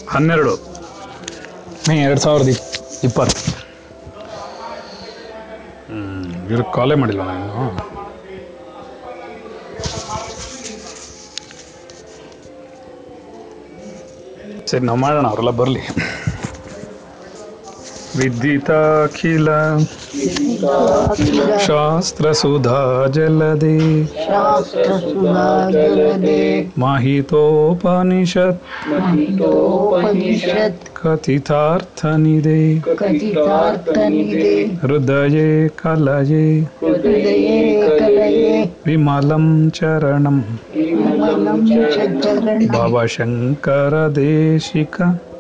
ಹನ್ನೆರಡು. 0.09 0.55
ಮೇ 1.89 1.97
ಎರಡು 1.97 2.19
ಸಾವಿರದ 2.19 2.47
ಇಪ್ 2.47 2.59
ಇಪ್ಪತ್ತು. 3.03 3.51
ಹ್ಮ್ 5.87 6.51
ಇವ್ರಿಗೆ 6.51 6.73
ಕಾಲೇ 6.73 6.95
ಮಾಡಿಲ್ಲ 6.95 7.21
ನಾನು? 7.21 7.77
ಸರಿ 14.67 14.79
ನಾವು 14.79 14.99
ಮಾಡೋಣ 14.99 15.27
ಅವರೆಲ್ಲ 15.27 15.49
ಬರಲಿ. 15.49 15.79
ವಿದ್ಯುತಾಖಿಲ 18.17 19.47
ಶಾಸ್ತ್ರ 19.47 20.42
ಸುಧಾ 22.33 23.07
ಜಲದೆ 23.07 24.05
ಶಾಸ್ತ್ರಸುಧಾಜಲದೆ 24.25 25.11
ಮಾಹಿತೋಪನಿಷತ್ 26.77 28.61
ಮಹಿತೋಪನಿಷತ್ 28.89 30.85
ಕಥಿತಾರ್ಥನಿದೆ 30.93 32.79
ಕಥಿತಾರ್ಥನಿದೆ 32.79 34.65
ಹೃದಯೇ 34.65 35.49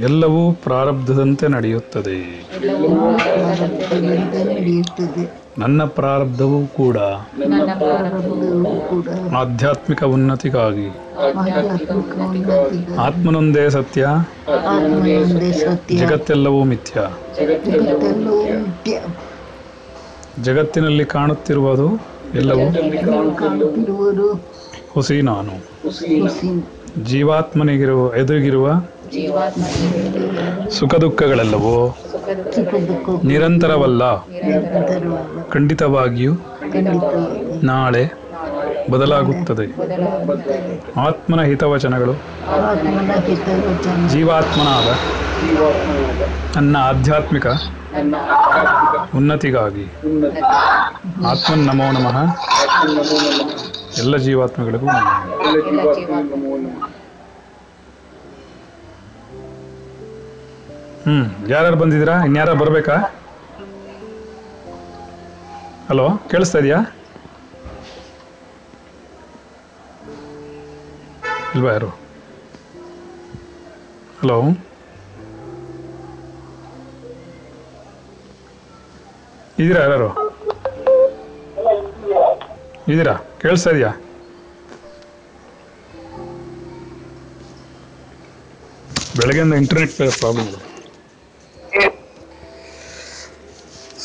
ಎಲ್ಲವೂ 0.00 0.52
ಪ್ರಾರಬ್ಧದಂತೆ 0.52 1.48
ನಡೆಯುತ್ತದೆ. 1.48 2.18
ನನ್ನ 5.58 5.84
ಪ್ರಾರಬ್ಧವೂ 5.84 6.66
ಕೂಡ 6.66 6.98
ಆಧ್ಯಾತ್ಮಿಕ 9.36 10.04
ಉನ್ನತಿಗಾಗಿ. 10.04 10.88
ಆತ್ಮನೊಂದೇ 12.98 13.68
ಸತ್ಯ 13.68 14.06
ಜಗತ್ತೆಲ್ಲವೂ 15.98 16.64
ಮಿಥ್ಯ. 16.64 17.00
ಜಗತ್ತಿನಲ್ಲಿ 20.42 21.04
ಕಾಣುತ್ತಿರುವುದು 21.04 21.88
ಎಲ್ಲವೂ 22.34 22.66
ಹುಸಿ 24.92 25.22
ನಾನು 25.22 25.54
ಜೀವಾತ್ಮನಿಗಿರುವ 27.04 28.14
ಎದುರಿಗಿರುವ 28.16 28.68
ಸುಖ 30.78 30.94
ದುಃಖಗಳೆಲ್ಲವೋ 30.94 31.72
ನಿರಂತರವಲ್ಲ? 33.24 34.02
ಖಂಡಿತವಾಗಿಯೂ 35.50 36.32
ನಾಳೆ 37.64 38.02
ಬದಲಾಗುತ್ತದೆ. 38.90 39.66
ಆತ್ಮನ 41.00 41.40
ಹಿತವಚನಗಳು. 41.42 42.14
ಜೀವಾತ್ಮನಾದ 44.08 44.88
ನನ್ನ 46.56 46.76
ಆಧ್ಯಾತ್ಮಿಕ 46.90 47.46
ಉನ್ನತಿಗಾಗಿ 49.14 49.86
ಆತ್ಮನ್ 51.26 51.66
ನಮೋ 51.66 51.86
ನಮಃ. 51.92 52.16
ಎಲ್ಲ 53.98 54.16
ಜೀವಾತ್ಮಗಳಿಗೂ 54.16 54.86
ನಮಃ. 54.86 55.06
ಹ್ಮ್, 61.06 61.26
ಯಾರ್ಯಾರು 61.50 61.76
ಬಂದಿದ್ದೀರಾ? 61.76 62.24
ಇನ್ಯಾರ 62.24 62.52
ಬರಬೇಕಾ? 62.52 62.96
ಹಲೋ, 65.88 66.06
ಕೇಳಿಸ್ತಾ 66.30 66.58
ಇದೆಯಾ? 66.58 66.78
ಇಲ್ವಾ 71.54 71.70
ಯಾರು? 71.72 71.90
ಹಲೋ? 74.20 74.36
ಇದ್ದೀರಾ 79.58 79.80
ಯಾರು? 79.84 80.10
ಇದ್ದೀರಾ? 82.88 83.14
ಕೇಳಿಸ್ತಾ 83.42 83.70
ಇದೆಯಾ? 83.70 83.90
ಬೆಳಗ್ಗೆಯಿಂದ 89.18 89.54
ಇಂಟರ್ನೆಟ್ 89.54 89.94
ಪ್ರಾಬ್ಲಮ್ 90.18 90.48
ಇದೆ. 90.48 90.60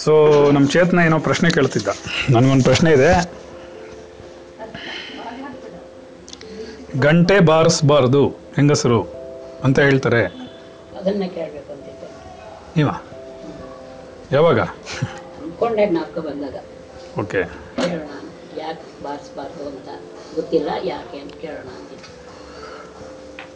ಸೊ 0.05 0.51
ನಮ್ಮ 0.51 0.69
ಚೇತನ 0.69 0.99
ಏನೋ 0.99 1.19
ಪ್ರಶ್ನೆ 1.19 1.49
ಕೇಳ್ತಿದ್ದ. 1.49 1.88
ನನಗೊಂದು 2.29 2.63
ಪ್ರಶ್ನೆ 2.63 2.91
ಇದೆ. 2.91 3.11
ಗಂಟೆ 6.99 7.39
ಬಾರಿಸಬಾರ್ದು 7.39 8.27
ಹೆಂಗಸರು 8.27 9.01
ಅಂತ 9.63 9.79
ಹೇಳ್ತಾರೆ. 9.79 10.23
ನೀವ? 12.77 12.89
ಯಾವಾಗ? 14.31 14.59
ಓಕೆ. 17.19 17.43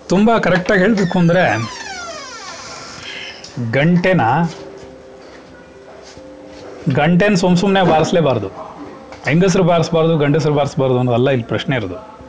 ತುಂಬ 0.07 0.37
ಕರೆಕ್ಟಾಗಿ 0.37 0.81
ಹೇಳಬೇಕು 0.81 1.19
ಅಂದರೆ 1.19 1.43
ಗಂಟೆನ 3.71 4.21
ಗಂಟೆನ 6.95 7.33
ಸುಮ್ 7.33 7.57
ಸುಮ್ಮನೆ 7.57 7.89
ಬಾರಿಸ್ಲೇಬಾರ್ದು. 7.89 8.47
ಹೆಂಗಸರು 9.25 9.63
ಬಾರಿಸ್ಬಾರ್ದು, 9.63 10.17
ಗಂಡಸರು 10.17 10.53
ಬಾರಿಸ್ಬಾರ್ದು 10.53 10.97
ಅನ್ನೋದಲ್ಲ 10.97 11.29
ಇಲ್ಲಿ 11.29 11.45
ಪ್ರಶ್ನೆ 11.45 11.75
ಇರೋದು. 11.75 12.19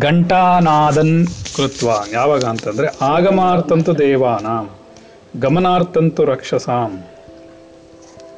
ಘಂಟಾನಾದನ್ 0.00 1.26
ಕೃತ್ವ 1.56 1.90
ಯಾವಾಗ 2.12 2.44
ಅಂತಂದ್ರೆ 2.44 2.88
ಆಗಮಾರ್ತಂತು 3.04 3.98
ದೇವಾನಾಂ, 3.98 4.70
ಗಮನಾರ್ಥಂತು 5.40 6.24
ರಕ್ಷಸಾಂ. 6.24 7.04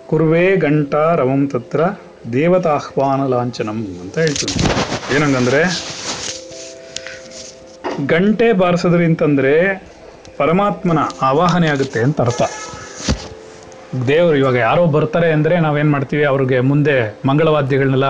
ಕುರ್ವೇ 0.06 0.56
ಘಂಟಾ 0.56 1.14
ರವಂ 1.14 1.46
ತತ್ರ 1.46 1.80
ದೇವತಾಹ್ವಾನ 2.32 3.26
ಲಾಂಛನಂ 3.26 3.86
ಅಂತ 4.00 4.18
ಹೇಳ್ತೀನಿ 4.18 4.64
ಏನಂಗಂದ್ರೆ, 5.16 5.62
ಗಂಟೆ 8.06 8.52
ಬಾರಿಸೋದ್ರಿಂತಂದ್ರೆ 8.52 9.82
ಪರಮಾತ್ಮನ 10.36 10.98
ಆವಾಹನೆ 11.22 11.68
ಆಗುತ್ತೆ 11.68 12.00
ಅಂತ 12.00 12.20
ಅರ್ಥ. 12.20 12.42
ದೇವರು 14.08 14.36
ಇವಾಗ 14.36 14.56
ಯಾರೋ 14.56 14.82
ಬರ್ತಾರೆ 14.96 15.28
ಅಂದರೆ 15.32 15.54
ನಾವೇನು 15.64 15.90
ಮಾಡ್ತೀವಿ? 15.90 16.24
ಅವ್ರಿಗೆ 16.24 16.58
ಮುಂದೆ 16.70 16.94
ಮಂಗಳವಾದ್ಯಗಳನ್ನೆಲ್ಲ 17.26 18.08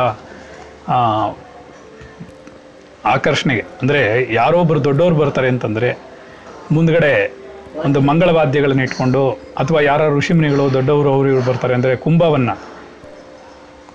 ಆಕರ್ಷಣೆಗೆ. 3.04 3.64
ಅಂದರೆ 3.80 4.00
ಯಾರೋ 4.34 4.58
ಒಬ್ಬರು 4.58 4.80
ದೊಡ್ಡವರು 4.84 5.16
ಬರ್ತಾರೆ 5.16 5.48
ಅಂತಂದರೆ 5.48 5.90
ಮುಂದ್ಗಡೆ 6.72 7.12
ಒಂದು 7.84 8.00
ಮಂಗಳವಾದ್ಯಗಳನ್ನ 8.00 8.80
ಇಟ್ಕೊಂಡು 8.80 9.22
ಅಥವಾ 9.58 9.80
ಯಾರ 9.80 10.02
ಋಷಿಮುನಿಗಳು, 10.16 10.64
ದೊಡ್ಡವರು 10.72 11.08
ಅವರು 11.12 11.28
ಇವರು 11.28 11.44
ಬರ್ತಾರೆ 11.50 11.74
ಅಂದರೆ 11.74 11.96
ಕುಂಭವನ್ನು, 11.96 12.54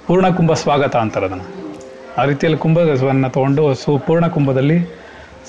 ಪೂರ್ಣ 0.07 0.27
ಕುಂಭ 0.29 0.51
ಸ್ವಾಗತ 0.63 0.95
ಅಂತಾರೆ 0.95 1.25
ಅದನ್ನು. 1.25 1.47
ಆ 2.17 2.23
ರೀತಿಯಲ್ಲಿ 2.31 2.59
ಕುಂಭವನ್ನು 2.59 3.29
ತೊಗೊಂಡು 3.29 3.63
ಸು 3.73 3.97
ಪೂರ್ಣ 3.97 4.27
ಕುಂಭದಲ್ಲಿ 4.27 4.77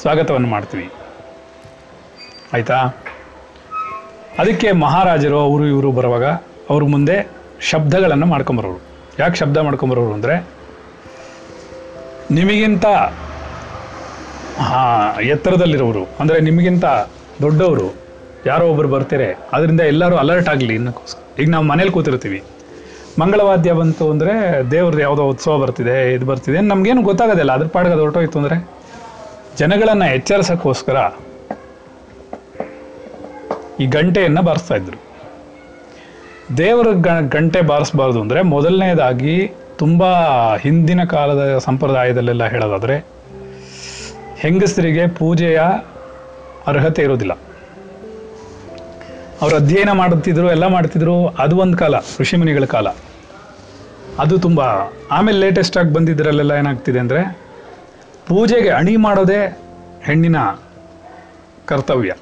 ಸ್ವಾಗತವನ್ನು 0.01 0.49
ಮಾಡ್ತೀವಿ. 0.49 0.87
ಆಯಿತಾ? 2.53 2.79
ಅದಕ್ಕೆ 4.41 4.69
ಮಹಾರಾಜರು, 4.85 5.39
ಅವರು 5.49 5.65
ಇವರು 5.73 5.89
ಬರುವಾಗ 5.99 6.27
ಅವ್ರ 6.73 6.83
ಮುಂದೆ 6.95 7.17
ಶಬ್ದಗಳನ್ನು 7.71 8.27
ಮಾಡ್ಕೊಂಬರೋರು. 8.33 8.81
ಯಾಕೆ 9.21 9.37
ಶಬ್ದ 9.43 9.59
ಮಾಡ್ಕೊಂಬರೋರು 9.67 10.13
ಅಂದರೆ, 10.19 10.35
ನಿಮಗಿಂತ 12.39 12.87
ಎತ್ತರದಲ್ಲಿರೋರು, 15.35 16.05
ಅಂದರೆ 16.23 16.39
ನಿಮಗಿಂತ 16.49 16.87
ದೊಡ್ಡವರು, 17.45 17.89
ಯಾರೋ 18.51 18.65
ಒಬ್ಬರು 18.73 18.89
ಬರ್ತಾರೆ, 18.95 19.29
ಅದರಿಂದ 19.57 19.83
ಎಲ್ಲರೂ 19.93 20.17
ಅಲರ್ಟ್ 20.23 20.51
ಆಗಲಿ 20.53 20.75
ಇನ್ನಕ್ಕೋಸ್ಕರ. 20.81 21.23
ಈಗ 21.41 21.49
ನಾವು 21.55 21.65
ಮನೇಲಿ 21.71 21.93
ಕೂತಿರ್ತೀವಿ. 21.97 22.41
ಮಂಗಳವಾದ್ಯ 23.21 23.73
ಬಂತು 23.81 24.05
ಅಂದರೆ 24.13 24.35
ದೇವ್ರದ್ದು 24.75 25.03
ಯಾವುದೋ 25.07 25.25
ಉತ್ಸವ 25.33 25.55
ಬರ್ತಿದೆ, 25.63 25.97
ಇದು 26.17 26.27
ಬರ್ತಿದೆ, 26.31 26.61
ನಮಗೇನು 26.73 27.03
ಗೊತ್ತಾಗೋದಿಲ್ಲ, 27.09 27.53
ಅದ್ರ 27.59 27.69
ಪಾಡ್ಗೆ 27.75 27.97
ಹೊರಟೋಯ್ತು 28.03 28.39
ಅಂದರೆ, 28.43 28.59
ಜನಗಳನ್ನು 29.61 30.07
ಎಚ್ಚರಿಸೋಕ್ಕೋಸ್ಕರ 30.19 30.99
ಈ 33.81 33.87
ಗಂಟೆಯನ್ನು 33.87 34.43
ಬಾರಿಸ್ತಾ 34.43 34.75
ಇದ್ರು. 34.75 34.99
ದೇವರ 36.57 36.87
ಗಂಟೆ 37.29 37.61
ಬಾರಿಸ್ಬಾರ್ದು 37.61 38.21
ಅಂದರೆ 38.21 38.43
ಮೊದಲನೇದಾಗಿ 38.43 39.53
ತುಂಬ 39.79 40.05
ಹಿಂದಿನ 40.57 41.05
ಕಾಲದ 41.05 41.59
ಸಂಪ್ರದಾಯದಲ್ಲೆಲ್ಲ 41.59 42.47
ಹೇಳೋದಾದರೆ, 42.47 42.97
ಹೆಂಗಸರಿಗೆ 44.39 45.07
ಪೂಜೆಯ 45.09 45.61
ಅರ್ಹತೆ 46.67 47.03
ಇರೋದಿಲ್ಲ. 47.03 47.35
ಅವರು 49.41 49.57
ಅಧ್ಯಯನ 49.57 49.93
ಮಾಡುತ್ತಿದ್ರು, 49.93 50.51
ಎಲ್ಲ 50.51 50.67
ಮಾಡ್ತಿದ್ರು 50.67 51.27
ಅದು 51.27 51.57
ಒಂದು 51.57 51.77
ಕಾಲ 51.77 51.95
ಋಷಿಮುನಿಗಳ 52.21 52.65
ಕಾಲ. 52.65 52.89
ಅದು 54.19 54.39
ತುಂಬ, 54.39 54.61
ಆಮೇಲೆ 55.11 55.39
ಲೇಟೆಸ್ಟಾಗಿ 55.39 55.93
ಬಂದಿದ್ದರಲ್ಲೆಲ್ಲ 55.93 56.53
ಏನಾಗ್ತಿದೆ 56.53 56.99
ಅಂದರೆ, 56.99 57.23
ಪೂಜೆಗೆ 58.29 58.69
ಅಣಿ 58.69 58.97
ಮಾಡೋದೇ 58.97 59.41
ಹೆಣ್ಣಿನ 60.05 60.37
ಕರ್ತವ್ಯ. 61.67 62.13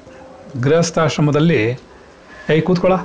ಗೃಹಸ್ಥಾಶ್ರಮದಲ್ಲಿ, 0.65 1.61
ಏಯ್ 2.49 2.61
ಕೂತ್ಕೊಳ್ಳ 2.61 2.95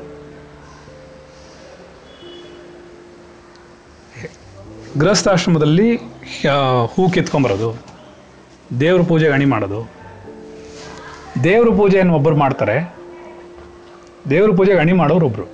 ಗೃಹಸ್ಥಾಶ್ರಮದಲ್ಲಿ 4.98 5.88
ಹೂ 6.92 7.10
ಕಿತ್ಕೊಂಬರೋದು, 7.10 7.68
ದೇವ್ರ 8.80 9.02
ಪೂಜೆ 9.02 9.28
ಅಣಿ 9.36 9.44
ಮಾಡೋದು. 9.44 9.80
ದೇವ್ರ 11.44 11.68
ಪೂಜೆಯನ್ನು 11.76 12.14
ಒಬ್ಬರು 12.14 12.36
ಮಾಡ್ತಾರೆ, 12.36 12.76
ದೇವ್ರ 14.30 14.50
ಪೂಜೆಗೆ 14.56 14.78
ಅಣಿ 14.78 14.92
ಮಾಡೋರು 15.02 15.26
ಒಬ್ಬರು 15.26 15.46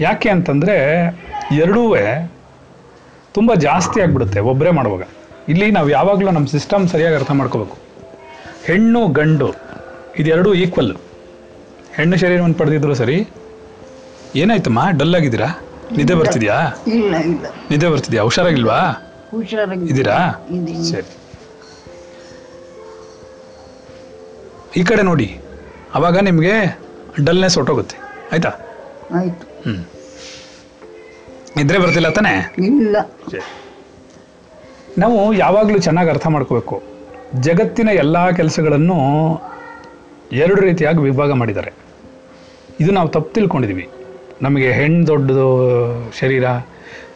ಯಾಕೆ 0.00 0.28
ಅಂತಂದರೆ 0.28 0.76
ಎರಡೂ 1.62 1.82
ತುಂಬ 3.34 3.50
ಜಾಸ್ತಿ 3.66 3.98
ಆಗಿಬಿಡುತ್ತೆ 4.00 4.40
ಒಬ್ಬರೇ 4.50 4.70
ಮಾಡುವಾಗ. 4.70 5.04
ಇಲ್ಲಿ 5.48 5.70
ನಾವು 5.70 5.88
ಯಾವಾಗಲೂ 5.90 6.30
ನಮ್ಮ 6.30 6.46
ಸಿಸ್ಟಮ್ 6.46 6.88
ಸರಿಯಾಗಿ 6.88 7.16
ಅರ್ಥ 7.16 7.30
ಮಾಡ್ಕೋಬೇಕು. 7.30 7.76
ಹೆಣ್ಣು 8.64 9.00
ಗಂಡು. 9.18 9.48
ಇದೆರಡೂ 10.20 10.54
ಈಕ್ವಲ್ 10.54 10.92
ಹೆಣ್ಣು 11.96 12.16
ಶರೀರವನ್ನು 12.16 12.56
ಪಡೆದಿದ್ರು 12.60 12.94
ಸರಿ 12.94 13.16
ಏನಾಯ್ತಮ್ಮ? 14.36 14.80
ಡಲ್ 15.00 15.14
ಆಗಿದ್ದೀರಾ? 15.14 15.48
ನಿದ್ದೆ 15.96 16.14
ಬರ್ತಿದ್ಯಾ? 16.14 16.56
ಇಲ್ಲ 16.86 17.14
ಇಲ್ಲ. 17.30 17.46
ನಿದ್ದೆ 17.70 17.88
ಬರ್ತಿದ್ಯಾ? 17.88 18.22
ಹುಷಾರಾಗಿಲ್ವಾ? 18.22 18.78
ಹುಷಾರಾಗಿ 19.30 19.86
ಇದ್ದೀರಾ. 19.86 20.16
ಸರಿ. 20.90 21.10
ಈ 24.80 24.84
ಕಡೆ 24.84 25.02
ನೋಡಿ. 25.02 25.28
ಅವಾಗ 25.94 26.18
ನಿಮಗೆ 26.18 26.54
ಡಲ್ನೆಸ್ 27.24 27.56
ಹೊಟ್ಟೋಗುತ್ತೆ 27.56 27.96
ಆಯ್ತಾ? 28.32 28.52
ಆಯ್ತು. 29.18 29.44
ಹ್ಞೂ 29.66 29.82
ನಿದ್ರೆ 31.56 31.78
ಬರ್ತಿಲ್ಲ 31.78 32.08
ತಾನೇ? 32.08 32.34
ಇಲ್ಲ. 32.70 32.96
ನಾವು 34.98 35.18
ಯಾವಾಗಲೂ 35.34 35.78
ಚೆನ್ನಾಗಿ 35.78 36.10
ಅರ್ಥ 36.10 36.26
ಮಾಡ್ಕೋಬೇಕು. 36.26 36.76
ಜಗತ್ತಿನ 37.40 37.88
ಎಲ್ಲ 37.88 38.30
ಕೆಲಸಗಳನ್ನು 38.30 38.98
ಎರಡು 40.32 40.60
ರೀತಿಯಾಗಿ 40.60 40.98
ವಿಭಾಗ 40.98 41.32
ಮಾಡಿದ್ದಾರೆ. 41.32 41.72
ಇದು 42.80 42.92
ನಾವು 42.92 43.08
ತಪ್ಪು 43.08 43.32
ತಿಳ್ಕೊಂಡಿದ್ದೀವಿ 43.32 43.88
ನಮಗೆ 44.42 44.72
ಹೆಣ್ಣು 44.72 45.06
ದೊಡ್ಡದು, 45.06 45.48
ಶರೀರ, 46.20 46.44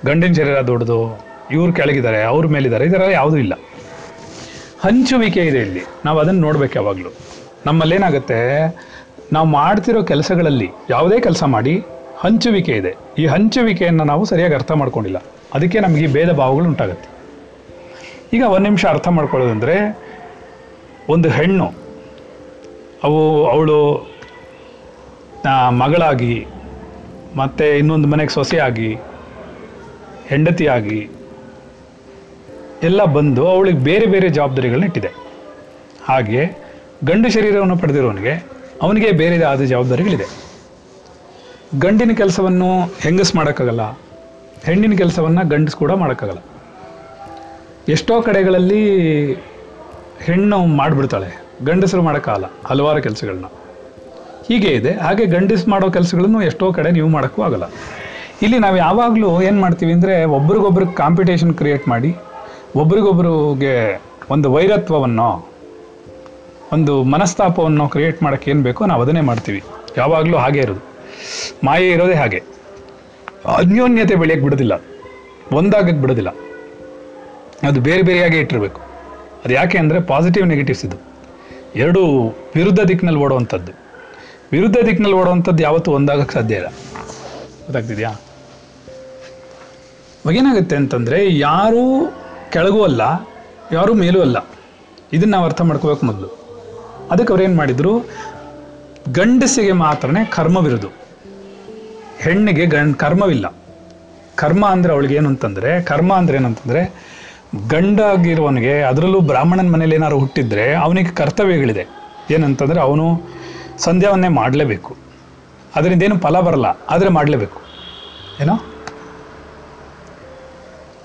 ಗಂಡಿನ 0.06 0.32
ಶರೀರ 0.32 0.60
ದೊಡ್ಡದು, 0.60 1.28
ಇವ್ರು 1.50 1.72
ಕೆಳಗಿದ್ದಾರೆ, 1.72 2.22
ಅವ್ರ 2.22 2.46
ಮೇಲಿದ್ದಾರೆ 2.46 2.84
ಇದರಲ್ಲಿ 2.84 3.12
ಯಾವುದೂ 3.12 3.36
ಇಲ್ಲ. 3.36 3.54
ಹಂಚುವಿಕೆ 4.80 5.40
ಇದೆ 5.40 5.58
ಇಲ್ಲಿ. 5.58 5.80
ನಾವು 6.04 6.18
ಅದನ್ನು 6.18 6.40
ನೋಡ್ಬೇಕು 6.40 6.72
ಯಾವಾಗಲೂ. 6.76 7.12
ನಮ್ಮಲ್ಲಿ 7.66 7.94
ಏನಾಗುತ್ತೆ 7.94 8.66
ನಾವು 9.32 9.46
ಮಾಡ್ತಿರೋ 9.46 10.02
ಕೆಲಸಗಳಲ್ಲಿ 10.02 10.70
ಯಾವುದೇ 10.90 11.20
ಕೆಲಸ 11.20 11.44
ಮಾಡಿ 11.44 11.82
ಹಂಚುವಿಕೆ 12.16 12.72
ಇದೆ. 12.72 12.94
ಈ 13.18 13.26
ಹಂಚುವಿಕೆಯನ್ನು 13.26 14.04
ನಾವು 14.04 14.24
ಸರಿಯಾಗಿ 14.24 14.54
ಅರ್ಥ 14.54 14.72
ಮಾಡ್ಕೊಂಡಿಲ್ಲ. 14.72 15.22
ಅದಕ್ಕೆ 15.54 15.80
ನಮಗೆ 15.80 16.04
ಈ 16.04 16.12
ಭೇದ 16.12 16.32
ಭಾವಗಳು 16.32 16.64
ಉಂಟಾಗುತ್ತೆ. 16.64 17.08
ಈಗ 18.36 18.42
ಒಂದು 18.42 18.64
ನಿಮಿಷ 18.64 18.86
ಅರ್ಥ 18.86 19.08
ಮಾಡ್ಕೊಳ್ಳೋದಂದರೆ, 19.08 19.98
ಒಂದು 21.08 21.28
ಹೆಣ್ಣು 21.28 21.72
ಅವು 23.04 23.20
ಅವಳು 23.46 23.78
ಮಗಳಾಗಿ, 25.80 26.34
ಮತ್ತು 27.36 27.64
ಇನ್ನೊಂದು 27.78 28.08
ಮನೆಗೆ 28.08 28.32
ಸೊಸೆಯಾಗಿ, 28.34 28.90
ಹೆಂಡತಿಯಾಗಿ 30.26 30.98
ಎಲ್ಲ 32.82 33.04
ಬಂದು 33.16 33.42
ಅವಳಿಗೆ 33.48 33.78
ಬೇರೆ 33.78 34.06
ಬೇರೆ 34.06 34.28
ಜವಾಬ್ದಾರಿಗಳನ್ನ 34.28 34.84
ಇಟ್ಟಿದೆ. 34.84 35.10
ಹಾಗೆ 36.02 36.42
ಗಂಡು 37.04 37.28
ಶರೀರವನ್ನು 37.30 37.76
ಪಡೆದಿರೋನಿಗೆ 37.78 38.34
ಅವನಿಗೆ 38.82 39.08
ಬೇರೆ 39.12 39.36
ಆದ 39.44 39.62
ಜವಾಬ್ದಾರಿಗಳಿದೆ. 39.64 40.26
ಗಂಡಿನ 41.78 42.12
ಕೆಲಸವನ್ನು 42.16 42.68
ಹೆಂಗಸ್ 43.02 43.34
ಮಾಡೋಕ್ಕಾಗಲ್ಲ, 43.36 43.84
ಹೆಣ್ಣಿನ 44.66 44.94
ಕೆಲಸವನ್ನು 44.96 45.42
ಗಂಡಸು 45.48 45.76
ಕೂಡ 45.76 45.92
ಮಾಡೋಕ್ಕಾಗಲ್ಲ. 46.02 46.42
ಎಷ್ಟೋ 47.88 48.14
ಕಡೆಗಳಲ್ಲಿ 48.22 48.82
ಹೆಣ್ಣು 50.20 50.58
ಮಾಡಿಬಿಡ್ತಾಳೆ. 50.80 51.30
ಗಂಡಸರು 51.66 52.02
ಮಾಡೋಕ್ಕಾಗಲ್ಲ 52.02 52.44
ಹಲವಾರು 52.66 53.02
ಕೆಲಸಗಳನ್ನ 53.02 53.44
ಹೀಗೆ 54.48 54.68
ಇದೆ. 54.68 54.92
ಹಾಗೆ 54.92 55.26
ಗಂಡಸ್ 55.26 55.68
ಮಾಡೋ 55.68 55.90
ಕೆಲಸಗಳನ್ನು 55.90 56.42
ಎಷ್ಟೋ 56.42 56.72
ಕಡೆ 56.72 56.90
ನೀವು 56.90 57.08
ಮಾಡೋಕ್ಕೂ 57.08 57.42
ಆಗಲ್ಲ. 57.42 57.64
ಇಲ್ಲಿ 58.42 58.58
ನಾವು 58.58 58.76
ಯಾವಾಗಲೂ 58.76 59.42
ಏನು 59.42 59.60
ಮಾಡ್ತೀವಿ 59.60 59.92
ಅಂದರೆ 59.92 60.24
ಒಬ್ರಿಗೊಬ್ರಿಗೆ 60.24 60.92
ಕಾಂಪಿಟೇಷನ್ 60.92 61.54
ಕ್ರಿಯೇಟ್ 61.54 61.88
ಮಾಡಿ, 61.88 62.16
ಒಬ್ರಿಗೊಬ್ರಿಗೆ 62.76 64.00
ಒಂದು 64.30 64.52
ವೈರತ್ವವನ್ನು, 64.52 65.48
ಒಂದು 66.72 67.02
ಮನಸ್ತಾಪವನ್ನು 67.02 67.88
ಕ್ರಿಯೇಟ್ 67.88 68.22
ಮಾಡೋಕ್ಕೆ 68.22 68.50
ಏನು 68.50 68.62
ಬೇಕೋ 68.62 68.86
ನಾವು 68.86 69.02
ಅದನ್ನೇ 69.02 69.20
ಮಾಡ್ತೀವಿ. 69.20 69.62
ಯಾವಾಗಲೂ 69.96 70.36
ಹಾಗೆ 70.36 70.58
ಇರೋದು. 70.58 70.80
ಮಾಯೆ 71.64 71.90
ಇರೋದೇ 71.90 72.14
ಹಾಗೆ. 72.14 72.42
ಅನ್ಯೋನ್ಯತೆ 73.56 74.14
ಬೆಳೆಯಕ್ಕೆ 74.14 74.44
ಬಿಡೋದಿಲ್ಲ. 74.44 74.82
ಒಂದಾಗಕ್ಕೆ 75.52 75.92
ಬಿಡೋದಿಲ್ಲ. 75.92 76.28
ಅದು 77.68 77.80
ಬೇರೆ 77.80 78.02
ಬೇರೆಯಾಗೇ 78.02 78.38
ಇಟ್ಟಿರಬೇಕು. 78.38 78.80
ಅದು 79.44 79.54
ಯಾಕೆ 79.54 79.78
ಅಂದರೆ 79.78 80.00
ಪಾಸಿಟಿವ್ 80.00 80.46
ನೆಗೆಟಿವ್ಸ್ 80.46 80.84
ಇದು. 80.84 81.07
ಎರಡು 81.78 82.02
ವಿರುದ್ಧ 82.54 82.80
ದಿಕ್ಕಿನಲ್ಲಿ 82.80 83.20
ಓಡುವಂಥದ್ದು. 83.20 83.72
ವಿರುದ್ಧ 84.52 84.76
ದಿಕ್ಕಿನಲ್ಲಿ 84.86 85.16
ಓಡುವಂಥದ್ದು 85.16 85.62
ಯಾವತ್ತೂ 85.62 85.92
ಒಂದಾಗಕ್ಕೆ 85.92 86.34
ಸಾಧ್ಯ 86.34 86.54
ಇಲ್ಲ. 86.54 86.66
ಗೊತ್ತಾಗ್ತಿದ್ಯಾ? 87.64 88.10
ಏನಾಗುತ್ತೆ 90.32 90.76
ಅಂತಂದರೆ 90.76 91.38
ಯಾರೂ 91.38 91.82
ಕೆಳಗೂ 92.50 92.82
ಅಲ್ಲ, 92.82 93.02
ಯಾರೂ 93.72 93.94
ಮೇಲೂ 93.94 94.20
ಅಲ್ಲ. 94.20 94.38
ಇದನ್ನು 95.12 95.32
ನಾವು 95.32 95.44
ಅರ್ಥ 95.44 95.60
ಮಾಡ್ಕೋಬೇಕು 95.60 96.06
ಮೊದಲು. 96.06 96.28
ಅದಕ್ಕೆ 97.10 97.32
ಅವ್ರು 97.32 97.44
ಏನು 97.44 97.56
ಮಾಡಿದರು? 97.56 98.08
ಗಂಡಸಿಗೆ 99.12 99.72
ಮಾತ್ರನೇ 99.72 100.24
ಕರ್ಮವಿರುದು. 100.24 100.88
ಹೆಣ್ಣಿಗೆ 102.18 102.66
ಗಂಡ್, 102.66 102.96
ಕರ್ಮವಿಲ್ಲ. 102.96 103.54
ಕರ್ಮ 104.34 104.66
ಅಂದರೆ 104.66 104.92
ಅವಳಿಗೆ 104.92 105.14
ಏನು 105.14 105.28
ಅಂತಂದರೆ, 105.28 105.82
ಕರ್ಮ 105.82 106.14
ಅಂದರೆ 106.14 106.36
ಏನಂತಂದರೆ 106.36 106.82
ಗಂಡಾಗಿರುವವನಿಗೆ 107.52 108.82
ಅದರಲ್ಲೂ 108.82 109.20
ಬ್ರಾಹ್ಮಣನ 109.20 109.70
ಮನೇಲಿ 109.70 109.94
ಏನಾದ್ರು 109.94 110.18
ಹುಟ್ಟಿದ್ರೆ 110.18 110.74
ಅವನಿಗೆ 110.74 111.10
ಕರ್ತವ್ಯಗಳಿದೆ. 111.10 111.86
ಏನಂತಂದರೆ 112.30 112.80
ಅವನು 112.80 113.04
ಸಂಧ್ಯಾವನ್ನೇ 113.78 114.28
ಮಾಡಲೇಬೇಕು. 114.28 114.96
ಅದರಿಂದ 115.76 116.02
ಏನು 116.02 116.18
ಫಲ 116.18 116.40
ಬರಲ್ಲ, 116.40 116.66
ಆದರೆ 116.90 117.08
ಮಾಡಲೇಬೇಕು. 117.08 117.60
ಏನೋ? 118.40 118.56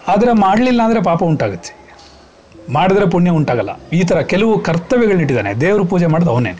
ಆದರೆ 0.07 0.33
ಮಾಡಲಿಲ್ಲ 0.33 0.81
ಅಂದರೆ 0.83 1.03
ಪಾಪ 1.03 1.23
ಉಂಟಾಗುತ್ತೆ. 1.23 1.73
ಮಾಡಿದ್ರೆ 2.69 3.09
ಪುಣ್ಯ 3.09 3.29
ಉಂಟಾಗಲ್ಲ. 3.29 3.71
ಈ 3.93 4.03
ಥರ 4.03 4.21
ಕೆಲವು 4.21 4.59
ಕರ್ತವ್ಯಗಳನ್ನಿಟ್ಟಿದ್ದಾನೆ 4.59 5.61
ದೇವರು 5.61 5.85
ಪೂಜೆ 5.85 6.07
ಮಾಡಿದ 6.07 6.27
ಅವನೇ. 6.27 6.53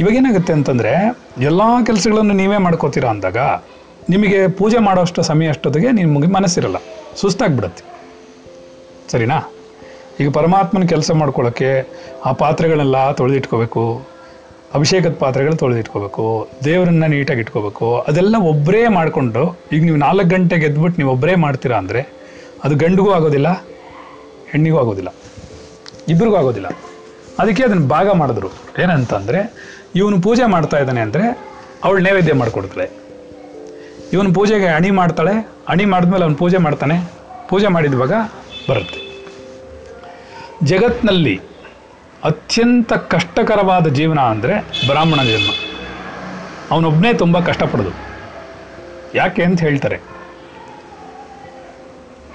ಇವಾಗ 0.00 0.14
ಏನಾಗುತ್ತೆ 0.14 0.52
ಅಂತಂದರೆ 0.52 0.92
ಎಲ್ಲ 1.38 1.62
ಕೆಲಸಗಳನ್ನು 1.86 2.34
ನೀವೇ 2.34 2.56
ಮಾಡ್ಕೋತೀರಾ 2.56 3.10
ಅಂದಾಗ 3.10 3.38
ನಿಮಗೆ 4.10 4.48
ಪೂಜೆ 4.48 4.78
ಮಾಡೋಷ್ಟು 4.78 5.22
ಸಮಯ 5.22 5.48
ಅಷ್ಟೊತ್ತಿಗೆ 5.48 5.90
ನಿಮಗೆ 5.92 6.26
ಮನಸ್ಸಿರಲ್ಲ. 6.26 6.78
ಸುಸ್ತಾಗ್ಬಿಡುತ್ತೆ. 7.16 7.89
ಸರಿನಾ? 9.12 9.38
ಈಗ 10.20 10.28
ಪರಮಾತ್ಮನ 10.38 10.86
ಕೆಲಸ 10.92 11.10
ಮಾಡ್ಕೊಳ್ಳೋಕ್ಕೆ 11.20 11.70
ಆ 12.28 12.32
ಪಾತ್ರೆಗಳೆಲ್ಲ 12.42 12.96
ತೊಳೆದಿಟ್ಕೋಬೇಕು. 13.18 13.82
ಅಭಿಷೇಕದ 14.76 15.14
ಪಾತ್ರೆಗಳು 15.22 15.56
ತೊಳೆದಿಟ್ಕೋಬೇಕು. 15.62 16.24
ದೇವರನ್ನ 16.64 17.04
ನೀಟಾಗಿ 17.14 17.40
ಇಟ್ಕೋಬೇಕು. 17.44 17.86
ಅದೆಲ್ಲ 18.08 18.36
ಒಬ್ಬರೇ 18.50 18.82
ಮಾಡಿಕೊಂಡು, 18.98 19.42
ಈಗ 19.74 19.80
ನೀವು 19.88 20.00
ನಾಲ್ಕು 20.04 20.28
ಗಂಟೆಗೆ 20.34 20.66
ಎದ್ಬಿಟ್ಟು 20.70 20.98
ನೀವು 21.00 21.12
ಒಬ್ಬರೇ 21.14 21.34
ಮಾಡ್ತೀರಾ 21.44 21.76
ಅಂದರೆ 21.82 22.02
ಅದು 22.64 22.74
ಗಂಡಿಗೂ 22.82 23.10
ಆಗೋದಿಲ್ಲ, 23.18 23.48
ಹೆಣ್ಣಿಗೂ 24.52 24.78
ಆಗೋದಿಲ್ಲ 24.82 25.10
ಇಬ್ಬರಿಗೂ 26.12 26.36
ಆಗೋದಿಲ್ಲ. 26.40 26.68
ಅದಕ್ಕೆ 27.40 27.62
ಅದನ್ನು 27.66 27.84
ಭಾಗ 27.94 28.08
ಮಾಡಿದ್ರು. 28.20 28.48
ಏನಂತಂದರೆ, 28.82 29.40
ಇವನು 30.00 30.16
ಪೂಜೆ 30.26 30.44
ಮಾಡ್ತಾ 30.54 30.78
ಇದ್ದಾನೆ 30.82 31.00
ಅಂದರೆ 31.06 31.24
ಅವಳು 31.84 32.00
ನೈವೇದ್ಯ 32.06 32.34
ಮಾಡಿಕೊಡ್ತಾಳೆ. 32.40 32.86
ಇವನು 34.14 34.30
ಪೂಜೆಗೆ 34.38 34.68
ಅಣಿ 34.78 34.90
ಮಾಡ್ತಾಳೆ. 35.00 35.34
ಅಣಿ 35.72 35.84
ಮಾಡಿದ್ಮೇಲೆ 35.92 36.24
ಅವನು 36.26 36.38
ಪೂಜೆ 36.42 36.58
ಮಾಡ್ತಾನೆ. 36.66 36.96
ಪೂಜೆ 37.50 37.68
ಮಾಡಿದ್ವಾಗ 37.76 38.14
ಬರುತ್ತೆ. 38.68 39.00
ಜಗತ್ನಲ್ಲಿ 40.64 41.40
ಅತ್ಯಂತ 42.24 42.92
ಕಷ್ಟಕರವಾದ 42.92 43.86
ಜೀವನ 43.86 44.18
ಅಂದರೆ 44.18 44.60
ಬ್ರಾಹ್ಮಣ 44.86 45.22
ಜನ್ಮ. 45.22 45.50
ಅವನೊಬ್ಬನೇ 46.70 47.12
ತುಂಬ 47.12 47.40
ಕಷ್ಟಪಡೋದು. 47.40 47.90
ಯಾಕೆ 49.14 49.42
ಅಂತ 49.42 49.60
ಹೇಳ್ತಾರೆ. 49.60 50.00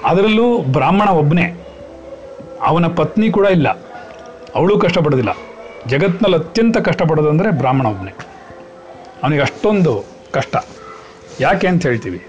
ಅದರಲ್ಲೂ 0.04 0.58
ಬ್ರಾಹ್ಮಣ 0.62 1.10
ಒಬ್ಬನೇ 1.10 1.66
ಅವನ 2.62 2.88
ಪತ್ನಿ 2.88 3.32
ಕೂಡ 3.32 3.46
ಇಲ್ಲ. 3.46 3.68
ಅವಳು 4.56 4.80
ಕಷ್ಟಪಡೋದಿಲ್ಲ. 4.80 5.38
ಜಗತ್ನಲ್ಲಿ 5.88 6.38
ಅತ್ಯಂತ 6.38 6.78
ಕಷ್ಟಪಡೋದು 6.78 7.30
ಅಂದರೆ 7.30 7.52
ಬ್ರಾಹ್ಮಣ 7.52 7.88
ಒಬ್ಬನೇ 7.88 8.12
ಅವನಿಗೆ 9.24 9.42
ಅಷ್ಟೊಂದು 9.42 10.06
ಕಷ್ಟ. 10.32 10.56
ಯಾಕೆ 11.40 11.68
ಅಂತ 11.68 11.86
ಹೇಳ್ತೀವಿ. 11.86 12.28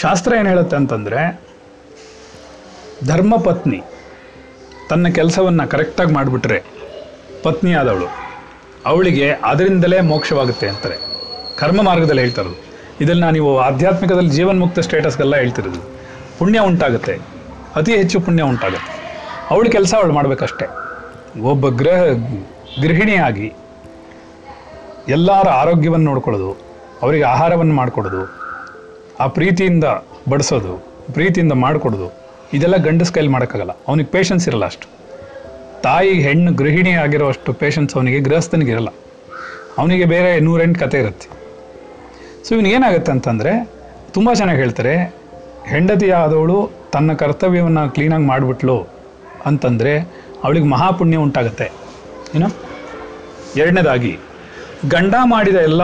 ಶಾಸ್ತ್ರ 0.00 0.32
ಏನು 0.32 0.48
ಹೇಳುತ್ತೆ 0.48 0.76
ಅಂತಂದರೆ 0.76 1.51
ಧರ್ಮಪತ್ನಿ. 3.06 3.82
ತನ್ನ 4.90 5.08
ಕೆಲಸವನ್ನು 5.08 5.68
ಕರೆಕ್ಟಾಗಿ 5.68 6.12
ಮಾಡಿಬಿಟ್ರೆ 6.12 6.62
ಪತ್ನಿ 7.42 7.72
ಆದವಳು. 7.72 8.08
ಅವಳಿಗೆ 8.86 9.30
ಅದರಿಂದಲೇ 9.44 10.00
ಮೋಕ್ಷವಾಗುತ್ತೆ 10.00 10.68
ಅಂತಾರೆ. 10.68 10.96
ಕರ್ಮ 11.56 11.82
ಮಾರ್ಗದಲ್ಲಿ 11.82 12.22
ಹೇಳ್ತಾರದು 12.22 12.58
ಇದನ್ನು 13.00 13.30
ನೀವು 13.30 13.58
ಆಧ್ಯಾತ್ಮಿಕದಲ್ಲಿ 13.58 14.30
ಜೀವನ್ಮುಕ್ತ 14.30 14.78
ಸ್ಟೇಟಸ್ಗೆಲ್ಲ 14.78 15.36
ಹೇಳ್ತಿರೋದು. 15.36 15.80
ಪುಣ್ಯ 16.38 16.60
ಉಂಟಾಗುತ್ತೆ. 16.60 17.14
ಅತಿ 17.76 17.96
ಹೆಚ್ಚು 17.96 18.20
ಪುಣ್ಯ 18.20 18.42
ಉಂಟಾಗುತ್ತೆ. 18.42 18.92
ಅವಳ 19.50 19.66
ಕೆಲಸ 19.72 19.94
ಅವಳು 19.94 20.12
ಮಾಡಬೇಕಷ್ಟೆ. 20.12 20.66
ಒಬ್ಬ 21.40 21.68
ಗೃಹ 21.68 22.00
ಗೃಹಿಣಿಯಾಗಿ 22.82 23.52
ಎಲ್ಲರ 25.08 25.48
ಆರೋಗ್ಯವನ್ನು 25.48 26.06
ನೋಡ್ಕೊಳ್ಳೋದು, 26.10 26.50
ಅವರಿಗೆ 27.02 27.24
ಆಹಾರವನ್ನು 27.24 27.74
ಮಾಡಿಕೊಡೋದು, 27.74 28.22
ಆ 29.20 29.26
ಪ್ರೀತಿಯಿಂದ 29.26 29.84
ಬಡಿಸೋದು, 30.28 30.74
ಪ್ರೀತಿಯಿಂದ 31.12 31.52
ಮಾಡಿಕೊಡೋದು 31.52 32.21
ಇದೆಲ್ಲ 32.52 32.76
ಗಂಡಸ 32.76 33.12
ಕೈಲಿ 33.12 33.28
ಮಾಡೋಕ್ಕಾಗಲ್ಲ. 33.28 33.70
ಅವನಿಗೆ 33.88 34.08
ಪೇಷನ್ಸ್ 34.10 34.48
ಇರಲ್ಲ 34.48 34.64
ಅಷ್ಟು. 34.64 35.02
ತಾಯಿ, 35.82 36.12
ಹೆಣ್ಣು, 36.12 36.52
ಗೃಹಿಣಿ 36.52 36.92
ಆಗಿರೋ 36.92 37.28
ಅಷ್ಟು 37.28 37.52
ಪೇಷನ್ಸ್ 37.52 37.96
ಅವನಿಗೆ 37.96 38.20
ಗೃಹಸ್ಥನಿಗೆ 38.20 38.70
ಇರಲ್ಲ. 38.70 38.88
ಅವನಿಗೆ 39.78 40.04
ಬೇರೆ 40.04 40.40
ನೂರೆಂಟು 40.40 40.80
ಕತೆ 40.80 40.98
ಇರುತ್ತೆ. 40.98 41.28
ಸೊ 42.44 42.54
ಇವನಿಗೇನಾಗುತ್ತೆ 42.54 43.12
ಅಂತಂದರೆ, 43.12 43.70
ತುಂಬ 44.12 44.32
ಚೆನ್ನಾಗಿ 44.32 44.60
ಹೇಳ್ತಾರೆ, 44.60 45.16
ಹೆಂಡತಿ 45.68 46.10
ಆದವಳು 46.10 46.70
ತನ್ನ 46.92 47.12
ಕರ್ತವ್ಯವನ್ನು 47.12 47.90
ಕ್ಲೀನಾಗಿ 47.90 48.24
ಮಾಡಿಬಿಟ್ಲು 48.24 48.86
ಅಂತಂದರೆ 49.46 49.98
ಅವಳಿಗೆ 50.44 50.66
ಮಹಾಪುಣ್ಯ 50.66 51.16
ಉಂಟಾಗುತ್ತೆ. 51.16 51.72
ಏನು? 52.34 52.46
ಎರಡನೇದಾಗಿ, 53.56 54.18
ಗಂಡ 54.88 55.14
ಮಾಡಿದ 55.24 55.54
ಎಲ್ಲ 55.54 55.82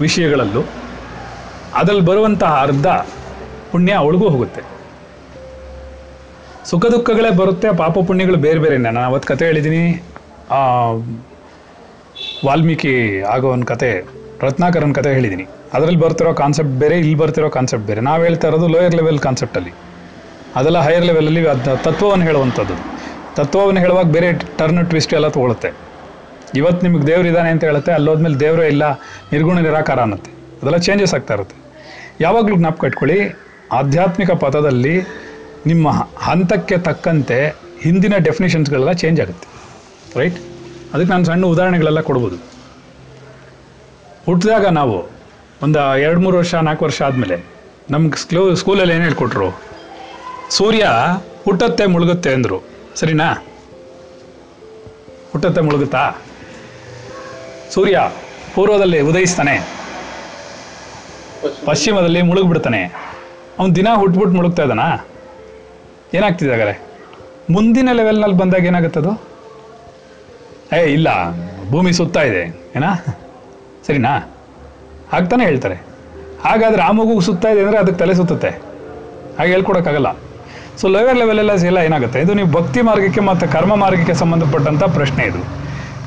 ವಿಷಯಗಳಲ್ಲೂ 0.00 0.64
ಅದ್ರಲ್ಲಿ 1.78 2.04
ಬರುವಂತಹ 2.10 2.52
ಅರ್ಧ 2.66 2.88
ಪುಣ್ಯ 3.72 3.92
ಅವಳಿಗೂ 4.02 4.26
ಹೋಗುತ್ತೆ. 4.34 4.62
ಸುಖ 6.70 6.84
ದುಃಖಗಳೇ 6.94 7.30
ಬರುತ್ತೆ, 7.42 7.68
ಪಾಪ 7.82 7.94
ಪುಣ್ಯಗಳು 8.08 8.38
ಬೇರೆ 8.46 8.60
ಬೇರೆ 8.64 8.76
ನಾನು 8.86 9.00
ಅವತ್ತು 9.10 9.28
ಕತೆ 9.30 9.44
ಹೇಳಿದ್ದೀನಿ 9.50 9.82
ವಾಲ್ಮೀಕಿ 12.46 12.92
ಆಗೋ 13.34 13.48
ಒಂದು 13.54 13.66
ಕತೆ, 13.72 13.90
ರತ್ನಾಕರನ್ 14.46 14.94
ಕತೆ 14.98 15.10
ಹೇಳಿದ್ದೀನಿ 15.16 15.44
ಅದರಲ್ಲಿ 15.76 16.00
ಬರ್ತಿರೋ 16.04 16.30
ಕಾನ್ಸೆಪ್ಟ್ 16.40 16.74
ಬೇರೆ, 16.82 16.96
ಇಲ್ಲಿ 17.02 17.16
ಬರ್ತಿರೋ 17.20 17.48
ಕಾನ್ಸೆಪ್ಟ್ 17.56 17.86
ಬೇರೆ. 17.90 18.00
ನಾವು 18.08 18.20
ಹೇಳ್ತಾ 18.26 18.46
ಇರೋದು 18.50 18.66
ಲೋಯರ್ 18.74 18.96
ಲೆವೆಲ್ 19.00 19.20
ಕಾನ್ಸೆಪ್ಟಲ್ಲಿ 19.26 19.72
ಅದೆಲ್ಲ 20.58 20.78
ಹೈಯರ್ 20.86 21.06
ಲೆವೆಲಲ್ಲಿ 21.10 21.42
ಅದು 21.52 21.76
ತತ್ವವನ್ನು 21.86 22.24
ಹೇಳುವಂಥದ್ದು. 22.28 22.74
ತತ್ವವನ್ನು 23.38 23.80
ಹೇಳುವಾಗ 23.84 24.08
ಬೇರೆ 24.16 24.28
ಟರ್ನ್ 24.58 24.82
ಟ್ವಿಸ್ಟ್ 24.90 25.14
ಎಲ್ಲ 25.18 25.28
ತಗೊಳುತ್ತೆ. 25.36 25.70
ಇವತ್ತು 26.60 26.82
ನಿಮಗೆ 26.86 27.04
ದೇವ್ರು 27.10 27.28
ಇದ್ದಾನೆ 27.30 27.50
ಅಂತ 27.54 27.62
ಹೇಳುತ್ತೆ. 27.68 27.92
ಅಲ್ಲೋದ್ಮೇಲೆ 27.98 28.36
ದೇವರೇ 28.44 28.66
ಇಲ್ಲ, 28.74 28.84
ನಿರ್ಗುಣ 29.32 29.58
ನಿರಾಕಾರ 29.68 30.00
ಅನ್ನತ್ತೆ. 30.06 30.31
ಅದೆಲ್ಲ 30.62 30.76
ಚೇಂಜಸ್ 30.76 31.14
ಆಗ್ತಾ 31.14 31.34
ಇರುತ್ತೆ. 31.34 31.56
ಯಾವಾಗಲೂ 32.20 32.56
ಜ್ಞಾಪಕ 32.56 32.84
ಇಟ್ಕೊಳ್ಳಿ, 32.84 33.38
ಆಧ್ಯಾತ್ಮಿಕ 33.72 34.30
ಪಥದಲ್ಲಿ 34.30 35.00
ನಿಮ್ಮ 35.66 35.90
ಹಂತಕ್ಕೆ 36.16 36.78
ತಕ್ಕಂತೆ 36.78 37.54
ಹಿಂದಿನ 37.82 38.14
ಡೆಫಿನೇಷನ್ಸ್ಗಳೆಲ್ಲ 38.16 38.92
ಚೇಂಜ್ 38.92 39.20
ಆಗುತ್ತೆ. 39.20 39.48
ರೈಟ್ 40.18 40.38
ಅದಕ್ಕೆ 40.92 41.10
ನಾನು 41.10 41.24
ಸಣ್ಣ 41.24 41.46
ಉದಾಹರಣೆಗಳೆಲ್ಲ 41.46 42.00
ಕೊಡ್ಬೋದು. 42.00 42.36
ಹುಟ್ಟಿದಾಗ 44.26 44.66
ನಾವು 44.66 45.10
ಒಂದು 45.62 45.98
ಎರಡು 45.98 46.20
ಮೂರು 46.20 46.36
ವರ್ಷ, 46.38 46.54
ನಾಲ್ಕು 46.54 46.84
ವರ್ಷ 46.84 47.02
ಆದಮೇಲೆ 47.02 47.44
ನಮ್ಗೆ 47.90 48.16
ಸ್ಲೋ 48.16 48.54
ಸ್ಕೂಲಲ್ಲಿ 48.54 48.94
ಏನು 48.94 49.04
ಹೇಳ್ಕೊಟ್ರು? 49.04 49.62
ಸೂರ್ಯ 50.50 50.88
ಹುಟ್ಟತ್ತೆ 51.44 51.86
ಮುಳುಗುತ್ತೆ 51.86 52.34
ಅಂದರು. 52.34 52.62
ಸರಿನಾ? 52.94 53.32
ಹುಟ್ಟತ್ತೆ 55.32 55.60
ಮುಳುಗುತ್ತಾ? 55.60 56.22
ಸೂರ್ಯ 57.70 58.00
ಪೂರ್ವದಲ್ಲಿ 58.54 59.00
ಉದಯಿಸ್ತಾನೆ. 59.00 59.81
ಪಶ್ಚಿಮದಲ್ಲಿ 61.64 62.22
ಮುಳುಗ್ಬಿಡ್ತಾನೆ. 62.22 62.82
ಅವ್ನು 63.58 63.76
ದಿನ 63.76 63.86
ಹುಟ್ಬಿಟ್ಟು 63.94 64.36
ಮುಳುಗ್ತಾ 64.36 64.62
ಇದ್ದಾನಾ? 64.62 65.06
ಏನಾಗ್ತಿದೆ 66.14 66.50
ಹಾಗಾದ್ರೆ? 66.50 66.80
ಮುಂದಿನ 67.50 67.88
ಲೆವೆಲ್ನಲ್ಲಿ 67.92 68.36
ಬಂದಾಗ 68.36 68.64
ಏನಾಗುತ್ತದು? 68.64 69.22
ಏ, 70.76 70.92
ಇಲ್ಲ. 70.92 71.08
ಭೂಮಿ 71.70 71.92
ಸುತ್ತಾ 71.92 72.22
ಇದೆ. 72.22 72.72
ಏನಾ? 72.76 73.04
ಸರಿನಾ? 73.86 74.34
ಆಗ್ತಾನೆ 75.12 75.44
ಹೇಳ್ತಾರೆ. 75.44 75.74
ಹಾಗಾದ್ರೆ 76.44 76.82
ಆ 76.82 76.90
ಮಗು 76.90 77.20
ಸುತ್ತಾ 77.20 77.48
ಇದೆ 77.48 77.60
ಅಂದರೆ 77.60 77.78
ಅದಕ್ಕೆ 77.78 77.98
ತಲೆ 77.98 78.14
ಸುತ್ತುತ್ತೆ. 78.14 78.48
ಹಾಗೆ 79.38 79.50
ಹೇಳ್ಕೊಡೋಕ್ಕಾಗಲ್ಲ. 79.52 80.16
ಸೊ 80.76 80.88
ಲೆವೆಲ್ 80.88 81.18
ಲೆವೆಲೆಲ್ಲ 81.18 81.52
ಎಲ್ಲ 81.52 81.78
ಏನಾಗುತ್ತೆ? 81.78 82.20
ಇದು 82.20 82.34
ನೀವು 82.34 82.52
ಭಕ್ತಿ 82.52 82.80
ಮಾರ್ಗಕ್ಕೆ 82.80 83.20
ಮತ್ತು 83.20 83.48
ಕರ್ಮ 83.48 83.74
ಮಾರ್ಗಕ್ಕೆ 83.74 84.14
ಸಂಬಂಧಪಟ್ಟಂಥ 84.14 84.82
ಪ್ರಶ್ನೆ 84.82 85.24
ಇದು. 85.24 85.62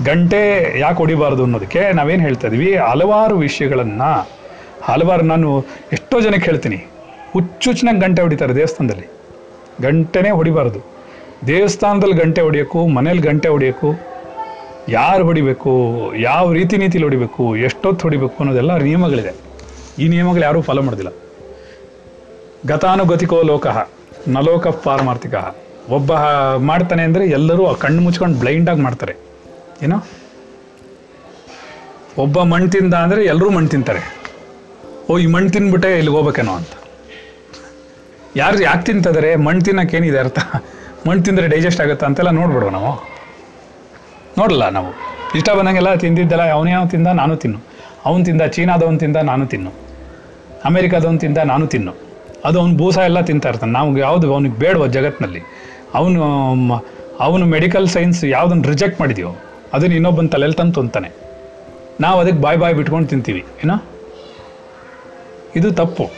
ಗಂಟೆ 0.06 0.74
ಯಾಕೆ 0.80 0.98
ಹೊಡಿಬಾರ್ದು 0.98 1.44
ಅನ್ನೋದಕ್ಕೆ 1.44 1.94
ನಾವೇನು 1.94 2.24
ಹೇಳ್ತಾ 2.24 2.48
ಇದೀವಿ? 2.48 2.76
ಹಲವಾರು 2.76 3.38
ವಿಷಯಗಳನ್ನು 3.38 4.35
ಹಲವಾರು 4.88 5.24
ನಾನು 5.24 5.50
ಎಷ್ಟೋ 5.96 6.22
ಜನಕ್ಕೆ 6.22 6.46
ಹೇಳ್ತೀನಿ 6.50 6.80
ಹುಚ್ಚುಚ್ಚನಾಗಿ 7.34 8.00
ಗಂಟೆ 8.00 8.22
ಹೊಡಿತಾರೆ 8.22 8.56
ದೇವಸ್ಥಾನದಲ್ಲಿ. 8.56 9.08
ಗಂಟೆನೇ 9.82 10.30
ಹೊಡಿಬಾರ್ದು. 10.30 10.80
ದೇವಸ್ಥಾನದಲ್ಲಿ 11.48 12.16
ಗಂಟೆ 12.16 12.42
ಹೊಡಿಯೋಕು 12.42 12.88
ಮನೇಲಿ 12.88 13.22
ಗಂಟೆ 13.22 13.48
ಹೊಡಿಯೋಕ್ಕೂ, 13.48 13.90
ಯಾರು 14.90 15.24
ಹೊಡಿಬೇಕು, 15.26 15.72
ಯಾವ 16.30 16.54
ರೀತಿ 16.54 16.78
ನೀತಿಲಿ 16.78 17.04
ಹೊಡಿಬೇಕು, 17.04 17.56
ಎಷ್ಟೊತ್ತು 17.68 18.04
ಹೊಡಿಬೇಕು 18.08 18.36
ಅನ್ನೋದೆಲ್ಲ 18.40 18.78
ನಿಯಮಗಳಿದೆ. 18.78 19.34
ಈ 20.00 20.08
ನಿಯಮಗಳು 20.08 20.42
ಯಾರೂ 20.42 20.62
ಫಾಲೋ 20.62 20.82
ಮಾಡೋದಿಲ್ಲ. 20.82 21.12
ಗತಾನುಗತಿಕೋ 22.66 23.42
ಲೋಕಃ, 23.42 23.78
ನಲೋಕ 24.28 24.68
ಪಾರಮಾರ್ಥಿಕ. 24.68 25.36
ಒಬ್ಬ 25.90 26.12
ಮಾಡ್ತಾನೆ 26.70 27.04
ಅಂದರೆ 27.04 27.26
ಎಲ್ಲರೂ 27.38 27.74
ಕಣ್ಣು 27.76 28.02
ಮುಚ್ಕೊಂಡು 28.02 28.40
ಬ್ಲೈಂಡಾಗಿ 28.40 28.82
ಮಾಡ್ತಾರೆ. 28.82 29.16
ಏನೋ? 29.82 29.98
ಒಬ್ಬ 32.18 32.40
ಮಣ್ಣು 32.44 32.70
ತಿಂದ 32.70 32.94
ಅಂದರೆ 32.94 33.26
ಎಲ್ಲರೂ 33.26 33.50
ಮಣ್ಣು 33.50 33.70
ತಿಂತಾರೆ. 33.70 34.25
ಓ, 35.10 35.18
ಈ 35.18 35.26
ಮಣ್ಣು 35.26 35.50
ತಿನ್ಬಿಟ್ಟೆ 35.50 35.90
ಇಲ್ಲಿಗೆ 35.92 36.18
ಹೋಗ್ಬೇಕೇನೋ 36.18 36.52
ಅಂತ. 36.52 36.74
ಯಾರು 38.36 38.62
ಯಾಕೆ 38.64 38.84
ತಿಂತಿದ್ದಾರೆ 38.86 39.36
ಮಣ್ಣು 39.36 39.62
ತಿನ್ನೋಕ್ಕೇನಿದೆ 39.62 40.18
ಅರ್ಥ? 40.18 40.40
ಮಣ್ಣು 41.08 41.24
ತಿಂದರೆ 41.24 41.48
ಡೈಜೆಸ್ಟ್ 41.48 41.82
ಆಗುತ್ತಾ 41.82 42.06
ಅಂತೆಲ್ಲ 42.06 42.30
ನೋಡ್ಬಿಡುವ 42.30 42.70
ನಾವು. 42.70 42.92
ನೋಡಲ್ಲ 44.38 44.70
ನಾವು. 44.70 44.90
ಇಷ್ಟ 45.36 45.50
ಬಂದಂಗೆಲ್ಲ 45.50 45.96
ತಿಂದಿದ್ದೆಲ್ಲ 45.96 46.52
ಅವನ್ಯಾವ 46.52 46.86
ತಿಂದ? 46.86 47.08
ನಾನು 47.08 47.36
ತಿನ್ನು. 47.36 47.60
ಅವನು 48.06 48.26
ತಿಂದ, 48.26 48.42
ಚೀನಾದವನು 48.42 49.00
ತಿಂದ, 49.00 49.16
ನಾನು 49.16 49.48
ತಿನ್ನು. 49.48 49.72
ಅಮೇರಿಕಾದವನು 50.66 51.20
ತಿಂದ, 51.20 51.38
ನಾನು 51.38 51.68
ತಿನ್ನು. 51.68 51.94
ಅದು 52.46 52.60
ಅವ್ನು 52.60 52.78
ಭೂಸ 52.78 52.98
ಎಲ್ಲ 52.98 53.22
ತಿಂತಾ 53.22 53.50
ಇರ್ತಾನೆ. 53.50 53.72
ನಾವು 53.72 53.98
ಯಾವುದು 53.98 54.34
ಅವನಿಗೆ 54.34 54.56
ಬೇಡವ 54.56 54.88
ಜಗತ್ತಿನಲ್ಲಿ 54.88 55.42
ಅವನು 55.94 56.22
ಅವನು 57.20 57.46
ಮೆಡಿಕಲ್ 57.46 57.88
ಸೈನ್ಸ್ 57.88 58.26
ಯಾವುದನ್ನು 58.26 58.64
ರಿಜೆಕ್ಟ್ 58.64 59.02
ಮಾಡಿದೆಯೋ, 59.02 59.32
ಅದನ್ನು 59.74 59.96
ಇನ್ನೊಬ್ಬನ 59.96 60.28
ತಲೆಯಲ್ಲಿ 60.28 60.58
ತಂದು 60.58 60.74
ತಂತಾನೆ 60.74 61.10
ನಾವು 62.02 62.20
ಅದಕ್ಕೆ 62.20 62.42
ಬಾಯ್ 62.42 62.58
ಬಾಯ್ 62.58 62.76
ಬಿಟ್ಕೊಂಡು 62.76 63.08
ತಿಂತೀವಿ. 63.08 63.46
ಏನೋ? 63.64 63.76
ಇದು 65.56 65.72
ತಪ್ಪು. 65.72 66.10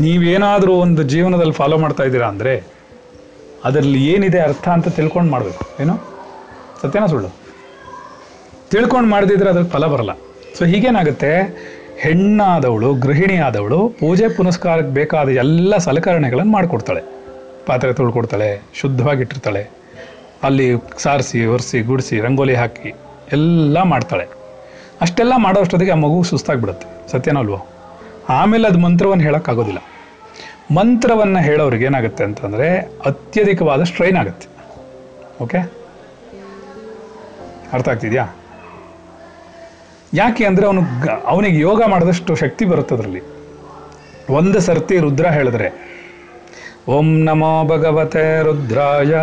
ನೀವೇನಾದರೂ 0.00 0.72
ಒಂದು 0.72 1.02
ಜೀವನದಲ್ಲಿ 1.02 1.52
ಫಾಲೋ 1.52 1.78
ಮಾಡ್ತಾ 1.78 2.02
ಇದ್ದೀರಾ 2.02 2.26
ಅಂದರೆ 2.26 2.64
ಅದರಲ್ಲಿ 3.64 4.06
ಏನಿದೆ 4.06 4.40
ಅರ್ಥ 4.40 4.68
ಅಂತ 4.68 4.88
ತಿಳ್ಕೊಂಡು 4.88 5.30
ಮಾಡಬೇಕು. 5.30 5.82
ಏನು? 5.82 6.04
ಸತ್ಯನ 6.82 7.06
ಸುಳ್ಳು. 7.06 7.28
ತಿಳ್ಕೊಂಡು 8.70 9.10
ಮಾಡದಿದ್ರೆ 9.10 9.50
ಅದಕ್ಕೆ 9.50 9.70
ಫಲ 9.70 9.86
ಬರಲ್ಲ. 9.86 10.12
ಸೊ 10.58 10.64
ಹೀಗೇನಾಗುತ್ತೆ? 10.64 11.32
ಹೆಣ್ಣಾದವಳು 11.98 12.94
ಗೃಹಿಣಿ 12.94 13.36
ಆದವಳು 13.36 13.88
ಪೂಜೆ 13.88 14.28
ಪುನಸ್ಕಾರಕ್ಕೆ 14.28 14.94
ಬೇಕಾದ 14.94 15.28
ಎಲ್ಲ 15.28 15.76
ಸಲಕರಣೆಗಳನ್ನು 15.76 16.52
ಮಾಡಿಕೊಡ್ತಾಳೆ. 16.52 17.00
ಪಾತ್ರೆ 17.66 17.92
ತೊಳ್ಕೊಡ್ತಾಳೆ 17.92 18.62
ಶುದ್ಧವಾಗಿಟ್ಟಿರ್ತಾಳೆ 18.74 19.70
ಅಲ್ಲಿ 20.42 20.72
ಸಾರಿಸಿ, 20.98 21.46
ಒರೆಸಿ, 21.46 21.80
ಗುಡಿಸಿ, 21.80 22.20
ರಂಗೋಲಿ 22.20 22.54
ಹಾಕಿ 22.54 22.94
ಎಲ್ಲ 23.32 23.82
ಮಾಡ್ತಾಳೆ. 23.82 24.26
ಅಷ್ಟೆಲ್ಲ 25.00 25.32
ಮಾಡೋಷ್ಟೊತ್ತಿಗೆ 25.36 25.92
ಆ 25.92 25.94
ಮಗು 25.94 26.22
ಸುಸ್ತಾಗ್ಬಿಡುತ್ತೆ. 26.22 27.10
ಸತ್ಯನಲ್ವೋ 27.10 27.66
ಆಮೇಲೆ 28.28 28.68
ಅದು 28.68 28.78
ಮಂತ್ರವನ್ನು 28.78 29.24
ಹೇಳೋಕ್ಕಾಗೋದಿಲ್ಲ. 29.24 29.78
ಮಂತ್ರವನ್ನು 30.74 31.38
ಹೇಳೋರಿಗೆ 31.38 31.84
ಏನಾಗುತ್ತೆ 31.84 32.24
ಅಂತಂದರೆ 32.24 32.78
ಅತ್ಯಧಿಕವಾದ 33.04 33.82
ಸ್ಟ್ರೈನ್ 33.82 34.16
ಆಗುತ್ತೆ. 34.16 34.48
ಓಕೆ 35.44 35.58
ಅರ್ಥ 37.72 37.88
ಆಗ್ತಿದ್ಯಾ? 37.88 38.34
ಯಾಕೆ 40.14 40.44
ಅಂದರೆ 40.44 40.66
ಅವನು 40.66 40.82
ಅವನಿಗೆ 41.26 41.58
ಯೋಗ 41.58 41.82
ಮಾಡಿದಷ್ಟು 41.86 42.34
ಶಕ್ತಿ 42.34 42.64
ಬರುತ್ತೆ 42.64 42.94
ಅದರಲ್ಲಿ. 42.94 43.22
ಒಂದು 44.30 44.60
ಸರ್ತಿ 44.60 44.98
ರುದ್ರ 44.98 45.26
ಹೇಳಿದ್ರೆ, 45.26 45.68
ಓಂ 46.88 47.24
ನಮೋ 47.24 47.64
ಭಗವತೆ 47.64 48.42
ರುದ್ರಾಯ, 48.42 49.14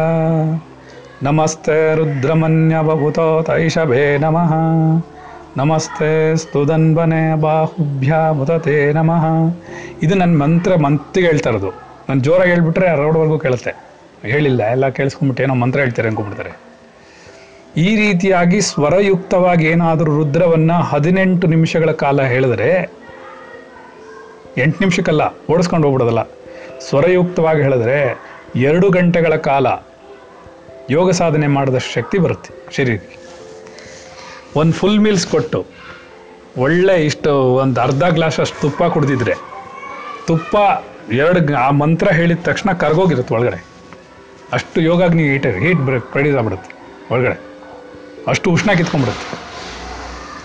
ನಮಸ್ತೆ 1.24 1.96
ರುದ್ರಮನ್ಯವಭೂತೋ 1.96 3.42
ತೈಷಭೇ 3.42 4.18
ನಮಃ. 4.18 4.54
ನಮಸ್ತೆ 5.58 6.08
ಸ್ತುದನ್ಬನೆ 6.36 7.42
ಬಾಹುಭ್ಯ 7.42 8.16
ಮುತತೆ 8.32 8.94
ನಮಃ. 8.94 9.26
ಇದು 10.04 10.16
ನನ್ನ 10.16 10.34
ಮಂತ್ರ 10.42 10.76
ಮಂತಿಗೆ 10.76 11.28
ಹೇಳ್ತಾ 11.28 11.50
ಇರೋದು. 11.50 11.70
ನಾನು 12.08 12.20
ಜೋರಾಗಿ 12.20 12.52
ಹೇಳ್ಬಿಟ್ರೆ 12.52 12.88
ರೋಡ್ವರೆಗೂ 12.96 13.38
ಕೇಳುತ್ತೆ. 13.40 13.72
ಹೇಳಿಲ್ಲ, 14.22 14.62
ಎಲ್ಲ 14.64 14.90
ಕೇಳಿಸ್ಕೊಂಬಿಟ್ಟು 14.90 15.44
ಏನೋ 15.44 15.56
ಮಂತ್ರ 15.56 15.80
ಹೇಳ್ತಾರೆ 15.80 16.08
ಅನ್ಕೊಂಡ್ಬಿಡ್ತಾರೆ 16.10 16.52
ಈ 17.86 17.96
ರೀತಿಯಾಗಿ 17.96 18.62
ಸ್ವರಯುಕ್ತವಾಗಿ 18.62 19.66
ಏನಾದರೂ 19.66 20.18
ರುದ್ರವನ್ನ 20.18 20.72
ಹದಿನೆಂಟು 20.92 21.48
ನಿಮಿಷಗಳ 21.48 21.92
ಕಾಲ 22.04 22.22
ಹೇಳಿದ್ರೆ, 22.34 22.70
ಎಂಟು 24.58 24.80
ನಿಮಿಷಕ್ಕಲ್ಲ, 24.80 25.24
ಓಡಿಸ್ಕೊಂಡು 25.54 25.88
ಹೋಗ್ಬಿಡೋದಲ್ಲ. 25.88 26.24
ಸ್ವರಯುಕ್ತವಾಗಿ 26.90 27.62
ಹೇಳಿದ್ರೆ 27.62 28.00
ಎರಡು 28.56 28.90
ಗಂಟೆಗಳ 28.90 29.36
ಕಾಲ 29.36 29.68
ಯೋಗ 30.90 31.12
ಸಾಧನೆ 31.12 31.48
ಮಾಡಿದಷ್ಟು 31.48 31.94
ಶಕ್ತಿ 31.94 32.18
ಬರುತ್ತೆ, 32.18 32.52
ಶರೀರಕ್ಕೆ. 32.76 33.25
ಒಂದು 34.56 34.74
ಫುಲ್ 34.74 35.00
ಮೀಲ್ಸ್ 35.00 35.28
ಕೊಟ್ಟು, 35.28 35.66
ಒಳ್ಳೆ 36.58 37.06
ಇಷ್ಟು 37.06 37.32
ಒಂದು 37.40 37.82
ಅರ್ಧ 37.82 38.04
ಗ್ಲಾಸ್ 38.04 38.40
ಅಷ್ಟು 38.40 38.60
ತುಪ್ಪ 38.60 38.84
ಕುಡಿದಿದ್ರೆ, 38.84 39.34
ತುಪ್ಪ 40.28 40.56
ಎರಡು 41.12 41.56
ಆ 41.56 41.70
ಮಂತ್ರ 41.72 42.12
ಹೇಳಿದ 42.12 42.38
ತಕ್ಷಣ 42.44 42.72
ಕರ್ಗೋಗಿರುತ್ತೆ 42.72 43.34
ಒಳಗಡೆ. 43.34 43.60
ಅಷ್ಟು 44.54 44.82
ಯೋಗಾಗ್ನಿ 44.82 45.24
ಹೀಟ್ 45.24 45.48
ಹೀಟ್ 45.48 46.12
ಪ್ರೊಡ್ಯೂಸ್ 46.12 46.38
ಆಗ್ಬಿಡುತ್ತೆ 46.38 46.72
ಒಳಗಡೆ. 47.12 47.36
ಅಷ್ಟು 48.28 48.52
ಉಷ್ಣ 48.52 48.72
ಕಿತ್ಕೊಂಡ್ಬಿಡುತ್ತೆ. 48.72 49.28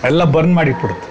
ಎಲ್ಲ 0.07 0.23
ಬರ್ನ್ 0.23 0.55
ಮಾಡಿಟ್ಬಿಡುತ್ತೆ 0.55 1.07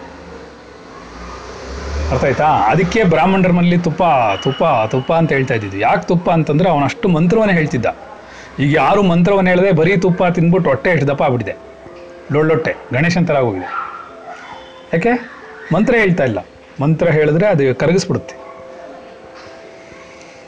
ಅರ್ಥ 2.11 2.25
ಆಯ್ತಾ? 2.25 2.45
ಅದಕ್ಕೆ 2.45 3.05
ಬ್ರಾಹ್ಮಣರ 3.05 3.53
ಮನೇಲಿ 3.53 3.79
ತುಪ್ಪ 3.79 4.03
ತುಪ್ಪ 4.43 4.65
ತುಪ್ಪ 4.91 5.13
ಅಂತ 5.13 5.33
ಹೇಳ್ತಾ 5.33 5.55
ಇದ್ದಿದ್ದು. 5.55 5.79
ಯಾಕೆ 5.79 6.07
ತುಪ್ಪ 6.07 6.31
ಅಂತಂದ್ರೆ 6.31 6.69
ಅವನಷ್ಟು 6.71 7.09
ಮಂತ್ರವನ್ನೇ 7.09 7.55
ಹೇಳ್ತಿದ್ದ. 7.55 7.87
ಈಗ 8.59 8.77
ಯಾರು 8.77 9.03
ಮಂತ್ರವನ್ನು 9.03 9.51
ಹೇಳಿದೆ 9.51 9.73
ಬರೀ 9.73 9.97
ತುಪ್ಪ 9.97 10.25
ತಿಂದ್ಬಿಟ್ಟು 10.25 10.71
ಹೊಟ್ಟೆ 10.71 10.91
ಹಿಡ್ದಪ್ಪ 10.91 11.11
ದಪ್ಪ 11.11 11.23
ಆಗ್ಬಿಟ್ಟಿದೆ. 11.23 11.70
ಡೊಳ್ಳೊಟ್ಟೆ 12.33 12.77
ಗಣೇಶನ್ 12.93 13.27
ಥರ 13.27 13.39
ಹೋಗಿದೆ 13.39 13.69
ಯಾಕೆ? 14.93 15.31
ಮಂತ್ರ 15.75 15.95
ಹೇಳ್ತಾ 15.95 16.25
ಇಲ್ಲ. 16.25 16.39
ಮಂತ್ರ 16.81 17.11
ಹೇಳಿದ್ರೆ 17.11 17.47
ಅದು 17.47 17.75
ಕರಗಿಸ್ಬಿಡುತ್ತೆ. 17.75 18.35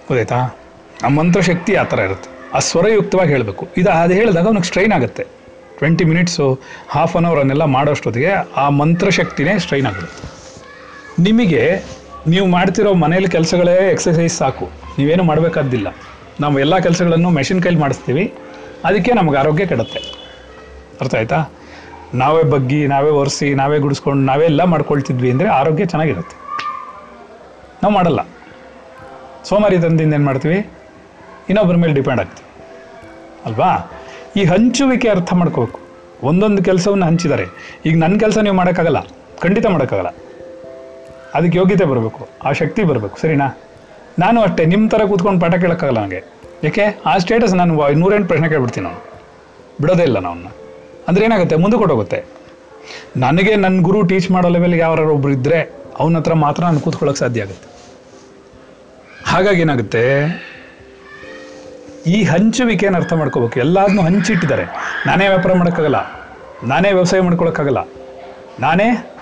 ಗೊತ್ತಾಯ್ತಾ? 0.09 0.61
ಆ 1.05 1.09
ಮಂತ್ರ 1.09 1.41
ಶಕ್ತಿ 1.41 1.75
ಆ 1.75 1.85
ಥರ 1.85 1.99
ಇರುತ್ತೆ. 1.99 2.31
ಆ 2.55 2.59
ಸ್ವರಯುಕ್ತವಾಗಿ 2.59 3.31
ಹೇಳಬೇಕು. 3.31 3.69
ಇದು 3.77 3.91
ಅದು 3.91 4.15
ಹೇಳಿದಾಗ 4.15 4.45
ಅವ್ನಿಗೆ 4.45 4.67
ಸ್ಟ್ರೈನ್ 4.67 4.93
ಆಗುತ್ತೆ. 4.93 5.23
Twenty 5.79 6.05
minutes 6.05 6.61
half 6.89 7.17
an 7.17 7.25
hour 7.25 7.41
ಅನ್ನೆಲ್ಲ 7.41 7.65
ಮಾಡೋಷ್ಟೊತ್ತಿಗೆ 7.65 8.31
ಆ 8.57 8.69
ಮಂತ್ರ 8.69 9.09
ಶಕ್ತಿನೇ 9.09 9.59
ಸ್ಟ್ರೈನ್ 9.59 9.87
ಆಗುತ್ತೆ 9.87 10.29
ನಿಮಗೆ 11.23 11.83
ನೀವು 12.27 12.47
ಮಾಡ್ತಿರೋ 12.47 12.95
ಮನೇಲಿ 12.95 13.29
ಕೆಲಸಗಳೇ 13.29 13.91
ಎಕ್ಸಸೈಸ್ 13.91 14.37
ಸಾಕು. 14.37 14.71
ನೀವೇನು 14.99 15.25
ಮಾಡಬೇಕಾದ್ದಿಲ್ಲ. 15.25 15.97
ನಾವು 16.41 16.59
ಎಲ್ಲ 16.59 16.79
ಕೆಲಸಗಳನ್ನು 16.79 17.31
ಮೆಷಿನ್ 17.31 17.63
ಕೈಲಿ 17.63 17.79
ಮಾಡಿಸ್ತೀವಿ. 17.79 18.35
ಅದಕ್ಕೆ 18.85 19.13
ನಮಗೆ 19.13 19.39
ಆರೋಗ್ಯ 19.39 19.67
ಕೆಡುತ್ತೆ. 19.67 19.99
ಅರ್ಥ 21.01 21.15
ಆಯ್ತಾ? 21.15 21.45
ನಾವೇ 22.15 22.43
ಬಗ್ಗಿ, 22.43 22.87
ನಾವೇ 22.87 23.11
ಒರೆಸಿ, 23.11 23.55
ನಾವೇ 23.55 23.79
ಗುಡಿಸ್ಕೊಂಡು, 23.79 24.23
ನಾವೇ 24.23 24.45
ಎಲ್ಲ 24.45 24.65
ಮಾಡ್ಕೊಳ್ತಿದ್ವಿ 24.65 25.31
ಅಂದರೆ 25.31 25.49
ಆರೋಗ್ಯ 25.49 25.85
ಚೆನ್ನಾಗಿರುತ್ತೆ. 25.85 26.37
ನಾವು 27.83 27.95
ಮಾಡಲ್ಲ. 27.95 28.21
ಸೋಮಾರಿ 29.45 29.79
ತಂದಿಂದ 29.79 30.15
ಏನು 30.15 30.25
ಮಾಡ್ತೀವಿ? 30.25 30.71
ಇನ್ನೊಬ್ಬರ 31.49 31.77
ಮೇಲೆ 31.77 31.95
ಡಿಪೆಂಡ್ 31.95 32.21
ಆಗ್ತೀವಿ. 32.21 32.65
ಅಲ್ವಾ? 33.45 33.91
ಈ 34.37 34.45
ಹಂಚುವಿಕೆ 34.45 35.09
ಅರ್ಥ 35.09 35.33
ಮಾಡ್ಕೋಬೇಕು. 35.33 35.81
ಒಂದೊಂದು 36.23 36.65
ಕೆಲಸವನ್ನು 36.65 37.07
ಹಂಚಿದ್ದಾರೆ. 37.07 37.47
ಈಗ 37.87 37.99
ನನ್ನ 37.99 38.19
ಕೆಲಸ 38.19 38.39
ನೀವು 38.39 38.57
ಮಾಡೋಕ್ಕಾಗಲ್ಲ. 38.57 39.01
ಖಂಡಿತ 39.41 39.67
ಮಾಡೋಕ್ಕಾಗಲ್ಲ. 39.67 40.09
ಅದಕ್ಕೆ 41.35 41.59
ಯೋಗ್ಯತೆ 41.59 41.85
ಬರಬೇಕು. 41.85 42.29
ಆ 42.45 42.53
ಶಕ್ತಿ 42.53 42.85
ಬರಬೇಕು. 42.85 43.21
ಸರಿನಾ? 43.21 43.63
ನಾನು 44.19 44.41
ಅಷ್ಟೇ. 44.41 44.65
ನಿಮ್ಮ 44.65 44.89
ಥರ 44.89 45.01
ಕೂತ್ಕೊಂಡು 45.09 45.41
ಪಾಠ 45.41 45.55
ಕೇಳೋಕ್ಕಾಗಲ್ಲ 45.55 46.01
ನನಗೆ 46.01 46.25
ಯಾಕೆ 46.65 47.01
ಆ 47.07 47.19
ಸ್ಟೇಟಸ್ 47.19 47.55
ನಾನು 47.55 47.89
ನೂರೆಂಟು 47.93 48.29
ಪ್ರಶ್ನೆ 48.29 48.49
ಕೇಳ್ಬಿಡ್ತೀನಿ 48.49 48.87
ನಾನು. 48.87 49.13
ಬಿಡೋದೇ 49.81 50.03
ಇಲ್ಲ 50.03 50.19
ನಾವನ್ನ 50.19 50.47
ಅಂದರೆ 51.09 51.25
ಏನಾಗುತ್ತೆ? 51.25 51.57
ಮುಂದೆ 51.57 51.77
ಕೊಟ್ಟೋಗುತ್ತೆ 51.77 52.25
ನನಗೆ 53.17 53.57
ನನ್ನ 53.57 53.83
ಗುರು 53.83 54.03
ಟೀಚ್ 54.03 54.31
ಮಾಡೋ 54.31 54.49
ಲೆವೆಲ್ಗೆ 54.49 54.85
ಒಬ್ರು 54.85 55.33
ಇದ್ರೆ 55.33 55.73
ಅವನ 55.99 56.17
ಹತ್ರ 56.17 56.35
ಮಾತ್ರ 56.35 56.63
ನಾನು 56.63 56.81
ಕೂತ್ಕೊಳ್ಳೋಕೆ 56.81 57.19
ಸಾಧ್ಯ 57.19 57.43
ಆಗುತ್ತೆ. 57.43 57.69
ಹಾಗಾಗಿ 59.25 59.61
ಏನಾಗುತ್ತೆ? 59.61 60.03
ಈ 62.07 62.23
ಹಂಚುವಿಕೆಯನ್ನು 62.23 62.99
ಅರ್ಥ 62.99 63.13
ಮಾಡ್ಕೋಬೇಕು? 63.13 63.61
ಎಲ್ಲಾದನ್ನೂ 63.61 64.03
ಹಂಚಿಟ್ಟಿದ್ದಾರೆ. 64.03 64.65
ನಾನೇ 65.07 65.29
ವ್ಯಾಪಾರ 65.29 65.53
ಮಾಡೋಕ್ಕಾಗಲ್ಲ. 65.53 65.97
ನಾನೇ 66.67 66.93
ವ್ಯವಸಾಯ 66.93 67.21
ಮಾಡ್ಕೊಳಕ್ಕಾಗಲ್ಲ. 67.21 67.89
ನಾನೇ 68.61 69.13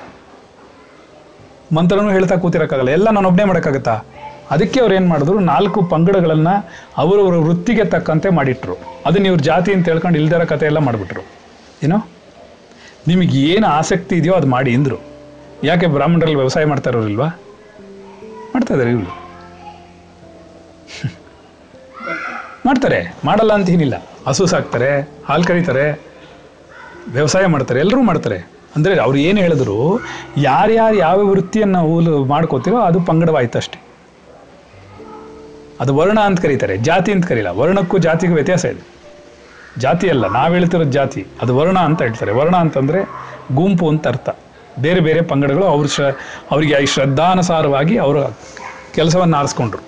ಮಂತ್ರನೂ 1.74 2.10
ಹೇಳ್ತಾ 2.10 2.36
ಕೂತಿರೋಕ್ಕಾಗಲ್ಲ. 2.36 2.90
ಎಲ್ಲ 2.90 3.10
ನಾನು 3.10 3.28
ಒಬ್ಬನೇ 3.28 3.44
ಮಾಡೋಕ್ಕಾಗತ್ತಾ? 3.44 3.94
ಅದಕ್ಕೆ 4.50 4.80
ಅವ್ರು 4.80 4.94
ಏನು 4.94 5.08
ಮಾಡಿದ್ರು? 5.08 5.38
ನಾಲ್ಕು 5.38 5.82
ಪಂಗಡಗಳನ್ನು 5.82 6.70
ಅವರವರ 6.96 7.34
ವೃತ್ತಿಗೆ 7.34 7.84
ತಕ್ಕಂತೆ 7.84 8.28
ಮಾಡಿಟ್ರು. 8.28 8.78
ಅದನ್ನ 9.06 9.26
ಇವ್ರ 9.26 9.40
ಜಾತಿ 9.40 9.72
ಅಂತ 9.72 9.88
ಹೇಳ್ಕೊಂಡು 9.88 10.18
ಇಲ್ದಿರೋ 10.18 10.46
ಕಥೆ 10.46 10.66
ಎಲ್ಲ 10.66 10.78
ಮಾಡಿಬಿಟ್ರು. 10.78 11.39
ಏನೋ? 11.82 12.08
ನಿಮಗೆ 13.08 13.38
ಏನು 13.38 13.66
ಆಸಕ್ತಿ 13.66 14.16
ಇದೆಯೋ 14.16 14.34
ಅದು 14.34 14.46
ಮಾಡಿ 14.46 14.74
ಅಂದರು. 14.74 14.96
ಯಾಕೆ 15.64 15.86
ಬ್ರಾಹ್ಮಣರಲ್ಲಿ 15.86 16.36
ವ್ಯವಸಾಯ 16.36 16.64
ಮಾಡ್ತಾ 16.64 16.90
ಇರೋರಿಲ್ವಾ? 16.90 17.26
ಮಾಡ್ತಾ 18.54 18.74
ಇದ್ದಾರೆ 18.74 18.90
ಇವರು. 18.90 19.20
ಮಾಡ್ತಾರೆ, 22.66 23.14
ಮಾಡಲ್ಲ 23.24 23.52
ಅಂತ 23.52 23.70
ಏನಿಲ್ಲ. 23.70 24.02
ಹಸು 24.26 24.46
ಸಾಕ್ತಾರೆ, 24.46 25.00
ಹಾಲು 25.00 25.44
ಕರೀತಾರೆ, 25.44 26.00
ವ್ಯವಸಾಯ 27.08 27.46
ಮಾಡ್ತಾರೆ, 27.46 27.80
ಎಲ್ಲರೂ 27.80 28.02
ಮಾಡ್ತಾರೆ. 28.02 28.38
ಅಂದರೆ 28.76 28.96
ಅವ್ರು 28.96 29.18
ಏನು 29.18 29.40
ಹೇಳಿದ್ರು, 29.40 30.00
ಯಾರ್ಯಾರು 30.36 30.94
ಯಾವ 30.94 31.28
ವೃತ್ತಿಯನ್ನು 31.28 31.78
ಹೂಲು 31.78 32.24
ಮಾಡ್ಕೋತೀರೋ 32.24 32.78
ಅದು 32.78 33.00
ಪಂಗಡವಾಯ್ತು 33.00 33.58
ಅಷ್ಟೇ. 33.58 33.82
ಅದು 35.80 35.96
ವರ್ಣ 35.96 36.20
ಅಂತ 36.20 36.40
ಕರೀತಾರೆ, 36.40 36.76
ಜಾತಿ 36.76 37.12
ಅಂತ 37.12 37.26
ಕರೀಲ್ಲ. 37.26 37.48
ವರ್ಣಕ್ಕೂ 37.48 37.98
ಜಾತಿಗೂ 37.98 38.34
ವ್ಯತ್ಯಾಸ 38.34 38.64
ಇದೆ. 38.64 38.99
ಜಾತಿ 39.78 40.08
ಅಲ್ಲ, 40.08 40.26
ನಾವು 40.26 40.54
ಹೇಳ್ತಿರೋ 40.54 40.84
ಜಾತಿ. 40.84 41.26
ಅದು 41.42 41.56
ವರ್ಣ 41.56 41.78
ಅಂತ 41.78 42.02
ಹೇಳ್ತಾರೆ. 42.02 42.32
ವರ್ಣ 42.32 42.56
ಅಂತಂದರೆ 42.56 43.00
ಗುಂಪು 43.54 43.88
ಅಂತ 43.88 44.08
ಅರ್ಥ. 44.08 44.28
ಬೇರೆ 44.78 45.00
ಬೇರೆ 45.00 45.22
ಪಂಗಡಗಳು 45.22 45.64
ಅವ್ರ 45.64 45.86
ಶ್ರ, 45.86 46.04
ಅವರಿಗೆ 46.50 46.74
ಈ 46.74 46.86
ಶ್ರದ್ಧಾನುಸಾರವಾಗಿ 46.86 47.96
ಅವರ 47.96 48.16
ಕೆಲಸವನ್ನು 48.94 49.36
ಆರಿಸ್ಕೊಂಡ್ರು. 49.36 49.82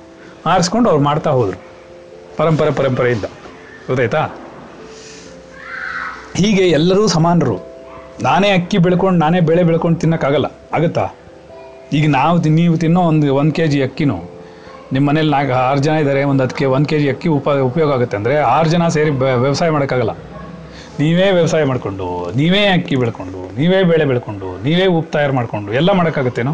ಆರಿಸ್ಕೊಂಡು 0.47 0.89
ಅವ್ರು 0.89 1.05
ಮಾಡ್ತಾ 1.05 1.31
ಹೋದರು. 1.31 1.61
ಪರಂಪರೆ 2.37 2.71
ಪರಂಪರೆಯಿಂದ 2.71 3.25
ಗೊತ್ತಾಯ್ತಾ? 3.87 4.23
ಹೀಗೆ 6.37 6.69
ಎಲ್ಲರೂ 6.69 7.07
ಸಮಾನರು. 7.07 7.57
ನಾನೇ 8.23 8.51
ಅಕ್ಕಿ 8.51 8.79
ಬೆಳ್ಕೊಂಡು, 8.79 9.19
ನಾನೇ 9.19 9.41
ಬೆಳೆ 9.41 9.63
ಬೆಳ್ಕೊಂಡು 9.63 9.99
ತಿನ್ನೋಕ್ಕಾಗಲ್ಲ. 9.99 10.47
ಆಗುತ್ತಾ? 10.75 11.09
ಈಗ 11.93 12.11
ನಾವು 12.11 12.39
ನೀವು 12.39 12.77
ತಿನ್ನೋ 12.77 13.01
ಒಂದು 13.01 13.35
ಒಂದು 13.35 13.53
ಕೆ 13.53 13.67
ಜಿ 13.67 13.83
ಅಕ್ಕಿನೂ 13.83 14.17
ನಿಮ್ಮ 14.95 15.05
ಮನೇಲಿ 15.09 15.31
ನಾಲ್ಕು 15.31 15.53
ಆರು 15.69 15.81
ಜನ 15.87 15.95
ಇದ್ದಾರೆ 16.03 16.23
ಒಂದು 16.31 16.43
ಅದಕ್ಕೆ 16.47 16.65
ಒಂದು 16.77 16.89
ಕೆ 16.91 16.97
ಜಿ 17.03 17.09
ಅಕ್ಕಿ 17.13 17.29
ಉಪ, 17.37 17.49
ಉಪಯೋಗ 17.69 17.91
ಆಗುತ್ತೆ 17.97 18.17
ಅಂದರೆ 18.21 18.35
ಆರು 18.55 18.69
ಜನ 18.75 18.89
ಸೇರಿ 18.97 19.11
ವ್ಯವಸಾಯ 19.45 19.71
ಮಾಡೋಕ್ಕಾಗಲ್ಲ. 19.71 20.13
ನೀವೇ 21.01 21.27
ವ್ಯವಸಾಯ 21.31 21.65
ಮಾಡಿಕೊಂಡು, 21.65 22.07
ನೀವೇ 22.39 22.63
ಅಕ್ಕಿ 22.77 22.97
ಬೆಳ್ಕೊಂಡು, 23.03 23.41
ನೀವೇ 23.59 23.79
ಬೆಳೆ 23.91 24.05
ಬೆಳ್ಕೊಂಡು, 24.11 24.49
ನೀವೇ 24.65 24.87
ಉಪ್ಪು 24.87 25.13
ತಯಾರು 25.13 25.35
ಮಾಡಿಕೊಂಡು 25.39 25.73
ಎಲ್ಲ 25.73 25.91
ಮಾಡೋಕ್ಕಾಗತ್ತೇನೋ? 25.93 26.53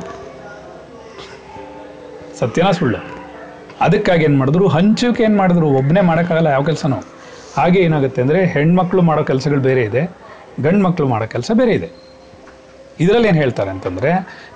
ಸತ್ಯನಾ 2.40 2.72
ಸುಳ್ಳು. 2.78 3.00
ಅದಕ್ಕಾಗಿ 3.80 4.24
ಏನು 4.24 4.38
ಮಾಡಿದ್ರು, 4.38 4.66
ಹಂಚುಕೆ 4.68 5.22
ಏನು 5.22 5.36
ಮಾಡಿದ್ರು 5.38 5.68
ಒಬ್ಬನೇ 5.80 6.02
ಮಾಡೋಕ್ಕಾಗಲ್ಲ 6.10 6.50
ಯಾವ 6.56 6.62
ಕೆಲಸನೂ. 6.70 6.98
ಹಾಗೆ 7.56 7.80
ಏನಾಗುತ್ತೆ 7.86 8.20
ಅಂದರೆ 8.22 8.40
ಹೆಣ್ಮಕ್ಳು 8.54 9.02
ಮಾಡೋ 9.02 9.22
ಕೆಲಸಗಳು 9.30 9.62
ಬೇರೆ 9.68 9.82
ಇದೆ 9.90 10.02
ಗಂಡು 10.62 10.82
ಮಕ್ಕಳು 10.84 11.08
ಮಾಡೋ 11.08 11.26
ಕೆಲಸ 11.26 11.50
ಬೇರೆ 11.54 11.72
ಇದೆ. 11.72 11.88
ಇದರಲ್ಲಿ 13.00 13.28
ಏನು 13.28 13.36
ಹೇಳ್ತಾರೆ 13.36 13.70
ಅಂತಂದರೆ 13.70 14.10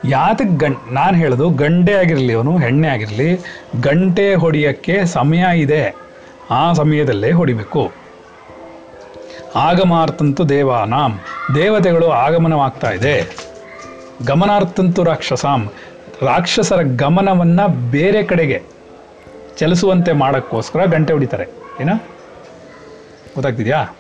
ಯಾತಕ್ಕೆ 0.05 0.57
ಗಂಡ್, 0.57 0.79
ನಾನು 0.93 1.17
ಹೇಳೋದು 1.17 1.51
ಗಂಡೆ 1.51 1.93
ಆಗಿರಲಿ 1.93 2.33
ಅವನು, 2.33 2.59
ಹೆಣ್ಣೆ 2.59 2.89
ಆಗಿರಲಿ, 2.89 3.35
ಗಂಟೆ 3.81 4.35
ಹೊಡೆಯೋಕ್ಕೆ 4.35 5.05
ಸಮಯ 5.05 5.45
ಇದೆ, 5.57 5.97
ಆ 6.51 6.73
ಸಮಯದಲ್ಲೇ 6.73 7.33
ಹೊಡಿಬೇಕು. 7.33 7.93
ಆಗಮಾರ್ತಂತು 9.57 10.49
ದೇವಾನಾಂ, 10.49 11.21
ದೇವತೆಗಳು 11.55 12.11
ಆಗಮನವಾಗ್ತಾ 12.11 12.91
ಇದೆ. 12.91 13.37
ಗಮನಾರ್ಥಂತು 14.27 15.05
ರಾಕ್ಷಸಾಂ, 15.05 15.69
ರಾಕ್ಷಸರ 16.23 16.81
ಗಮನವನ್ನು 16.83 17.91
ಬೇರೆ 17.91 18.23
ಕಡೆಗೆ 18.23 18.63
ಚಲಿಸುವಂತೆ 19.57 20.13
ಮಾಡೋಕ್ಕೋಸ್ಕರ 20.13 20.85
ಗಂಟೆ 20.85 21.13
ಹೊಡಿತಾರೆ. 21.13 21.47
ಏನ? 21.81 21.91
ಗೊತ್ತಾಗ್ತಿದೆಯಾ? 23.35 23.97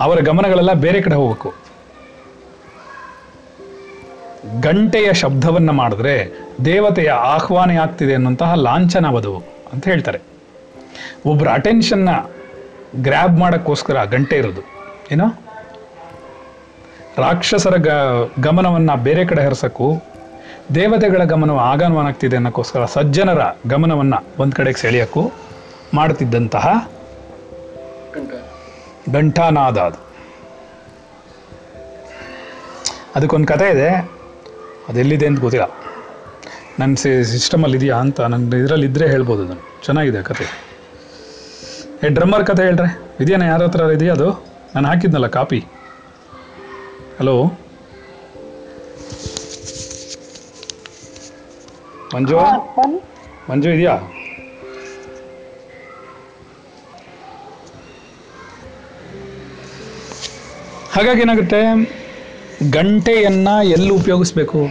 ಅವರ 0.00 0.20
ಗಮನಗಳೆಲ್ಲ 0.20 0.72
ಬೇರೆ 0.72 1.00
ಕಡೆ 1.00 1.14
ಹೋಗ್ಬೇಕು. 1.14 1.69
ಗಂಟೆಯ 4.60 5.12
ಶಬ್ದವನ್ನು 5.12 5.72
ಮಾಡಿದ್ರೆ 5.72 6.46
ದೇವತೆಯ 6.64 7.10
ಆಹ್ವಾನ 7.10 7.78
ಆಗ್ತಿದೆ 7.78 8.14
ಅನ್ನುವಂತಹ 8.14 8.54
ಲಾಂಛನವದು 8.54 9.36
ಅಂತ 9.72 9.88
ಹೇಳ್ತಾರೆ. 9.88 10.18
ಒಬ್ಬರ 11.26 11.48
ಅಟೆನ್ಷನ್ನ 11.52 12.08
ಗ್ರ್ಯಾಬ್ 13.02 13.38
ಮಾಡೋಕ್ಕೋಸ್ಕರ 13.38 14.04
ಗಂಟೆ 14.04 14.36
ಇರೋದು. 14.36 14.60
ಏನೋ? 15.12 15.26
ರಾಕ್ಷಸರ 17.18 17.76
ಗ 17.76 17.88
ಗಮನವನ್ನು 18.40 19.02
ಬೇರೆ 19.02 19.24
ಕಡೆ 19.24 19.44
ಹರಿಸೋಕ್ಕೂ 19.44 19.94
ದೇವತೆಗಳ 20.74 21.24
ಗಮನ 21.24 21.50
ಆಗಮನಾಗ್ತಿದೆ 21.50 22.36
ಅನ್ನೋಕ್ಕೋಸ್ಕರ 22.36 22.84
ಸಜ್ಜನರ 22.84 23.40
ಗಮನವನ್ನು 23.66 24.24
ಒಂದು 24.38 24.56
ಕಡೆಗೆ 24.56 24.80
ಸೆಳೆಯೋಕ್ಕೂ 24.80 25.30
ಮಾಡ್ತಿದ್ದಂತಹ 25.94 26.90
ಗಂಟಾನಾದ 29.12 29.78
ಅದು. 29.78 30.10
ಅದಕ್ಕೊಂದು 33.16 33.46
ಕತೆ 33.46 33.70
ಇದೆ. 33.70 34.19
ಅದೆಲ್ಲಿದೆ 34.90 35.26
ಅಂತ 35.26 35.40
ಗೊತ್ತಿಲ್ಲ. 35.40 35.66
ನನ್ನ 36.78 36.94
ಸಿ 36.94 37.10
ಸಿಸ್ಟಮಲ್ಲಿ 37.24 37.76
ಇದೆಯಾ 37.76 37.96
ಅಂತ 37.96 38.20
ನನ್ನ 38.20 38.54
ಇದರಲ್ಲಿ 38.54 38.86
ಇದ್ದರೆ 38.86 39.06
ಹೇಳ್ಬೋದು 39.08 39.42
ಅದನ್ನು 39.44 39.82
ಚೆನ್ನಾಗಿದೆ 39.82 40.22
ಕತೆ. 40.22 40.46
ಏ 42.04 42.08
ಡ್ರಮ್ಮರ್ 42.08 42.46
ಕತೆ 42.46 42.62
ಹೇಳ್ರೆ? 42.62 42.88
ಇದೆಯಾ 43.20 43.46
ಯಾರ 43.46 43.62
ಹತ್ರ 43.62 43.80
ಇದೆಯಾ 43.96 44.12
ಅದು? 44.12 44.28
ನಾನು 44.74 44.88
ಹಾಕಿದ್ನಲ್ಲ 44.88 45.26
ಕಾಪಿ. 45.26 45.60
ಹಲೋ? 47.18 47.34
ಮಂಜು? 52.14 52.38
ಮಂಜು 53.50 53.70
ಇದೆಯಾ? 53.70 53.94
ಹಾಗಾಗಿ 60.94 61.20
ಏನಾಗುತ್ತೆ? 61.20 61.60
ಗಂಟೆಯನ್ನ 62.68 63.48
ಎಲ್ಲಿ 63.64 63.90
ಉಪಯೋಗಿಸ್ಬೇಕು? 63.90 64.68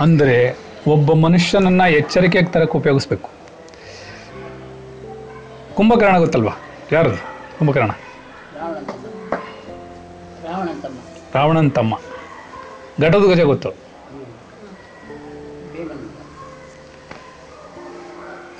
ಅಂದರೆ 0.00 0.56
ಒಬ್ಬ 0.86 1.12
ಮನುಷ್ಯನನ್ನು 1.12 1.90
ಎಚ್ಚರಿಕೆಗೆ 1.90 2.46
ತರಕ್ಕೆ 2.46 2.78
ಉಪಯೋಗಿಸ್ಬೇಕು. 2.78 3.30
ಕುಂಭಕರ್ಣ 5.74 6.18
ಗೊತ್ತಲ್ವಾ? 6.18 6.52
ಯಾರದು? 6.92 7.16
ಕುಂಭಕರ್ಣ. 7.58 7.90
ರಾವಣನ್ 11.34 11.72
ತಮ್ಮ 11.72 11.94
ಘಟದ 13.00 13.24
ಗಜ 13.30 13.40
ಗೊತ್ತು. 13.40 13.70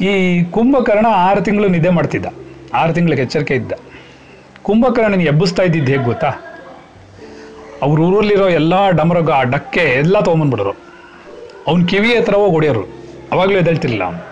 ಈ 0.01 0.45
ಕುಂಭಕರ್ಣ 0.45 1.07
ಆರು 1.11 1.41
ತಿಂಗಳು 1.41 1.69
ನಿದ್ದೆ 1.69 1.91
ಮಾಡ್ತಿದ್ದ. 1.91 2.27
ಆರು 2.75 2.93
ತಿಂಗಳಿಗೆ 2.93 3.23
ಎಚ್ಚರಿಕೆ 3.23 3.55
ಇದ್ದ. 3.55 3.73
ಕುಂಭಕರ್ಣನ 4.63 5.21
ಎಬ್ಬಿಸ್ತಾ 5.21 5.63
ಇದ್ದಿದ್ದು 5.63 5.93
ಹೇಗೆ 5.93 6.05
ಗೊತ್ತಾ? 6.05 6.33
ಅವ್ರ 7.83 8.01
ಊರಲ್ಲಿರೋ 8.01 8.49
ಎಲ್ಲ 8.49 8.91
ಡಮರಗ 8.91 9.31
ಡಕ್ಕೆ 9.43 9.81
ಎಲ್ಲ 9.81 10.21
ತೊಗೊಂಬಂದ್ಬಿಡೋರು. 10.21 10.75
ಅವ್ನ 11.67 11.87
ಕಿವಿ 11.87 12.17
ಹತ್ರ 12.17 12.35
ಹೋಗಿ 12.35 12.53
ಹೊಡೆಯೋರು. 12.53 12.83
ಅವಾಗಲೂ 13.33 13.55
ಎದ್ದೇಳ್ತಿರ್ಲಿಲ್ಲ 13.55 14.27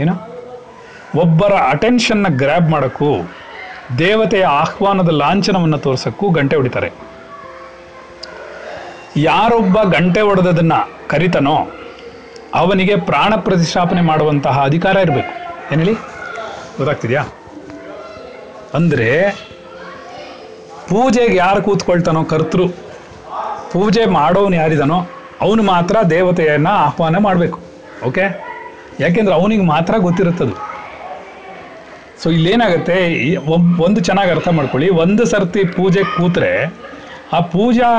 ಏನು? 0.00 0.38
ಒಬ್ಬರ 1.20 1.52
ಅಟೆನ್ಷನ್ನ 1.52 2.26
ಗ್ರ್ಯಾಬ್ 2.28 2.70
ಮಾಡೋಕ್ಕೂ, 2.70 3.30
ದೇವತೆಯ 3.98 4.44
ಆಹ್ವಾನದ 4.44 5.08
ಲಾಂಛನವನ್ನು 5.08 5.78
ತೋರಿಸೋಕ್ಕೂ 5.78 6.30
ಗಂಟೆ 6.30 6.56
ಹೊಡಿತಾರೆ. 6.56 6.92
ಯಾರೊಬ್ಬ 9.16 9.82
ಗಂಟೆ 9.82 10.20
ಹೊಡೆದದನ್ನ 10.20 10.72
ಕರಿತಾನೋ, 11.06 11.68
ಅವನಿಗೆ 12.54 12.96
ಪ್ರಾಣ 12.96 13.34
ಪ್ರತಿಷ್ಠಾಪನೆ 13.36 14.00
ಮಾಡುವಂತಹ 14.00 14.64
ಅಧಿಕಾರ 14.64 14.96
ಇರಬೇಕು. 14.96 15.48
ಏನು 15.72 15.84
ಹೇಳಿ? 15.84 15.94
ಗೊತ್ತಾಗ್ತಿದ್ಯಾ? 16.76 17.22
ಅಂದರೆ 18.74 19.38
ಪೂಜೆಗೆ 20.90 21.36
ಯಾರು 21.44 21.60
ಕೂತ್ಕೊಳ್ತಾನೋ 21.66 22.20
ಕರ್ತೃ, 22.32 22.64
ಪೂಜೆ 23.72 24.04
ಮಾಡೋನು 24.18 24.56
ಯಾರಿದಾನೋ 24.62 24.98
ಅವನು 25.44 25.62
ಮಾತ್ರ 25.72 25.96
ದೇವತೆಯನ್ನು 26.14 26.72
ಆಹ್ವಾನ 26.86 27.16
ಮಾಡಬೇಕು 27.26 27.58
ಓಕೆ 28.08 28.24
ಯಾಕೆಂದ್ರೆ 29.02 29.34
ಅವನಿಗೆ 29.40 29.64
ಮಾತ್ರ 29.72 29.94
ಗೊತ್ತಿರುತ್ತದು. 30.06 30.54
ಸೊ 32.22 32.28
ಇಲ್ಲೇನಾಗುತ್ತೆ 32.36 32.96
ಒಂದು 33.86 34.00
ಚೆನ್ನಾಗಿ 34.08 34.30
ಅರ್ಥ 34.34 34.48
ಮಾಡ್ಕೊಳ್ಳಿ. 34.58 34.88
ಒಂದು 35.02 35.24
ಸರ್ತಿ 35.32 35.62
ಪೂಜೆ 35.76 36.02
ಕೂತ್ರೆ 36.16 36.50
ಆ 37.36 37.40
ಪೂಜಾ 37.54 37.90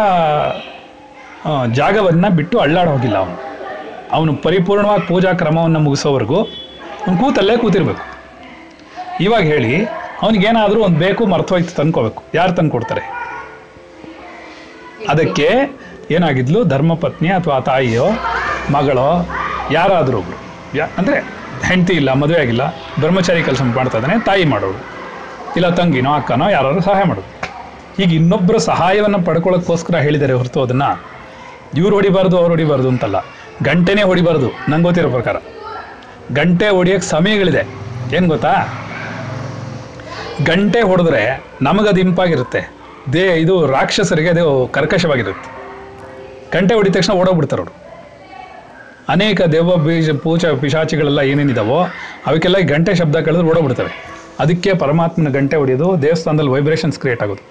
ಜಾಗವನ್ನು 1.42 1.76
ಜಾಗವನ್ನ 1.80 2.28
ಬಿಟ್ಟು 2.38 2.56
ಅಳ್ಳಾಡ 2.64 2.88
ಹೋಗಿಲ್ಲ 2.94 3.18
ಅವನು. 3.24 3.38
ಅವನು 4.16 4.32
ಪರಿಪೂರ್ಣವಾಗಿ 4.46 5.06
ಪೂಜಾ 5.12 5.32
ಕ್ರಮವನ್ನು 5.42 5.80
ಮುಗಿಸೋವರೆಗೂ 5.86 6.40
ಅವ್ನು 7.04 7.18
ಕೂತಲ್ಲೇ 7.22 7.56
ಕೂತಿರ್ಬೇಕು. 7.64 8.04
ಇವಾಗ 9.26 9.44
ಹೇಳಿ 9.54 9.74
ಅವನಿಗೇನಾದರೂ 10.22 10.80
ಒಂದು 10.84 11.00
ಬೇಕು, 11.00 11.26
ಮರ್ತೋಯ್ತು 11.26 11.76
ತಂದ್ಕೋಬೇಕು. 11.76 12.24
ಯಾರು 12.34 12.52
ತಂದ್ಕೊಡ್ತಾರೆ 12.52 13.04
ಅದಕ್ಕೆ 15.10 15.48
ಏನಾಗಿದ್ಲು? 16.12 16.64
ಧರ್ಮಪತ್ನಿ 16.64 17.30
ಅಥವಾ 17.30 17.60
ತಾಯಿಯೋ, 17.60 18.08
ಮಗಳೋ, 18.72 19.30
ಯಾರಾದರೂ 19.72 20.18
ಒಬ್ರು. 20.18 20.38
ಯಾ, 20.78 20.86
ಅಂದರೆ 20.98 21.18
ಹೆಂಡತಿ 21.64 21.94
ಇಲ್ಲ, 21.94 22.14
ಮದುವೆ 22.14 22.40
ಆಗಿಲ್ಲ, 22.40 22.64
ಬ್ರಹ್ಮಚಾರಿ 23.00 23.44
ಕೆಲಸ 23.44 23.62
ಮಾಡ್ತಾ 23.62 23.98
ಇದ್ದಾನೆ, 23.98 24.26
ತಾಯಿ 24.26 24.46
ಮಾಡೋರು 24.46 24.80
ಇಲ್ಲ, 25.56 25.70
ತಂಗಿನೋ, 25.70 26.14
ಅಕ್ಕನೋ, 26.14 26.50
ಯಾರಾದ್ರೂ 26.50 26.82
ಸಹಾಯ 26.82 27.04
ಮಾಡೋದು. 27.04 27.30
ಈಗ 28.04 28.14
ಇನ್ನೊಬ್ಬರ 28.14 28.58
ಸಹಾಯವನ್ನು 28.58 29.20
ಪಡ್ಕೊಳ್ಳೋಕ್ಕೋಸ್ಕರ 29.22 29.96
ಹೇಳಿದ್ದಾರೆ 29.96 30.34
ಹೊರತು 30.34 30.62
ಅದನ್ನ 30.62 30.84
ಇವ್ರು 31.78 31.96
ಹೊಡಿಬಾರ್ದು, 31.96 32.38
ಅವ್ರು 32.38 32.50
ಹೊಡಿಬಾರ್ದು 32.50 32.90
ಅಂತಲ್ಲ. 32.90 33.16
ಗಂಟೆನೇ 33.64 34.02
ಹೊಡಿಬಾರ್ದು, 34.02 34.50
ನಂಗೆ 34.70 34.84
ಗೊತ್ತಿರೋ 34.84 35.10
ಪ್ರಕಾರ. 35.10 35.38
ಗಂಟೆ 36.34 36.70
ಹೊಡಿಯೋಕ್ಕೆ 36.70 37.10
ಸಮಯಗಳಿದೆ. 37.10 37.64
ಏನು 38.16 38.28
ಗೊತ್ತಾ? 38.28 38.79
ಗಂಟೆ 40.46 40.82
ಹೊಡೆದ್ರೆ 40.82 41.22
ನಮಗದು 41.62 42.00
ಇಂಪಾಗಿರುತ್ತೆ. 42.00 42.80
ದೇ, 43.14 43.36
ಇದು 43.36 43.66
ರಾಕ್ಷಸರಿಗೆ 43.66 44.30
ಅದು 44.30 44.68
ಕರ್ಕಶವಾಗಿರುತ್ತೆ. 44.68 45.50
ಗಂಟೆ 46.54 46.76
ಹೊಡಿದ 46.76 46.94
ತಕ್ಷಣ 46.94 47.14
ಓಡೋಗ್ಬಿಡ್ತಾರೆ 47.14 47.62
ಅವರು. 47.62 47.74
ಅನೇಕ 49.10 49.42
ದೇವ 49.42 49.76
ಬೀಜ, 49.76 50.10
ಪೂಜಾ, 50.12 50.54
ಪಿಶಾಚಿಗಳೆಲ್ಲ 50.54 51.20
ಏನೇನಿದಾವೋ, 51.20 51.80
ಅವಕ್ಕೆಲ್ಲ 52.28 52.58
ಗಂಟೆ 52.60 52.96
ಶಬ್ದ 52.96 53.16
ಕಳೆದ್ರೆ 53.16 53.48
ಓಡೋಗ್ಬಿಡ್ತವೆ. 53.48 53.92
ಅದಕ್ಕೆ 54.40 54.74
ಪರಮಾತ್ಮನ 54.74 55.30
ಗಂಟೆ 55.30 55.56
ಹೊಡೆಯೋದು 55.58 56.02
ದೇವಸ್ಥಾನದಲ್ಲಿ 56.02 56.52
ವೈಬ್ರೇಷನ್ಸ್ 56.52 57.00
ಕ್ರಿಯೇಟ್ 57.00 57.24
ಆಗೋದು. 57.24 57.44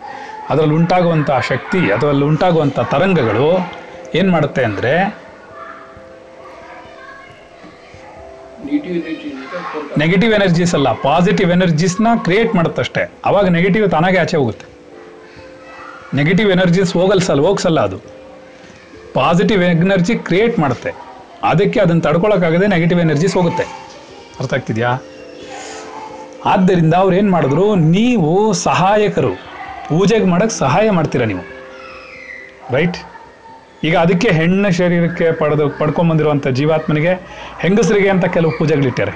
ಅದರಲ್ಲಿ 0.50 0.74
ಉಂಟಾಗುವಂಥ 0.74 1.30
ಶಕ್ತಿ, 1.30 1.90
ಅದರಲ್ಲಿ 1.90 2.24
ಉಂಟಾಗುವಂಥ 2.24 2.80
ತರಂಗಗಳು 2.80 3.48
ಏನು 4.14 4.32
ಮಾಡುತ್ತೆ 4.32 4.64
ಅಂದರೆ 4.64 5.27
ನೆಗೆಟಿವ್ 9.98 10.32
ಎನರ್ಜೀಸ್ 10.34 10.74
ಅಲ್ಲ 10.74 10.92
ಪಾಸಿಟಿವ್ 10.92 11.50
ಎನರ್ಜೀಸ್ನ 11.50 12.06
ಕ್ರಿಯೇಟ್ 12.24 12.54
ಮಾಡುತ್ತಷ್ಟೇ. 12.54 13.20
ಅವಾಗ 13.24 13.48
ನೆಗೆಟಿವ್ 13.48 13.90
ತಾನಾಗೆ 13.90 14.18
ಆಚೆ 14.18 14.36
ಹೋಗುತ್ತೆ. 14.36 14.66
ನೆಗೆಟಿವ್ 16.14 16.50
ಎನರ್ಜೀಸ್ 16.50 16.92
ಹೋಗಲ್ಸಲ್ಲ 16.92 17.40
ಹೋಗ್ಸಲ್ಲ 17.40 17.80
ಅದು. 17.80 17.98
ಪಾಸಿಟಿವ್ 19.12 19.64
ಎನರ್ಜಿ 19.64 20.14
ಕ್ರಿಯೇಟ್ 20.16 20.58
ಮಾಡುತ್ತೆ. 20.58 20.94
ಅದಕ್ಕೆ 21.42 21.80
ಅದನ್ನು 21.80 22.02
ತಡ್ಕೊಳಕ್ಕಾಗದೆ 22.02 22.66
ನೆಗೆಟಿವ್ 22.66 23.00
ಎನರ್ಜೀಸ್ 23.00 23.36
ಹೋಗುತ್ತೆ. 23.36 23.62
ಅರ್ಥ 24.40 24.54
ಆಗ್ತಿದ್ಯಾ? 24.54 24.90
ಆದ್ದರಿಂದ 26.44 26.94
ಅವ್ರು 26.94 27.16
ಏನು 27.16 27.30
ಮಾಡಿದ್ರು? 27.30 27.74
ನೀವು 27.74 28.52
ಸಹಾಯಕರು. 28.52 29.34
ಪೂಜೆಗೆ 29.88 30.24
ಮಾಡೋಕ್ಕೆ 30.24 30.56
ಸಹಾಯ 30.56 30.90
ಮಾಡ್ತೀರಾ 30.90 31.24
ನೀವು. 31.24 31.44
ರೈಟ್ 32.70 32.96
ಈಗ 33.86 33.96
ಅದಕ್ಕೆ 33.96 34.28
ಹೆಣ್ಣು 34.38 34.70
ಶರೀರಕ್ಕೆ 34.78 35.26
ಪಡೆದು 35.40 35.64
ಪಡ್ಕೊಂಬಂದಿರುವಂಥ 35.80 36.46
ಜೀವಾತ್ಮನಿಗೆ 36.58 37.12
ಹೆಂಗಸರಿಗೆ 37.62 38.08
ಅಂತ 38.08 38.26
ಕೆಲವು 38.36 38.52
ಪೂಜೆಗಳಿಟ್ಟಾರೆ 38.58 39.12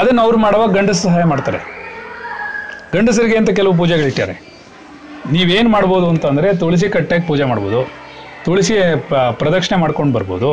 ಅದನ್ನು 0.00 0.22
ಅವ್ರು 0.22 0.38
ಮಾಡುವಾಗ 0.38 0.70
ಗಂಡಸು 0.78 1.02
ಸಹಾಯ 1.02 1.24
ಮಾಡ್ತಾರೆ. 1.24 1.60
ಗಂಡಸರಿಗೆ 2.94 3.36
ಅಂತ 3.36 3.50
ಕೆಲವು 3.50 3.74
ಪೂಜೆಗಳಿಟ್ಟಾರೆ 3.76 4.34
ನೀವೇನು 5.32 5.70
ಮಾಡ್ಬೋದು 5.70 6.06
ಅಂತಂದರೆ 6.08 6.48
ತುಳಸಿ 6.56 6.88
ಕಟ್ಟೆಗೆ 6.88 7.26
ಪೂಜೆ 7.26 7.44
ಮಾಡ್ಬೋದು. 7.44 7.80
ತುಳಸಿ 8.44 8.74
ಪ್ರದಕ್ಷಿಣೆ 9.38 9.78
ಮಾಡ್ಕೊಂಡು 9.80 10.12
ಬರ್ಬೋದು. 10.18 10.50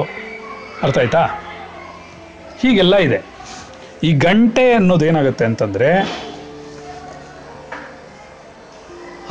ಅರ್ಥ 0.84 0.98
ಆಯ್ತಾ? 0.98 1.22
ಹೀಗೆಲ್ಲ 2.62 2.96
ಇದೆ. 3.08 3.20
ಈ 4.08 4.12
ಗಂಟೆ 4.26 4.66
ಅನ್ನೋದು 4.74 5.06
ಏನಾಗುತ್ತೆ 5.06 5.46
ಅಂತಂದರೆ 5.46 5.90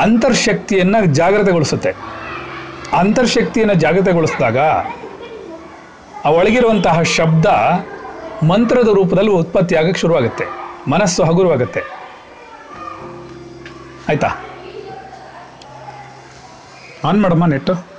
ಅಂತರ್ಶಕ್ತಿಯನ್ನು 0.05 1.00
ಜಾಗ್ರತೆಗೊಳಿಸುತ್ತೆ. 1.20 1.92
ಅಂತರ್ಶಕ್ತಿಯನ್ನು 2.92 3.75
ಜಾಗೃತಗೊಳಿಸಿದಾಗ 3.75 4.59
ಆ 6.25 6.31
ಒಳಗಿರುವಂತಹ 6.31 7.03
ಶಬ್ದ 7.03 7.46
ಮಂತ್ರದ 8.42 8.88
ರೂಪದಲ್ಲಿ 8.88 9.31
ಉತ್ಪತ್ತಿ 9.31 9.75
ಆಗಕ್ಕೆ 9.75 10.01
ಶುರುವಾಗುತ್ತೆ. 10.01 10.46
ಮನಸ್ಸು 10.88 11.25
ಹಗುರವಾಗುತ್ತೆ. 11.25 11.81
ಆಯ್ತಾ? 14.09 14.29
ಆನ್ 17.05 17.22
ಮಾಡಮ್ಮ 17.22 17.46
ನೆಟ್ಟು. 17.46 17.96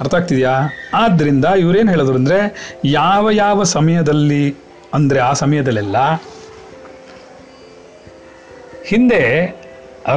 ಅರ್ಥ 0.00 0.14
ಆಗ್ತಿದೆಯಾ? 0.14 0.84
ಆದ್ದರಿಂದ 0.94 1.44
ಇವ್ರೇನು 1.44 1.90
ಹೇಳಿದ್ರು 1.90 2.14
ಅಂದರೆ 2.14 2.38
ಯಾವ 2.84 3.30
ಯಾವ 3.30 3.62
ಸಮಯದಲ್ಲಿ, 3.62 4.56
ಅಂದರೆ 4.94 5.18
ಆ 5.18 5.32
ಸಮಯದಲ್ಲೆಲ್ಲ 5.32 5.96
ಹಿಂದೆ 8.86 9.46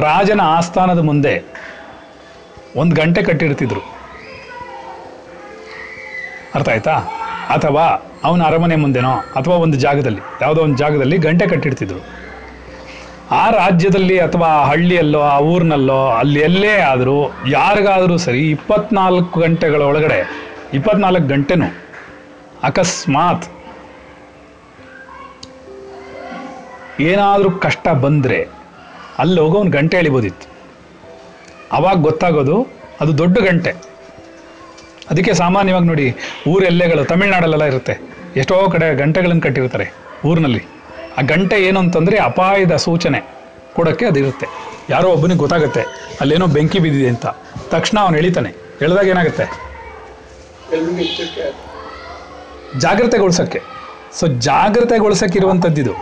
ರಾಜನ 0.00 0.40
ಆಸ್ಥಾನದ 0.40 0.98
ಮುಂದೆ 0.98 1.53
ಒಂದು 2.76 2.96
ಗಂಟೆ 2.96 3.22
ಕಟ್ಟಿರ್ತಿದ್ರು. 3.22 3.80
ಅರ್ಥ 6.54 6.68
ಆಯ್ತಾ? 6.68 6.94
ಅಥವಾ 7.48 7.84
ಅವನ 8.24 8.42
ಅರಮನೆ 8.42 8.76
ಮುಂದೆನೋ, 8.76 9.12
ಅಥವಾ 9.12 9.54
ಒಂದು 9.54 9.78
ಜಾಗದಲ್ಲಿ, 9.78 10.20
ಯಾವುದೋ 10.42 10.62
ಒಂದು 10.62 10.76
ಜಾಗದಲ್ಲಿ 10.76 11.18
ಗಂಟೆ 11.18 11.46
ಕಟ್ಟಿಡ್ತಿದ್ರು 11.46 12.00
ಆ 13.30 13.50
ರಾಜ್ಯದಲ್ಲಿ 13.50 14.18
ಅಥವಾ 14.18 14.46
ಆ 14.46 14.64
ಹಳ್ಳಿಯಲ್ಲೋ, 14.64 15.20
ಆ 15.20 15.38
ಊರಿನಲ್ಲೋ, 15.38 16.06
ಅಲ್ಲಿ 16.06 16.40
ಎಲ್ಲೇ 16.40 16.76
ಆದರೂ, 16.76 17.30
ಯಾರಿಗಾದರೂ 17.46 18.16
ಸರಿ 18.16 18.50
ಇಪ್ಪತ್ನಾಲ್ಕು 18.50 19.40
ಗಂಟೆಗಳ 19.40 19.82
ಒಳಗಡೆ, 19.82 20.30
ಇಪ್ಪತ್ನಾಲ್ಕು 20.72 21.26
ಗಂಟೆನೂ 21.26 21.66
ಅಕಸ್ಮಾತ್ 22.62 23.44
ಏನಾದರೂ 27.00 27.50
ಕಷ್ಟ 27.50 27.88
ಬಂದರೆ 27.88 28.48
ಅಲ್ಲಿ 29.18 29.40
ಹೋಗೋ 29.40 29.58
ಒಂದು 29.58 29.70
ಗಂಟೆ 29.70 29.96
ಎಳಿಬೋದಿತ್ತು. 29.96 30.53
ಅವಾಗ 31.78 31.96
ಗೊತ್ತಾಗೋದು 32.08 32.56
ಅದು 33.00 33.12
ದೊಡ್ಡ 33.18 33.36
ಗಂಟೆ. 33.48 33.72
ಅದಕ್ಕೆ 35.10 35.32
ಸಾಮಾನ್ಯವಾಗಿ 35.34 35.86
ನೋಡಿ 35.90 36.06
ಊರ 36.50 36.60
ಎಲ್ಲೆಗಳು 36.64 37.02
ತಮಿಳ್ನಾಡಲ್ಲೆಲ್ಲ 37.04 37.66
ಇರುತ್ತೆ. 37.72 37.94
ಎಷ್ಟೋ 38.36 38.56
ಕಡೆ 38.74 38.86
ಗಂಟೆಗಳನ್ನು 39.02 39.42
ಕಟ್ಟಿರ್ತಾರೆ 39.46 39.86
ಊರಿನಲ್ಲಿ. 40.28 40.62
ಆ 41.18 41.22
ಗಂಟೆ 41.32 41.56
ಏನು 41.66 41.78
ಅಂತಂದರೆ 41.80 42.16
ಅಪಾಯದ 42.28 42.76
ಸೂಚನೆ 42.86 43.20
ಕೊಡೋಕ್ಕೆ 43.76 44.04
ಅದಿರುತ್ತೆ. 44.06 44.46
ಯಾರೋ 44.88 45.08
ಒಬ್ಬನಿಗೆ 45.14 45.40
ಗೊತ್ತಾಗುತ್ತೆ, 45.42 45.82
ಅಲ್ಲೇನೋ 46.20 46.46
ಬೆಂಕಿ 46.56 46.78
ಬಿದ್ದಿದೆ 46.84 47.08
ಅಂತ. 47.08 47.26
ತಕ್ಷಣ 47.74 47.96
ಅವನು 48.04 48.16
ಎಳಿತಾನೆ. 48.20 48.50
ಎಳೆದಾಗ 48.82 49.06
ಏನಾಗುತ್ತೆ? 49.14 49.46
ಜಾಗ್ರತೆಗೊಳಿಸೋಕ್ಕೆ. 52.84 53.60
ಸೊ 54.18 54.26
ಜಾಗ್ರತೆಗೊಳಿಸೋಕ್ಕಿರುವಂಥದ್ದಿದು 54.48 55.94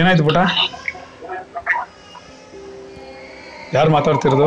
ಏನಾಯ್ತು 0.00 0.24
ಪುಟ 0.24 0.38
ಯಾರು 3.74 3.90
ಮಾತಾಡ್ತಿರೋದು? 3.90 4.46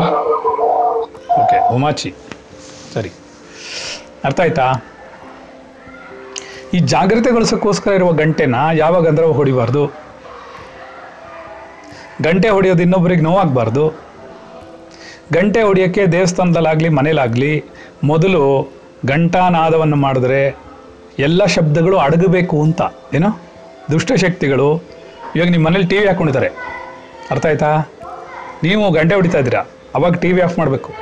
ಓಕೆ 1.41 1.73
ಉಮಾಚಿ 1.75 2.15
ಸರಿ. 2.93 3.11
ಅರ್ಥ 4.23 4.39
ಆಯ್ತಾ? 4.39 4.65
ಈ 6.73 6.79
ಜಾಗ್ರತೆಗೊಳಿಸೋಕ್ಕೋಸ್ಕರ 6.79 7.91
ಇರುವ 7.91 8.11
ಗಂಟೆನ 8.11 8.55
ಯಾವಾಗ 8.73 9.07
ಅಂದ್ರೆ 9.07 9.25
ಹೊಡಿಬಾರ್ದು? 9.25 9.87
ಗಂಟೆ 12.21 12.49
ಹೊಡೆಯೋದು 12.49 12.81
ಇನ್ನೊಬ್ಬರಿಗೆ 12.81 13.21
ನೋವಾಗಬಾರ್ದು. 13.21 13.89
ಗಂಟೆ 15.33 15.61
ಹೊಡಿಯೋಕ್ಕೆ 15.61 16.05
ದೇವಸ್ಥಾನದಲ್ಲಾಗಲಿ 16.05 16.89
ಮನೇಲಾಗಲಿ 16.89 17.63
ಮೊದಲು 18.03 18.71
ಗಂಟಾನಾದವನ್ನು 19.05 19.95
ಮಾಡಿದ್ರೆ 19.95 20.57
ಎಲ್ಲ 21.19 21.45
ಶಬ್ದಗಳು 21.45 21.97
ಅಡಗಬೇಕು 21.97 22.61
ಅಂತ, 22.61 22.81
ಏನು? 23.13 23.29
ದುಷ್ಟಶಕ್ತಿಗಳು. 23.91 24.77
ಇವಾಗ 25.35 25.49
ನಿಮ್ಮ 25.49 25.67
ಮನೇಲಿ 25.67 25.87
ಟಿ 25.87 25.97
ವಿ 25.97 26.05
ಹಾಕ್ಕೊಂಡಿದ್ದಾರೆ 26.05 26.47
ಅರ್ಥ 27.31 27.45
ಆಯ್ತಾ? 27.45 27.98
ನೀವು 28.63 28.91
ಗಂಟೆ 28.91 29.15
ಹೊಡಿತಾ 29.15 29.37
ಇದ್ದೀರಾ? 29.37 29.65
ಅವಾಗ 29.95 30.13
ಟಿ 30.13 30.31
ವಿ 30.31 30.41
ಆಫ್ 30.41 30.59
ಮಾಡಬೇಕು. 30.59 30.93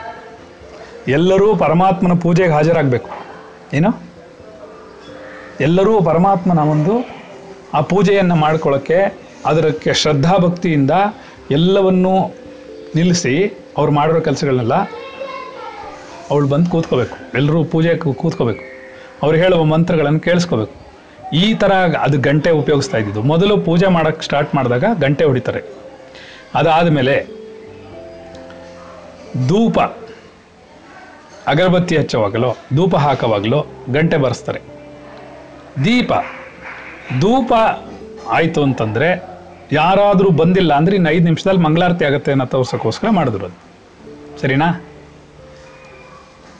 ಎಲ್ಲರೂ 1.08 1.56
ಪರಮಾತ್ಮನ 1.56 2.13
ಪೂಜೆಗೆ 2.13 2.50
ಹಾಜರಾಗಬೇಕು. 2.50 3.10
ಏನು? 3.74 4.08
ಎಲ್ಲರೂ 5.60 6.02
ಪರಮಾತ್ಮನ 6.02 6.60
ಒಂದು 6.60 7.10
ಆ 7.74 7.82
ಪೂಜೆಯನ್ನು 7.82 8.36
ಮಾಡ್ಕೊಳ್ಳೋಕ್ಕೆ 8.36 9.28
ಅದಕ್ಕೆ 9.46 9.93
ಶ್ರದ್ಧಾಭಕ್ತಿಯಿಂದ 9.93 10.91
ಎಲ್ಲವನ್ನೂ 11.52 12.36
ನಿಲ್ಲಿಸಿ 12.96 13.65
ಅವ್ರು 13.78 13.91
ಮಾಡಿರೋ 13.91 14.22
ಕೆಲಸಗಳನ್ನೆಲ್ಲ 14.22 14.74
ಅವಳು 16.32 16.48
ಬಂದು 16.48 16.70
ಕೂತ್ಕೋಬೇಕು. 16.70 17.17
ಎಲ್ಲರೂ 17.34 17.63
ಪೂಜೆ 17.63 17.96
ಕೂತ್ಕೋಬೇಕು. 17.98 18.63
ಅವ್ರು 19.24 19.38
ಹೇಳುವ 19.38 19.63
ಮಂತ್ರಗಳನ್ನು 19.63 20.20
ಕೇಳಿಸ್ಕೋಬೇಕು. 20.20 20.74
ಈ 21.34 21.54
ಥರ 21.54 21.72
ಅದು 21.74 22.17
ಗಂಟೆ 22.22 22.50
ಉಪಯೋಗಿಸ್ತಾ 22.50 22.98
ಇದ್ದಿದ್ದು. 22.98 23.22
ಮೊದಲು 23.22 23.58
ಪೂಜೆ 23.58 23.88
ಮಾಡೋಕ್ಕೆ 23.88 24.24
ಸ್ಟಾರ್ಟ್ 24.24 24.56
ಮಾಡಿದಾಗ 24.56 24.84
ಗಂಟೆ 25.02 25.26
ಹೊಡಿತಾರೆ. 25.26 25.63
ಅದಾದಮೇಲೆ 26.56 27.37
ಧೂಪ. 29.47 29.80
ಅಗರಬತ್ತಿ 31.47 31.97
ಹಚ್ಚುವಾಗಲೋ, 31.97 32.56
ಧೂಪ 32.76 32.95
ಹಾಕುವಾಗಲೋ 32.95 33.65
ಗಂಟೆ 33.89 34.17
ಬರೆಸ್ತಾರೆ. 34.17 34.62
ದೀಪ. 35.86 36.12
ಧೂಪ 37.19 37.54
ಆಯಿತು 38.30 38.63
ಅಂತಂದರೆ 38.63 39.23
ಯಾರಾದರೂ 39.71 40.30
ಬಂದಿಲ್ಲ 40.30 40.73
ಅಂದರೆ 40.73 40.95
ಇನ್ನು 40.95 41.10
ಐದು 41.10 41.23
ನಿಮಿಷದಲ್ಲಿ 41.23 41.60
ಮಂಗಳಾರತಿ 41.60 42.06
ಆಗುತ್ತೆ 42.06 42.32
ಅನ್ನೋ 42.32 42.45
ತೋರ್ಸೋಕ್ಕೋಸ್ಕರ 42.45 43.10
ಮಾಡಿದ್ರು 43.10 43.45
ಅದು. 43.45 43.58
ಸರಿನಾ? 44.41 44.84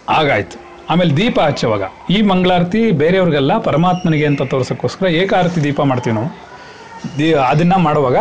ಆಗಾಯ್ತು 0.10 0.58
ಆಮೇಲೆ 0.90 1.18
ದೀಪ 1.18 1.40
ಹಚ್ಚುವಾಗ, 1.40 1.82
ಈ 2.10 2.22
ಮಂಗಳಾರತಿ 2.22 2.92
ಬೇರೆಯವ್ರಿಗೆಲ್ಲ 2.92 3.58
ಪರಮಾತ್ಮನಿಗೆ 3.58 4.26
ಅಂತ 4.26 4.42
ತೋರ್ಸೋಕ್ಕೋಸ್ಕರ 4.42 5.08
ಏಕಾರತಿ 5.08 5.64
ದೀಪ 5.64 5.82
ಮಾಡ್ತೀವಿ 5.82 6.16
ನಾವು. 6.16 6.30
ದೀ, 7.18 7.34
ಅದನ್ನು 7.34 7.78
ಮಾಡುವಾಗ 7.78 8.18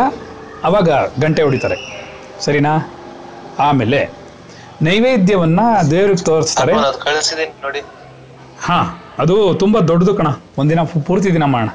ಅವಾಗ 0.63 0.89
ಗಂಟೆ 1.21 1.41
ಹೊಡಿತಾರೆ. 1.41 1.77
ಸರಿನಾ? 2.39 2.73
ಆಮೇಲೆ 3.59 4.09
ನೈವೇದ್ಯವನ್ನು 4.81 5.91
ದೇವ್ರಿಗೆ 5.91 6.23
ತೋರಿಸ್ತಾರೆ. 6.23 6.73
ನೋಡಿ. 7.63 7.81
ಹಾ 8.59 9.03
ಅದು 9.19 9.53
ತುಂಬಾ 9.53 9.79
ದೊಡ್ಡದು 9.79 10.15
ಕಣ. 10.15 10.27
ಒಂದಿನ 10.57 10.79
ಪೂರ್ತಿ 10.81 11.33
ದಿನ 11.33 11.43
ಮಾಡೋಣ. 11.43 11.69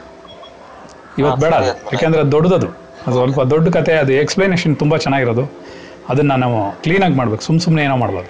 ಇವತ್ತು 1.18 1.40
ಬೇಡ 1.40 1.54
ಯಾಕೆಂದ್ರೆ 1.92 2.22
ಅದು. 2.22 2.32
ದೊಡ್ಡದದು. 2.32 2.66
ಅದು 3.06 3.12
ಸ್ವಲ್ಪ 3.14 3.40
ದೊಡ್ಡ 3.40 3.68
ಕತೆ 3.68 3.92
ಅದು 3.92 4.12
ಎಕ್ಸ್ಪ್ಲನೇಷನ್ 4.12 4.76
ತುಂಬಾ 4.76 4.96
ಚೆನ್ನಾಗಿರೋದು. 4.96 5.52
ಅದನ್ನ 6.08 6.32
ನಾವು 6.34 6.82
ಕ್ಲೀನಾಗಿ 6.82 7.14
ಮಾಡ್ಬೇಕು. 7.14 7.42
ಸುಮ್ 7.42 7.60
ಸುಮ್ಮನೆ 7.60 7.84
ಏನೋ 7.84 7.96
ಮಾಡ್ಬೋದು. 7.96 8.28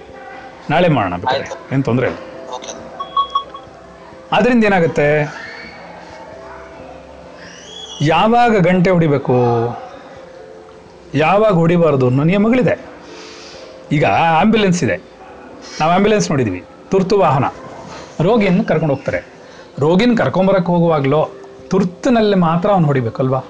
ನಾಳೆ 0.69 0.87
ಮಾಡೋಣ 0.87 1.17
ಬೇಕಾದ್ರೆ 1.17 1.47
ಏನು 1.73 1.83
ತೊಂದರೆ 1.83 2.07
ಇಲ್ಲ. 2.07 2.17
ಅದರಿಂದ 4.31 4.63
ಏನಾಗುತ್ತೆ? 4.63 5.07
ಯಾವಾಗ 8.01 8.59
ಗಂಟೆ 8.59 8.89
ಹೊಡಿಬೇಕು? 8.89 9.35
ಯಾವಾಗ 11.13 11.53
ಹೊಡಿಬಾರ್ದು 11.53 12.07
ಅನ್ನೋ 12.07 12.23
ನಿಯಮಗಳಿದೆ. 12.23 12.92
ಈಗ 13.93 14.05
ಆಂಬ್ಯುಲೆನ್ಸ್ 14.41 14.83
ಇದೆ. 14.83 14.95
ನಾವು 15.79 15.91
ಆಂಬ್ಯುಲೆನ್ಸ್ 15.91 16.31
ನೋಡಿದ್ವಿ. 16.31 16.63
ತುರ್ತು 16.91 17.17
ವಾಹನ. 17.19 17.45
ರೋಗಿಯನ್ನು 18.21 18.63
ಕರ್ಕೊಂಡು 18.63 18.95
ಹೋಗ್ತಾರೆ. 18.95 19.19
ರೋಗಿನ 19.79 20.15
ಕರ್ಕೊಂಬರಕ್ಕೆ 20.17 20.71
ಹೋಗುವಾಗಲೋ 20.71 21.29
ತುರ್ತಿನಲ್ಲಿ 21.67 22.35
ಮಾತ್ರ 22.35 22.69
ಅವ್ನು 22.69 22.87
ಹೊಡಿಬೇಕಲ್ವಾ? 22.87 23.41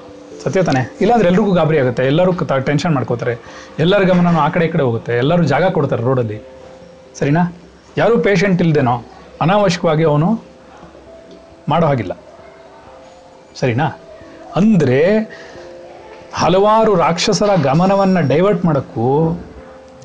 ಸತ್ಯ 0.43 0.63
ತಾನೆ? 0.63 0.97
ಇಲ್ಲಾಂದ್ರೆ 1.01 1.29
ಎಲ್ರಿಗೂ 1.29 1.51
ಗಾಬರಿ 1.51 1.79
ಆಗುತ್ತೆ. 1.79 2.05
ಎಲ್ಲರೂ 2.05 2.31
ಟೆನ್ಷನ್ 2.65 2.95
ಮಾಡ್ಕೋತಾರೆ. 2.95 3.35
ಎಲ್ಲರ 3.79 4.03
ಗಮನನೂ 4.03 4.39
ಆ 4.39 4.49
ಕಡೆ 4.49 4.65
ಈ 4.65 4.67
ಕಡೆ 4.67 4.83
ಹೋಗುತ್ತೆ. 4.83 5.17
ಎಲ್ಲರೂ 5.17 5.43
ಜಾಗ 5.43 5.63
ಕೊಡ್ತಾರೆ 5.63 6.03
ರೋಡಲ್ಲಿ. 6.03 6.41
ಸರಿನಾ? 7.19 7.57
ಯಾರೂ 7.97 8.17
ಪೇಷಂಟ್ 8.17 8.61
ಇಲ್ಲದೇನೋ 8.61 9.03
ಅನಾವಶ್ಯಕವಾಗಿ 9.41 10.03
ಅವನು 10.03 10.43
ಮಾಡೋ 11.69 11.85
ಹಾಗಿಲ್ಲ. 11.85 12.11
ಸರಿನಾ? 13.55 13.87
ಅಂದರೆ 14.55 14.99
ಹಲವಾರು 16.33 16.95
ರಾಕ್ಷಸರ 16.95 17.49
ಗಮನವನ್ನು 17.63 18.27
ಡೈವರ್ಟ್ 18.27 18.65
ಮಾಡೋಕ್ಕೂ 18.65 19.37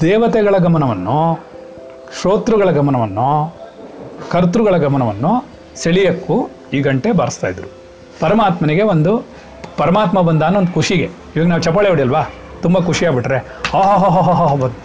ದೇವತೆಗಳ 0.01 0.57
ಗಮನವನ್ನು, 0.59 1.47
ಶ್ರೋತೃಗಳ 2.21 2.71
ಗಮನವನ್ನು, 2.71 3.57
ಕರ್ತೃಗಳ 4.31 4.77
ಗಮನವನ್ನು 4.77 5.45
ಸೆಳೆಯಕ್ಕೂ 5.77 6.51
ಈ 6.73 6.81
ಗಂಟೆ 6.81 7.13
ಬಾರಿಸ್ತಾ 7.13 7.49
ಇದ್ರು. 7.49 7.73
ಪರಮಾತ್ಮನಿಗೆ 8.21 8.83
ಒಂದು 8.83 9.27
ಪರಮಾತ್ಮ 9.77 10.21
ಬಂದ 10.21 10.43
ಅನ್ನೋ 10.43 10.59
ಒಂದು 10.61 10.73
ಖುಷಿಗೆ. 10.73 11.11
ಇವಾಗ 11.37 11.47
ನಾವು 11.47 11.61
ಚಪ್ಪಾಳೆ 11.61 11.89
ಹೊಡಿಯಲ್ವಾ? 11.89 12.23
ತುಂಬ 12.63 12.79
ಖುಷಿಯಾಗ್ಬಿಟ್ರೆ 12.79 13.39
ಬಂದು. 14.61 14.77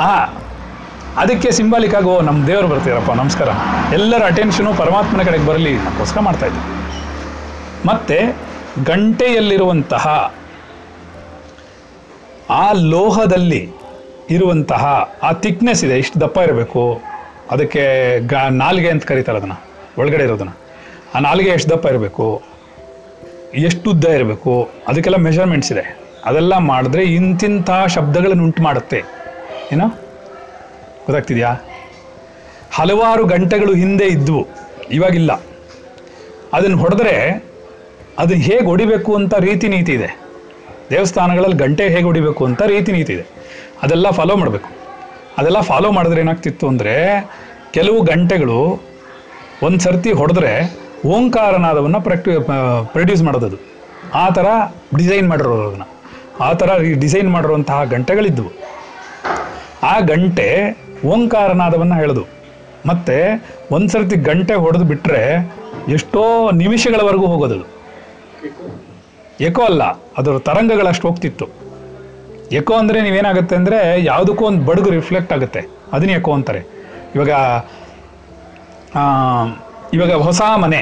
ಆ, 0.00 0.24
ಅದಕ್ಕೆ 1.16 1.50
ಸಿಂಬಾಲಿಕ್ 1.50 1.94
ಆಗೋ 1.94 2.20
ನಮ್ಮ 2.20 2.46
ದೇವರು 2.46 2.68
ಬರ್ತೀರಪ್ಪ 2.68 3.10
ನಮಸ್ಕಾರ. 3.10 3.48
ಎಲ್ಲರ 3.94 4.26
ಅಟೆನ್ಷನು 4.26 4.74
ಪರಮಾತ್ಮನ 4.74 5.22
ಕಡೆಗೆ 5.22 5.46
ಬರಲಿ 5.46 5.76
ನಮಗೋಸ್ಕರ 5.76 6.20
ಮತ್ತು 6.20 6.50
ಮತ್ತೆ 7.86 8.36
ಗಂಟೆಯಲ್ಲಿರುವಂತಹ 8.84 10.34
ಆ 12.50 12.72
ಲೋಹದಲ್ಲಿ 12.72 13.81
ಇರುವಂತಹ 14.34 14.84
ಆ 15.22 15.32
ಥಿಕ್ನೆಸ್ 15.32 15.84
ಇದೆ, 15.84 15.96
ಇಷ್ಟು 15.98 16.20
ದಪ್ಪ 16.20 16.38
ಇರಬೇಕು. 16.38 16.82
ಅದಕ್ಕೆ 17.50 17.82
ಗ, 18.26 18.34
ನಾಲಿಗೆ 18.50 18.90
ಅಂತ 18.90 19.04
ಕರೀತಾರೆ 19.04 19.38
ಅದನ್ನು, 19.38 19.56
ಒಳಗಡೆ 19.98 20.24
ಇರೋದನ್ನು. 20.24 20.54
ಆ 21.14 21.18
ನಾಲಿಗೆ 21.18 21.50
ಎಷ್ಟು 21.50 21.70
ದಪ್ಪ 21.70 21.86
ಇರಬೇಕು, 21.86 22.26
ಎಷ್ಟು 23.54 23.90
ಉದ್ದ 23.90 24.04
ಇರಬೇಕು, 24.04 24.52
ಅದಕ್ಕೆಲ್ಲ 24.88 25.16
ಮೆಷರ್ಮೆಂಟ್ಸ್ 25.16 25.72
ಇದೆ. 25.72 25.84
ಅದೆಲ್ಲ 26.24 26.56
ಮಾಡಿದ್ರೆ 26.56 27.02
ಇಂತಿಂಥ 27.04 27.70
ಶಬ್ದಗಳನ್ನು 27.86 28.44
ಉಂಟು 28.44 28.62
ಮಾಡುತ್ತೆ. 28.62 29.00
ಏನೋ? 29.72 29.86
ಗೊತ್ತಾಗ್ತಿದೆಯಾ? 31.06 31.52
ಹಲವಾರು 32.72 33.22
ಗಂಟೆಗಳು 33.26 33.74
ಹಿಂದೆ 33.74 34.06
ಇದ್ವು, 34.06 34.42
ಇವಾಗಿಲ್ಲ. 34.90 35.32
ಅದನ್ನು 36.52 36.76
ಹೊಡೆದ್ರೆ 36.76 37.16
ಅದು 38.18 38.34
ಹೇಗೆ 38.34 38.66
ಹೊಡಿಬೇಕು 38.66 39.14
ಅಂತ 39.14 39.34
ರೀತಿ 39.34 39.68
ನೀತಿ 39.68 39.92
ಇದೆ. 39.92 40.08
ದೇವಸ್ಥಾನಗಳಲ್ಲಿ 40.90 41.56
ಗಂಟೆ 41.56 41.84
ಹೇಗೆ 41.88 42.02
ಹೊಡಿಬೇಕು 42.02 42.42
ಅಂತ 42.44 42.62
ರೀತಿ 42.62 42.90
ನೀತಿ 42.92 43.12
ಇದೆ. 43.12 43.24
ಅದೆಲ್ಲ 43.84 44.08
ಫಾಲೋ 44.18 44.34
ಮಾಡಬೇಕು. 44.42 44.68
ಅದೆಲ್ಲ 45.38 45.60
ಫಾಲೋ 45.70 45.88
ಮಾಡಿದ್ರೆ 45.96 46.20
ಏನಾಗ್ತಿತ್ತು 46.24 46.64
ಅಂದರೆ 46.72 46.94
ಕೆಲವು 47.76 47.98
ಗಂಟೆಗಳು 48.10 48.58
ಒಂದು 49.66 49.78
ಸರ್ತಿ 49.84 50.10
ಹೊಡೆದ್ರೆ 50.20 50.52
ಓಂಕಾರನಾದವನ್ನು 51.14 52.00
ಪ್ರಕ್ಟ 52.08 52.28
ಪ್ರೊಡ್ಯೂಸ್ 52.94 53.22
ಮಾಡೋದದು. 53.28 53.58
ಆ 54.22 54.24
ಥರ 54.36 54.46
ಡಿಸೈನ್ 55.00 55.26
ಮಾಡಿರೋರು 55.32 55.64
ಅದನ್ನು. 55.68 55.88
ಆ 56.46 56.50
ಥರ 56.60 56.70
ಡಿಸೈನ್ 57.04 57.28
ಮಾಡಿರುವಂತಹ 57.34 57.78
ಗಂಟೆಗಳಿದ್ದವು 57.94 58.52
ಆ 59.92 59.94
ಗಂಟೆ 60.12 60.48
ಓಂಕಾರನಾದವನ್ನು 61.12 61.96
ಹೇಳೋದು 62.00 62.24
ಮತ್ತು 62.90 63.16
ಒಂದು 63.74 63.88
ಸರ್ತಿ 63.94 64.16
ಗಂಟೆ 64.28 64.54
ಹೊಡೆದು 64.64 64.84
ಬಿಟ್ಟರೆ 64.92 65.22
ಎಷ್ಟೋ 65.96 66.22
ನಿಮಿಷಗಳವರೆಗೂ 66.62 67.26
ಹೋಗೋದದು. 67.32 67.66
ಏಕೋ 69.46 69.62
ಅಲ್ಲ, 69.70 69.82
ಅದರ 70.18 70.34
ತರಂಗಗಳಷ್ಟು 70.48 71.04
ಹೋಗ್ತಿತ್ತು. 71.08 71.46
ಎಕೋ 72.58 72.74
ಅಂದರೆ 72.82 72.98
ನೀವೇನಾಗುತ್ತೆ 73.06 73.54
ಅಂದರೆ 73.60 73.78
ಯಾವುದಕ್ಕೂ 74.10 74.42
ಒಂದು 74.50 74.62
ಬಡಗು 74.68 74.88
ರಿಫ್ಲೆಕ್ಟ್ 74.96 75.32
ಆಗುತ್ತೆ. 75.36 75.60
ಅದನ್ನ 75.94 76.12
ಎಕೋ 76.20 76.32
ಅಂತಾರೆ. 76.38 76.60
ಇವಾಗ 77.14 77.30
ಇವಾಗ 79.96 80.12
ಹೊಸ 80.26 80.42
ಮನೆ, 80.64 80.80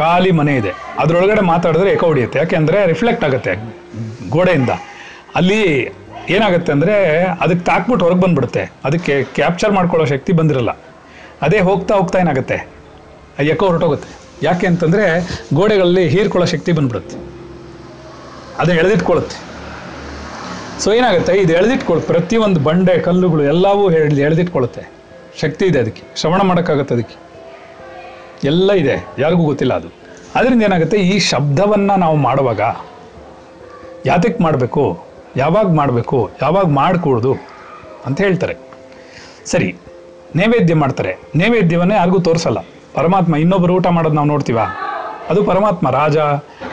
ಖಾಲಿ 0.00 0.30
ಮನೆ 0.40 0.52
ಇದೆ. 0.60 0.72
ಅದರೊಳಗಡೆ 1.02 1.42
ಮಾತಾಡಿದ್ರೆ 1.52 1.90
ಎಕೋ 1.96 2.06
ಹೊಡಿಯುತ್ತೆ 2.12 2.38
ಯಾಕೆಂದರೆ 2.42 2.78
ರಿಫ್ಲೆಕ್ಟ್ 2.92 3.24
ಆಗುತ್ತೆ 3.28 3.52
ಗೋಡೆಯಿಂದ. 4.34 4.72
ಅಲ್ಲಿ 5.38 5.60
ಏನಾಗುತ್ತೆ 6.36 6.70
ಅಂದರೆ 6.76 6.94
ಅದಕ್ಕೆ 7.44 7.64
ತಾಕ್ಬಿಟ್ಟು 7.70 8.02
ಹೊರಗೆ 8.06 8.22
ಬಂದ್ಬಿಡುತ್ತೆ. 8.24 8.62
ಅದಕ್ಕೆ 8.88 9.14
ಕ್ಯಾಪ್ಚರ್ 9.38 9.72
ಮಾಡ್ಕೊಳ್ಳೋ 9.78 10.06
ಶಕ್ತಿ 10.14 10.32
ಬಂದಿರಲ್ಲ. 10.40 10.72
ಅದೇ 11.46 11.60
ಹೋಗ್ತಾ 11.68 11.92
ಹೋಗ್ತಾ 12.00 12.18
ಏನಾಗುತ್ತೆ? 12.24 12.58
ಎಕೋ 13.52 13.66
ಹೊರಟೋಗುತ್ತೆ. 13.70 14.10
ಯಾಕೆ 14.48 14.66
ಅಂತಂದರೆ 14.70 15.04
ಗೋಡೆಗಳಲ್ಲಿ 15.58 16.04
ಹೀರ್ಕೊಳ್ಳೋ 16.14 16.46
ಶಕ್ತಿ 16.54 16.72
ಬಂದ್ಬಿಡುತ್ತೆ. 16.78 17.16
ಅದು 18.62 18.72
ಎಳೆದಿಟ್ಕೊಳ್ಳುತ್ತೆ. 18.80 19.38
ಸೊ 20.82 20.92
ಏನಾಗುತ್ತೆ? 20.92 21.32
ಇದು 21.32 21.52
ಎಳೆದಿಟ್ಕೊಳ್ಳುತ್ತೆ 21.52 22.14
ಪ್ರತಿಯೊಂದು 22.14 22.60
ಬಂಡೆ, 22.60 22.98
ಕಲ್ಲುಗಳು 22.98 23.42
ಎಲ್ಲವೂ 23.42 23.90
ಹೇಳಿ 23.90 24.20
ಎಳೆದಿಟ್ಕೊಳ್ಳುತ್ತೆ 24.20 24.82
ಶಕ್ತಿ 25.40 25.64
ಇದೆ 25.64 25.78
ಅದಕ್ಕೆ. 25.78 26.02
ಶ್ರವಣ 26.16 26.42
ಮಾಡೋಕ್ಕಾಗತ್ತೆ 26.42 26.94
ಅದಕ್ಕೆ. 26.94 27.16
ಎಲ್ಲ 28.44 28.72
ಇದೆ. 28.72 29.06
ಯಾರಿಗೂ 29.18 29.44
ಗೊತ್ತಿಲ್ಲ 29.44 29.74
ಅದು. 29.74 29.88
ಅದರಿಂದ 30.34 30.62
ಏನಾಗುತ್ತೆ? 30.62 30.96
ಈ 30.96 31.18
ಶಬ್ದವನ್ನು 31.18 31.96
ನಾವು 31.96 32.16
ಮಾಡುವಾಗ 32.16 32.60
ಯಾತಕ್ಕೆ 34.06 34.42
ಮಾಡಬೇಕು? 34.42 35.04
ಯಾವಾಗ 35.36 35.74
ಮಾಡಬೇಕು? 35.74 36.30
ಯಾವಾಗ 36.42 36.64
ಮಾಡಕೂಡ್ದು 36.64 37.36
ಅಂತ 38.06 38.20
ಹೇಳ್ತಾರೆ. 38.20 38.56
ಸರಿ. 39.46 39.76
ನೈವೇದ್ಯ 40.36 40.74
ಮಾಡ್ತಾರೆ. 40.74 41.16
ನೈವೇದ್ಯವನ್ನೇ 41.36 41.94
ಯಾರಿಗೂ 41.94 42.18
ತೋರಿಸಲ್ಲ. 42.18 42.58
ಪರಮಾತ್ಮ 42.94 43.36
ಇನ್ನೊಬ್ಬರು 43.36 43.74
ಊಟ 43.74 43.86
ಮಾಡೋದು 43.86 44.14
ನಾವು 44.14 44.28
ನೋಡ್ತೀವ? 44.28 44.58
ಅದು 45.30 45.44
ಪರಮಾತ್ಮ 45.44 45.90
ರಾಜ, 45.90 46.18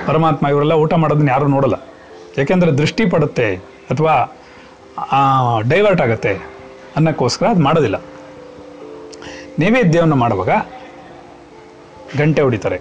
ಪರಮಾತ್ಮ 0.07 0.47
ಇವರೆಲ್ಲ 0.47 0.73
ಊಟ 0.73 0.93
ಮಾಡೋದನ್ನ 0.93 1.29
ಯಾರೂ 1.29 1.47
ನೋಡಲ್ಲ. 1.47 1.73
ಯಾಕೆಂದರೆ 2.37 2.71
ದೃಷ್ಟಿ 2.71 3.05
ಪಡುತ್ತೆ. 3.05 3.78
ಅಥವಾ 3.91 4.15
ಡೈವರ್ಟ್ 5.71 6.01
ಆಗುತ್ತೆ 6.05 6.33
ಅನ್ನೋಕ್ಕೋಸ್ಕರ 6.95 7.45
ಅದು 7.53 7.63
ಮಾಡೋದಿಲ್ಲ. 7.67 7.97
ನೈವೇದ್ಯವನ್ನು 9.61 10.17
ಮಾಡುವಾಗ 10.23 10.51
ಗಂಟೆ 12.19 12.41
ಹೊಡಿತಾರೆ. 12.41 12.77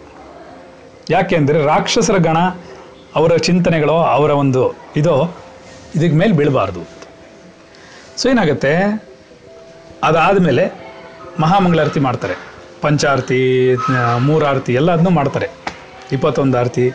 ಯಾಕೆ 1.10 1.34
ಅಂದರೆ 1.36 1.58
ರಾಕ್ಷಸರ 1.72 2.16
ಗಣ 2.28 2.38
ಅವರ 3.18 3.32
ಚಿಂತನೆಗಳು, 3.48 3.96
ಅವರ 4.16 4.30
ಒಂದು 4.42 4.62
ಇದು, 4.96 5.14
ಇದಕ್ಕೆ 5.96 6.16
ಮೇಲೆ 6.20 6.32
ಬೀಳಬಾರ್ದು. 6.38 6.82
ಸೊ 8.20 8.24
ಏನಾಗುತ್ತೆ? 8.28 8.72
ಅದಾದಮೇಲೆ 10.08 10.64
ಮಹಾಮಂಗಳಾರತಿ 11.40 12.00
ಮಾಡ್ತಾರೆ. 12.06 12.34
ಪಂಚಾರತಿ 12.82 13.40
ಮೂರಾರತಿ 14.28 14.72
ಎಲ್ಲದನ್ನೂ 14.80 15.10
ಮಾಡ್ತಾರೆ. 15.18 15.48
ಇಪ್ಪತ್ತೊಂದು 16.12 16.58
ಆರತಿ. 16.58 16.86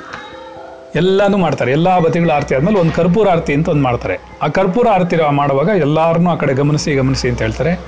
ಎಲ್ಲನೂ 0.96 1.38
ಮಾಡ್ತಾರೆ. 1.38 1.72
ಎಲ್ಲ 1.72 2.00
ಬತಿಗಳ 2.00 2.30
ಆರತಿ 2.30 2.56
ಆದಮೇಲೆ 2.56 2.80
ಒಂದು 2.80 2.92
ಕರ್ಪೂರ 2.92 3.30
ಆರತಿ 3.30 3.54
ಅಂತ 3.54 3.70
ಒಂದು 3.70 3.82
ಮಾಡ್ತಾರೆ. 3.82 4.18
ಆ 4.42 4.48
ಕರ್ಪೂರ 4.48 4.88
ಆರತಿ 4.88 5.16
ಮಾಡುವಾಗ 5.32 5.68
ಎಲ್ಲರನ್ನೂ 5.68 6.30
ಆ 6.30 6.36
ಕಡೆ 6.36 6.54
ಗಮನಿಸಿ 6.54 6.96
ಗಮನಿಸಿ 6.96 7.30
ಅಂತ 7.30 7.42
ಹೇಳ್ತಾರೆ. 7.42 7.80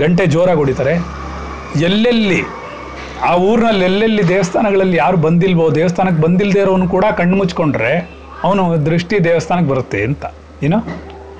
ಗಂಟೆ 0.00 0.26
ಜೋರಾಗಿ 0.26 0.58
ಹೊಡಿತಾರೆ. 0.58 0.94
ಎಲ್ಲೆಲ್ಲಿ 1.80 2.42
ಆ 3.22 3.36
ಊರಿನಲ್ಲಿ 3.36 3.84
ಎಲ್ಲೆಲ್ಲಿ 3.84 4.28
ದೇವಸ್ಥಾನಗಳಲ್ಲಿ 4.28 4.96
ಯಾರು 4.96 5.16
ಬಂದಿಲ್ವೋ 5.16 5.74
ದೇವಸ್ಥಾನಕ್ಕೆ 5.74 6.22
ಬಂದಿಲ್ಲದೆ 6.22 6.60
ಇರೋನು 6.60 6.88
ಕೂಡ 6.88 7.04
ಕಣ್ಣು 7.16 7.36
ಮುಚ್ಕೊಂಡ್ರೆ 7.36 8.10
ಅವನು 8.42 8.86
ದೃಷ್ಟಿ 8.86 9.24
ದೇವಸ್ಥಾನಕ್ಕೆ 9.24 9.70
ಬರುತ್ತೆ 9.70 10.02
ಅಂತ. 10.02 10.24
ಏನೋ? 10.62 10.76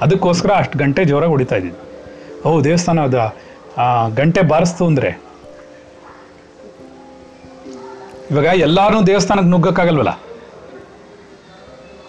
ಅದಕ್ಕೋಸ್ಕರ 0.00 0.50
ಅಷ್ಟು 0.50 0.78
ಗಂಟೆ 0.78 1.04
ಜೋರಾಗಿ 1.04 1.30
ಹೊಡಿತಾ 1.30 1.56
ಇದ್ದೀನಿ. 1.56 1.78
ಓ 2.48 2.60
ದೇವಸ್ಥಾನ 2.60 3.00
ಅದ. 3.00 3.34
ಆ, 3.78 4.08
ಗಂಟೆ 4.08 4.42
ಬಾರಿಸ್ತು 4.42 4.86
ಅಂದರೆ. 4.86 5.20
ಇವಾಗ 8.30 8.44
ಎಲ್ಲರೂ 8.44 9.02
ದೇವಸ್ಥಾನಕ್ಕೆ 9.02 9.50
ನುಗ್ಗಕ್ಕಾಗಲ್ವಲ್ಲ? 9.50 10.20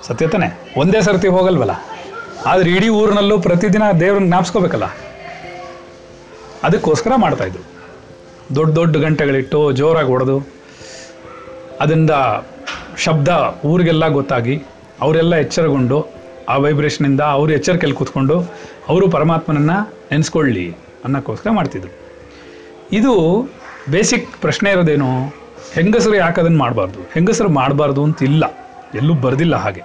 ಸತ್ಯ 0.07 0.27
ತಾನೆ? 0.27 0.47
ಒಂದೇ 0.77 0.99
ಸರ್ತಿ 1.01 1.27
ಹೋಗಲ್ವಲ್ಲ? 1.27 1.73
ಆದ್ರೆ 2.45 2.69
ಇಡೀ 2.71 2.87
ಊರಿನಲ್ಲೂ 2.99 3.35
ಪ್ರತಿದಿನ 3.39 3.85
ದೇವ್ರನ್ನ 3.99 4.27
ಜ್ಞಾಪಿಸ್ಕೋಬೇಕಲ್ಲ? 4.27 4.87
ಅದಕ್ಕೋಸ್ಕರ 6.63 7.11
ಮಾಡ್ತಾ 7.15 7.43
ಇದ್ರು 7.43 7.63
ದೊಡ್ಡ 8.55 8.71
ದೊಡ್ಡ 8.75 8.97
ಗಂಟೆಗಳಿಟ್ಟು 8.97 9.59
ಜೋರಾಗಿ 9.71 10.07
ಹೊಡೆದು, 10.07 10.37
ಅದರಿಂದ 11.81 12.13
ಶಬ್ದ 12.97 13.29
ಊರಿಗೆಲ್ಲ 13.65 14.07
ಗೊತ್ತಾಗಿ, 14.07 14.55
ಅವರೆಲ್ಲ 15.01 15.35
ಎಚ್ಚರಗೊಂಡು, 15.35 15.97
ಆ 16.49 16.55
ವೈಬ್ರೇಷನಿಂದ 16.57 17.21
ಅವರು 17.21 17.51
ಎಚ್ಚರಿಕೆಯಲ್ಲಿ 17.51 17.97
ಕೂತ್ಕೊಂಡು 17.97 18.35
ಅವರು 18.87 19.05
ಪರಮಾತ್ಮನನ್ನು 19.09 19.77
ನೆನೆಸ್ಕೊಳ್ಳಿ 20.11 20.65
ಅನ್ನೋಕ್ಕೋಸ್ಕರ 21.03 21.49
ಮಾಡ್ತಿದ್ರು. 21.49 21.91
ಇದು 22.91 23.13
ಬೇಸಿಕ್ 23.89 24.27
ಪ್ರಶ್ನೆ 24.41 24.69
ಇರೋದೇನು? 24.71 25.11
ಹೆಂಗಸರು 25.73 26.15
ಯಾಕೆ 26.15 26.41
ಅದನ್ನು 26.41 26.57
ಮಾಡಬಾರ್ದು? 26.57 26.99
ಹೆಂಗಸರು 27.13 27.49
ಮಾಡಬಾರ್ದು 27.49 28.03
ಅಂತ 28.03 28.23
ಇಲ್ಲ 28.23 28.45
ಎಲ್ಲೂ 28.95 29.13
ಬರೆದಿಲ್ಲ 29.13 29.55
ಹಾಗೆ. 29.55 29.81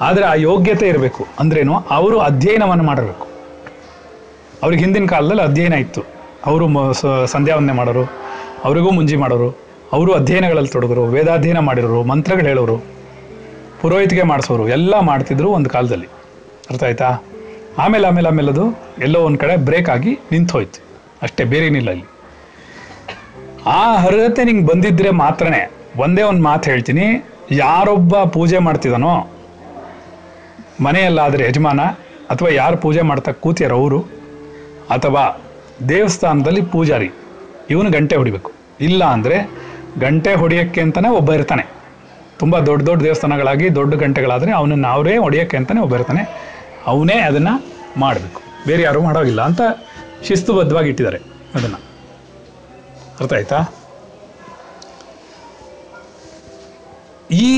ಆದರೆ 0.00 0.24
ಆ 0.24 0.34
ಯೋಗ್ಯತೆ 0.34 0.88
ಇರಬೇಕು. 0.88 1.26
ಅಂದ್ರೇನು? 1.38 1.76
ಅವರು 1.90 2.18
ಅಧ್ಯಯನವನ್ನು 2.18 2.84
ಮಾಡಬೇಕು. 2.84 3.26
ಅವ್ರಿಗೆ 4.62 4.84
ಹಿಂದಿನ 4.84 5.06
ಕಾಲದಲ್ಲಿ 5.06 5.42
ಅಧ್ಯಯನ 5.42 5.72
ಇತ್ತು. 5.72 6.02
ಅವರು 6.46 6.68
ಮ, 6.68 6.92
ಸ- 6.92 7.06
ಸಂಧ್ಯಾವಂದನೆ 7.26 7.76
ಮಾಡೋರು, 7.76 8.12
ಅವರಿಗೂ 8.64 8.90
ಮುಂಜಿ 8.90 9.16
ಮಾಡೋರು, 9.16 9.58
ಅವರು 9.92 10.12
ಅಧ್ಯಯನಗಳಲ್ಲಿ 10.12 10.70
ತೊಡಗರು, 10.70 11.04
ವೇದಾಧ್ಯಯನ 11.04 11.58
ಮಾಡಿರೋರು, 11.58 12.04
ಮಂತ್ರಗಳು 12.04 12.46
ಹೇಳೋರು, 12.46 12.82
ಪುರೋಹಿತಿಗೆ 13.80 14.22
ಮಾಡಿಸೋರು, 14.22 14.68
ಎಲ್ಲ 14.68 15.00
ಮಾಡ್ತಿದ್ರು 15.00 15.48
ಒಂದು 15.48 15.70
ಕಾಲದಲ್ಲಿ. 15.70 16.06
ಅರ್ಥ 16.70 16.84
ಆಯ್ತಾ? 16.84 17.18
ಆಮೇಲೆ 17.78 18.08
ಆಮೇಲೆ 18.08 18.28
ಆಮೇಲೆ 18.28 18.48
ಅದು 18.48 18.78
ಎಲ್ಲೋ 18.98 19.20
ಒಂದು 19.20 19.38
ಕಡೆ 19.38 19.56
ಬ್ರೇಕ್ 19.56 19.90
ಆಗಿ 19.90 20.18
ನಿಂತು 20.32 20.52
ಹೋಯ್ತು. 20.52 20.82
ಅಷ್ಟೇ, 21.22 21.44
ಬೇರೆ 21.44 21.66
ಏನಿಲ್ಲ 21.66 21.90
ಇಲ್ಲಿ. 21.90 22.04
ಆ 23.66 23.96
ಅರ್ಹತೆ 23.96 24.44
ನಿಂಗೆ 24.44 24.66
ಬಂದಿದ್ರೆ 24.66 25.10
ಮಾತ್ರನೇ. 25.10 25.70
ಒಂದೇ 25.96 26.22
ಒಂದು 26.22 26.42
ಮಾತು 26.42 26.70
ಹೇಳ್ತೀನಿ. 26.70 27.24
ಯಾರೊಬ್ಬ 27.50 28.24
ಪೂಜೆ 28.24 28.58
ಮಾಡ್ತಿದ್ದಾನೋ 28.58 29.30
ಮನೆಯಲ್ಲಾದರೆ 30.80 31.48
ಯಜಮಾನ 31.48 31.80
ಅಥವಾ 32.30 32.48
ಯಾರು 32.48 32.76
ಪೂಜೆ 32.76 33.02
ಮಾಡ್ತಾ 33.02 33.32
ಕೂತಿಯಾರೋ 33.32 33.76
ಅವರು 33.76 33.98
ಅಥವಾ 34.90 35.40
ದೇವಸ್ಥಾನದಲ್ಲಿ 35.88 36.62
ಪೂಜಾರಿ, 36.62 37.10
ಇವನು 37.70 37.90
ಗಂಟೆ 37.90 38.16
ಹೊಡಿಬೇಕು. 38.16 38.52
ಇಲ್ಲ 38.80 39.04
ಅಂದರೆ 39.04 39.50
ಗಂಟೆ 40.00 40.34
ಹೊಡಿಯೋಕ್ಕೆ 40.34 40.80
ಅಂತಲೇ 40.80 41.08
ಒಬ್ಬ 41.08 41.32
ಇರ್ತಾನೆ. 41.32 41.64
ತುಂಬ 42.38 42.58
ದೊಡ್ಡ 42.58 42.86
ದೊಡ್ಡ 42.86 43.02
ದೇವಸ್ಥಾನಗಳಾಗಿ 43.02 43.74
ದೊಡ್ಡ 43.74 43.94
ಗಂಟೆಗಳಾದರೆ 43.94 44.52
ಅವನನ್ನು 44.52 44.88
ಅವರೇ 44.88 45.16
ಹೊಡಿಯೋಕ್ಕೆ 45.16 45.56
ಅಂತಲೇ 45.56 45.80
ಒಬ್ಬ 45.80 45.94
ಇರ್ತಾನೆ. 45.94 46.22
ಅವನೇ 46.86 47.14
ಅದನ್ನು 47.14 47.54
ಮಾಡಬೇಕು. 48.00 48.42
ಬೇರೆ 48.66 48.82
ಯಾರೂ 48.82 49.00
ಮಾಡೋಗಿಲ್ಲ 49.00 49.42
ಅಂತ 49.42 49.60
ಶಿಸ್ತುಬದ್ಧವಾಗಿ 50.22 50.88
ಇಟ್ಟಿದ್ದಾರೆ 50.88 51.18
ಅದನ್ನು. 51.54 51.76
ಅರ್ಥ 53.20 53.32
ಆಯ್ತಾ? 53.32 53.83
ಈ 57.42 57.50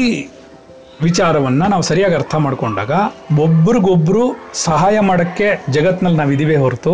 ವಿಚಾರವನ್ನು 1.07 1.65
ನಾವು 1.73 1.85
ಸರಿಯಾಗಿ 1.89 2.15
ಅರ್ಥ 2.19 2.35
ಮಾಡಿಕೊಂಡಾಗ 2.45 2.93
ಒಬ್ರಿಗೊಬ್ರು 3.45 4.25
ಸಹಾಯ 4.67 4.97
ಮಾಡೋಕ್ಕೆ 5.09 5.49
ಜಗತ್ತಿನಲ್ಲಿ 5.77 6.19
ನಾವು 6.19 6.33
ಇದೀವೇ 6.37 6.57
ಹೊರತು 6.57 6.93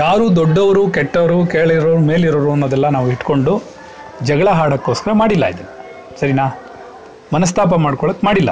ಯಾರು 0.00 0.24
ದೊಡ್ಡವರು, 0.36 0.82
ಕೆಟ್ಟವರು 0.96 1.38
ಕೇಳಿರೋರು 1.46 2.00
ಮೇಲಿರೋರು 2.10 2.50
ಅನ್ನೋದೆಲ್ಲ 2.52 2.86
ನಾವು 2.96 3.08
ಇಟ್ಕೊಂಡು 3.14 3.52
ಜಗಳ 4.28 4.48
ಹಾಡೋಕ್ಕೋಸ್ಕರ 4.58 5.10
ಮಾಡಿಲ್ಲ 5.22 5.44
ಇದನ್ನು 5.54 5.72
ಸರಿನಾ? 6.20 6.46
ಮನಸ್ತಾಪ 7.34 7.74
ಮಾಡ್ಕೊಳಕ್ಕೆ 7.84 8.24
ಮಾಡಿಲ್ಲ. 8.26 8.50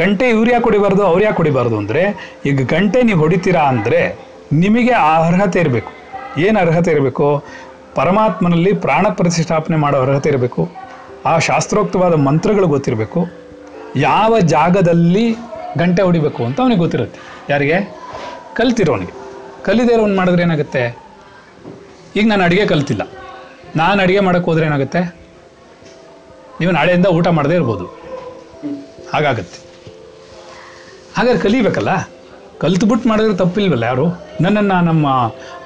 ಗಂಟೆ 0.00 0.26
ಇವ್ರು 0.34 0.50
ಯಾಕೆ 0.50 0.64
ಹೊಡಿಬಾರ್ದು, 0.64 1.02
ಅವ್ರು 1.10 1.22
ಯಾಕೆ 1.24 1.36
ಹೊಡಿಬಾರ್ದು 1.36 1.76
ಅಂದರೆ, 1.78 2.02
ಈಗ 2.46 2.66
ಗಂಟೆ 2.74 3.00
ನೀವು 3.02 3.20
ಹೊಡಿತೀರಾ 3.20 3.62
ಅಂದರೆ 3.72 4.00
ನಿಮಗೆ 4.62 4.94
ಆ 5.10 5.14
ಅರ್ಹತೆ 5.28 5.60
ಇರಬೇಕು. 5.60 5.92
ಏನು 6.46 6.58
ಅರ್ಹತೆ 6.60 6.90
ಇರಬೇಕು? 6.90 7.26
ಪರಮಾತ್ಮನಲ್ಲಿ 7.94 8.72
ಪ್ರಾಣ 8.84 9.06
ಪ್ರತಿಷ್ಠಾಪನೆ 9.20 9.76
ಮಾಡೋ 9.76 9.98
ಅರ್ಹತೆ 10.02 10.28
ಇರಬೇಕು. 10.28 10.62
ಆ 11.28 11.38
ಶಾಸ್ತ್ರೋಕ್ತವಾದ 11.38 12.14
ಮಂತ್ರಗಳು 12.14 12.66
ಗೊತ್ತಿರಬೇಕು. 12.66 13.26
ಯಾವ 13.96 14.38
ಜಾಗದಲ್ಲಿ 14.38 15.36
ಗಂಟೆ 15.78 16.02
ಹೊಡಿಬೇಕು 16.02 16.44
ಅಂತ 16.44 16.60
ಅವನಿಗೆ 16.60 16.78
ಗೊತ್ತಿರುತ್ತೆ. 16.78 17.20
ಯಾರಿಗೆ? 17.50 17.96
ಕಲ್ತಿರೋನಿಗೆ. 18.54 19.12
ಕಲಿದೇ 19.64 19.92
ಇರೋನು 19.92 20.16
ಮಾಡಿದ್ರೆ 20.16 20.42
ಏನಾಗುತ್ತೆ? 20.42 20.98
ಈಗ 22.16 22.28
ನಾನು 22.28 22.44
ಅಡುಗೆ 22.44 22.66
ಕಲ್ತಿಲ್ಲ. 22.66 23.02
ನಾನು 23.76 24.02
ಅಡುಗೆ 24.02 24.20
ಮಾಡೋಕ್ಕೆ 24.20 24.50
ಹೋದ್ರೆ 24.50 24.66
ಏನಾಗುತ್ತೆ? 24.66 25.00
ನೀವು 26.60 26.72
ನಾಳೆಯಿಂದ 26.72 27.06
ಊಟ 27.06 27.28
ಮಾಡದೇ 27.28 27.54
ಇರ್ಬೋದು. 27.54 27.86
ಹಾಗಾಗತ್ತೆ. 29.14 29.58
ಹಾಗಾದ್ರೆ 31.16 31.42
ಕಲಿಬೇಕಲ್ಲ? 31.42 32.10
ಕಲ್ತ್ಬಿಟ್ಟು 32.58 33.08
ಮಾಡಿದ್ರೆ 33.08 33.36
ತಪ್ಪಿಲ್ವಲ್ಲ 33.36 33.84
ಯಾರು? 33.84 34.06
ನನ್ನನ್ನು 34.40 34.84
ನಮ್ಮ 34.84 35.06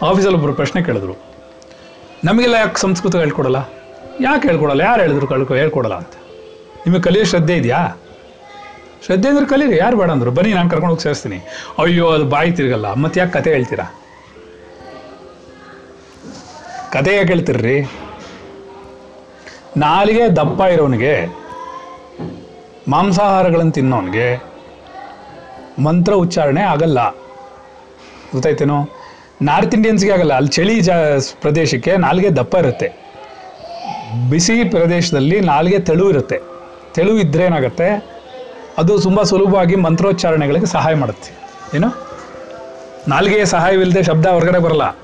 ಆಫೀಸಲ್ಲಿ 0.02 0.34
ಒಬ್ಬರು 0.34 0.54
ಪ್ರಶ್ನೆ 0.54 0.82
ಕೇಳಿದ್ರು. 0.82 1.14
ನಮಗೆಲ್ಲ 2.24 2.54
ಯಾಕೆ 2.54 2.80
ಸಂಸ್ಕೃತ 2.80 3.16
ಹೇಳ್ಕೊಡಲ್ಲ? 3.16 3.56
ಯಾಕೆ 4.20 4.48
ಹೇಳ್ಕೊಡಲ್ಲ? 4.48 4.80
ಯಾರು 4.80 5.00
ಹೇಳಿದ್ರು 5.00 5.26
ಕಳ್ಕೊ 5.26 5.54
ಹೇಳ್ಕೊಡಲ್ಲ 5.54 5.94
ಅಂತ? 5.94 6.14
ನಿಮಗೆ 6.86 7.02
ಕಲಿಯೋ 7.02 7.24
ಶ್ರದ್ಧೆ 7.24 7.56
ಇದೆಯಾ? 7.56 7.88
ಶ್ರದ್ಧೆ 9.04 9.28
ಅಂದ್ರೆ 9.28 9.46
ಕಲೀರಿ, 9.46 9.76
ಯಾರು 9.76 9.96
ಬೇಡ 9.96 10.10
ಅಂದರು. 10.10 10.30
ಬನ್ನಿ, 10.30 10.52
ನಾನು 10.52 10.70
ಕರ್ಕೊಂಡು 10.70 10.94
ಹೋಗಿ 10.94 11.02
ಸೇರಿಸ್ತೀನಿ. 11.02 11.38
ಅಯ್ಯೋ, 11.78 12.10
ಅದು 12.10 12.24
ಬಾಯಿ 12.24 12.52
ತಿರುಗಲ್ಲ. 12.52 12.92
ಮತ್ತೆ 12.92 13.20
ಯಾಕೆ 13.20 13.32
ಕತೆ 13.32 13.50
ಹೇಳ್ತೀರಾ? 13.50 13.84
ಕತೆ 16.92 17.16
ಯಾಕೆ 17.16 17.28
ಹೇಳ್ತಿರ್ರಿ? 17.28 17.82
ನಾಲಿಗೆ 19.76 20.36
ದಪ್ಪ 20.36 20.60
ಇರೋನಿಗೆ, 20.60 21.26
ಮಾಂಸಾಹಾರಗಳನ್ನು 22.88 23.72
ತಿನ್ನೋನಿಗೆ 23.72 24.42
ಮಂತ್ರ 25.82 26.12
ಉಚ್ಚಾರಣೆ 26.12 26.62
ಆಗಲ್ಲ. 26.62 27.10
ಗೊತ್ತಾಯ್ತೇನೋ? 28.32 28.88
ನಾರ್ತ್ 29.42 29.74
ಇಂಡಿಯನ್ಸ್ಗೆ 29.74 30.12
ಆಗಲ್ಲ. 30.12 30.34
ಅಲ್ಲಿ 30.34 30.50
ಚಳಿ 30.50 30.80
ಜಾ 30.80 30.94
ಪ್ರದೇಶಕ್ಕೆ 31.40 31.96
ನಾಲಿಗೆ 31.96 32.30
ದಪ್ಪ 32.30 32.54
ಇರುತ್ತೆ. 32.54 33.02
ಬಿಸಿ 34.30 34.64
ಪ್ರದೇಶದಲ್ಲಿ 34.64 35.40
ನಾಲಿಗೆ 35.40 35.78
ತೆಳು 35.78 36.10
ಇರುತ್ತೆ. 36.10 36.40
ತೆಳು 36.94 37.18
ಇದ್ರೆ 37.18 37.44
ಏನಾಗುತ್ತೆ? 37.44 38.12
ಅದು 38.78 38.98
ತುಂಬ 38.98 39.22
ಸುಲಭವಾಗಿ 39.22 39.76
ಮಂತ್ರೋಚ್ಚಾರಣೆಗಳಿಗೆ 39.76 40.66
ಸಹಾಯ 40.66 40.94
ಮಾಡುತ್ತೆ. 40.94 41.36
ಏನು? 41.76 42.08
ನಾಲಿಗೆಯ 43.08 43.44
ಸಹಾಯವಿಲ್ಲದೆ 43.44 44.02
ಶಬ್ದ 44.02 44.26
ಹೊರಗಡೆ 44.26 44.58
ಬರಲ್ಲ. 44.58 44.96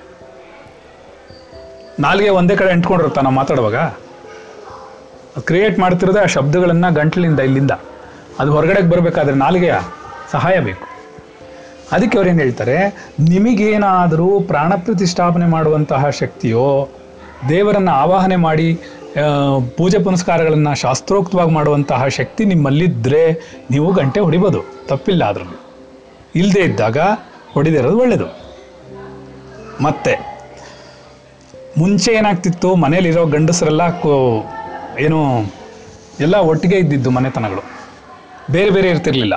ನಾಲಿಗೆ 2.00 2.28
ಒಂದೇ 2.28 2.56
ಕಡೆ 2.56 2.70
ಅಂಟ್ಕೊಂಡಿರುತ್ತಾ 2.70 3.20
ನಾವು 3.20 3.34
ಮಾತಾಡುವಾಗ. 3.34 3.76
ಕ್ರಿಯೇಟ್ 5.40 5.78
ಮಾಡ್ತಿರೋದೇ 5.78 6.18
ಆ 6.18 6.24
ಶಬ್ದಗಳನ್ನು 6.24 6.94
ಗಂಟ್ಲಿಂದ 6.94 7.40
ಇಲ್ಲಿಂದ. 7.40 7.70
ಅದು 8.38 8.52
ಹೊರಗಡೆಗೆ 8.52 8.88
ಬರಬೇಕಾದ್ರೆ 8.88 9.36
ನಾಲಿಗೆಯ 9.36 9.74
ಸಹಾಯ 10.30 10.60
ಬೇಕು. 10.60 10.88
ಅದಕ್ಕೆ 11.92 12.18
ಅವ್ರೇನು 12.18 12.38
ಹೇಳ್ತಾರೆ? 12.38 13.08
ನಿಮಗೇನಾದರೂ 13.20 14.40
ಪ್ರಾಣ 14.40 14.72
ಪ್ರತಿಷ್ಠಾಪನೆ 14.74 15.46
ಮಾಡುವಂತಹ 15.46 16.10
ಶಕ್ತಿಯೋ 16.10 16.88
ದೇವರನ್ನು 17.48 17.90
ಆವಾಹನೆ 17.90 18.36
ಮಾಡಿ 18.36 18.80
ಪೂಜೆ 19.76 19.98
ಪುನಸ್ಕಾರಗಳನ್ನು 20.06 20.72
ಶಾಸ್ತ್ರೋಕ್ತವಾಗಿ 20.80 21.52
ಮಾಡುವಂತಹ 21.58 22.06
ಶಕ್ತಿ 22.18 22.42
ನಿಮ್ಮಲ್ಲಿದ್ದರೆ 22.44 23.22
ನೀವು 23.70 23.88
ಗಂಟೆ 23.98 24.20
ಹೊಡಿಬೋದು. 24.26 24.60
ತಪ್ಪಿಲ್ಲ 24.90 25.22
ಅದರಲ್ಲಿ 25.32 25.58
ಇಲ್ಲದೇ 26.40 26.62
ಇದ್ದಾಗ 26.68 26.98
ಹೊಡಿದಿರೋದು 27.54 27.98
ಒಳ್ಳೆಯದು 28.04 28.28
ಮತ್ತೆ, 29.86 30.14
ಮುಂಚೆ 31.78 32.10
ಏನಾಗ್ತಿತ್ತು 32.20 32.68
ಮನೇಲಿರೋ 32.84 33.24
ಗಂಡಸರೆಲ್ಲ 33.34 33.82
ಏನು, 35.06 35.18
ಎಲ್ಲ 36.24 36.36
ಒಟ್ಟಿಗೆ 36.50 36.76
ಇದ್ದಿದ್ದು 36.84 37.10
ಮನೆತನಗಳು. 37.16 37.62
ಬೇರೆ 38.54 38.70
ಬೇರೆ 38.76 38.88
ಇರ್ತಿರ್ಲಿಲ್ಲ. 38.94 39.34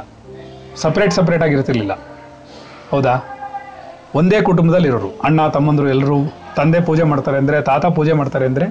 ಸಪ್ರೇಟ್ 0.84 1.14
ಸಪ್ರೇಟ್ 1.18 1.44
ಆಗಿರ್ತಿರ್ಲಿಲ್ಲ 1.48 1.94
ಹೌದಾ? 2.92 3.14
ಒಂದೇ 4.20 4.40
ಕುಟುಂಬದಲ್ಲಿ 4.48 4.88
ಇರೋರು 4.92 5.10
ಅಣ್ಣ, 5.28 5.42
ತಮ್ಮಂದರು 5.56 5.90
ಎಲ್ಲರೂ 5.96 6.18
ತಂದೆ 6.56 6.80
ಪೂಜೆ 6.88 7.04
ಮಾಡ್ತಾರೆ 7.12 7.38
ಅಂದರೆ, 7.42 7.58
ತಾತ 7.70 7.86
ಪೂಜೆ 7.98 8.14
ಮಾಡ್ತಾರೆ 8.20 8.46
ಅಂದರೆ 8.52 8.66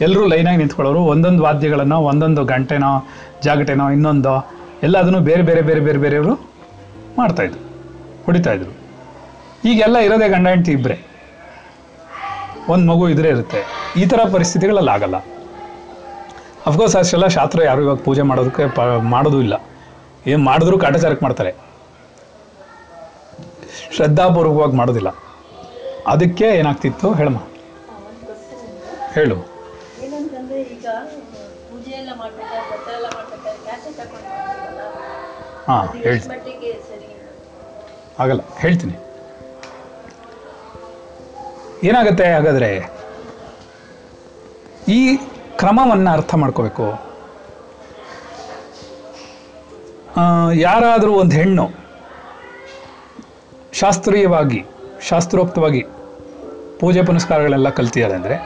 ಎಲ್ಲರೂ 0.00 0.26
ಲೈನಾಗಿ 0.26 0.56
ನಿಂತ್ಕೊಳ್ಳೋರು, 0.56 1.00
ಒಂದೊಂದು 1.00 1.42
ವಾದ್ಯಗಳನ್ನು, 1.42 2.00
ಒಂದೊಂದು 2.00 2.44
ಗಂಟೆನೋ, 2.44 3.08
ಜಾಗಟೆನೋ, 3.42 3.90
ಇನ್ನೊಂದೋ, 3.90 4.50
ಎಲ್ಲದನ್ನು 4.82 5.20
ಬೇರೆ 5.20 5.42
ಬೇರೆ 5.42 5.62
ಬೇರೆ 5.62 5.80
ಬೇರೆ 5.80 5.98
ಬೇರೆಯವರು 5.98 6.52
ಮಾಡ್ತಾಯಿದ್ರು 7.18 7.60
ಹೊಡಿತಾಯಿದ್ರು 8.24 8.72
ಈಗೆಲ್ಲ 9.64 9.96
ಇರೋದೇ 9.96 10.28
ಗಂಡ 10.28 10.48
ಹೆಂಡತಿ 10.48 10.72
ಇಬ್ಬರೇ 10.72 11.06
ಒಂದು 12.68 12.92
ಮಗು 12.92 13.08
ಇದ್ರೆ 13.08 13.28
ಇರುತ್ತೆ. 13.28 13.66
ಈ 13.96 14.06
ಥರ 14.06 14.20
ಪರಿಸ್ಥಿತಿಗಳಲ್ಲಿ 14.32 14.90
ಆಗಲ್ಲ. 14.90 15.16
ಅಫ್ಕೋರ್ಸ್ 16.66 16.96
ಅಷ್ಟೆಲ್ಲ 16.96 17.26
ಶಾಸ್ತ್ರ 17.26 17.64
ಯಾರು 17.64 17.82
ಇವಾಗ 17.82 17.96
ಪೂಜೆ 17.96 18.22
ಮಾಡೋದಕ್ಕೆ 18.22 18.68
ಪ, 18.68 18.80
ಮಾಡೋದು 18.80 19.40
ಇಲ್ಲ. 19.40 19.54
ಏನು 20.26 20.44
ಮಾಡಿದ್ರು 20.44 20.78
ಕಾಟಾಚಾರಕ್ಕೆ 20.78 21.24
ಮಾಡ್ತಾರೆ. 21.24 21.52
ಶ್ರದ್ಧಾಪೂರ್ವಕವಾಗಿ 23.96 24.76
ಮಾಡೋದಿಲ್ಲ. 24.76 25.08
ಅದಕ್ಕೆ 26.06 26.44
ಏನಾಗ್ತಿತ್ತು? 26.44 27.14
ಹೇಳಮ್ಮ. 27.14 27.38
ಹೇಳು. 29.12 29.51
ಹಾಂ, 35.72 35.86
ಹೇಳ್ತೀನಿ. 36.06 36.38
ಆಗಲ್ಲ, 38.22 38.42
ಹೇಳ್ತೀನಿ. 38.62 38.96
ಏನಾಗುತ್ತೆ 41.88 42.26
ಹಾಗಾದರೆ? 42.34 42.68
ಈ 44.96 45.00
ಕ್ರಮವನ್ನು 45.60 46.10
ಅರ್ಥ 46.16 46.34
ಮಾಡ್ಕೋಬೇಕು. 46.42 46.86
ಯಾರಾದರೂ 50.66 51.12
ಒಂದು 51.22 51.34
ಹೆಣ್ಣು 51.40 51.64
ಶಾಸ್ತ್ರೀಯವಾಗಿ, 53.80 54.60
ಶಾಸ್ತ್ರೋಕ್ತವಾಗಿ 55.10 55.82
ಪೂಜೆ 56.80 57.02
ಪುನಸ್ಕಾರಗಳೆಲ್ಲ 57.08 57.68
ಕಲ್ತಿದ್ದಾರೆ 57.78 58.14
ಅಂದರೆ, 58.20 58.36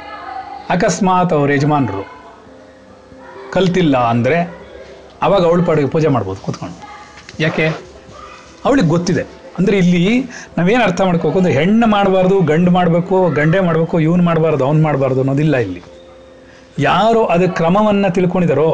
ಅಕಸ್ಮಾತ್ 0.74 1.34
ಅವ್ರ 1.38 1.50
ಯಜಮಾನರು 1.58 2.04
ಕಲ್ತಿಲ್ಲ 3.56 3.96
ಅಂದರೆ, 4.14 4.38
ಅವಾಗ 5.26 5.42
ಅವಳು 5.50 5.64
ಪಾಡಿಗೆ 5.68 5.90
ಪೂಜೆ 5.96 6.08
ಮಾಡ್ಬೋದು, 6.16 6.40
ಕೂತ್ಕೊಂಡು. 6.46 6.85
ಯಾಕೆ? 7.40 7.66
ಅವಳಿಗೆ 8.64 8.88
ಗೊತ್ತಿದೆ. 8.88 9.24
ಅಂದರೆ 9.58 9.76
ಇಲ್ಲಿ 9.82 10.02
ನಾವೇನು 10.58 10.82
ಅರ್ಥ 10.86 11.00
ಮಾಡ್ಕೋಬೇಕು 11.08 11.38
ಅಂದರೆ 11.40 11.52
ಹೆಣ್ಣು 11.58 11.86
ಮಾಡಬಾರ್ದು, 11.86 12.36
ಗಂಡು 12.50 12.70
ಮಾಡಬೇಕು, 12.70 13.16
ಗಂಡೇ 13.38 13.60
ಮಾಡಬೇಕು, 13.60 13.96
ಇವನು 14.06 14.22
ಮಾಡಬಾರ್ದು, 14.22 14.62
ಅವ್ನು 14.68 14.82
ಮಾಡಬಾರ್ದು 14.82 15.20
ಅನ್ನೋದಿಲ್ಲ 15.20 15.56
ಇಲ್ಲಿ. 15.66 15.82
ಯಾರು 16.78 17.20
ಅದು 17.34 17.46
ಕ್ರಮವನ್ನು 17.58 18.08
ತಿಳ್ಕೊಂಡಿದ್ದಾರೋ 18.16 18.68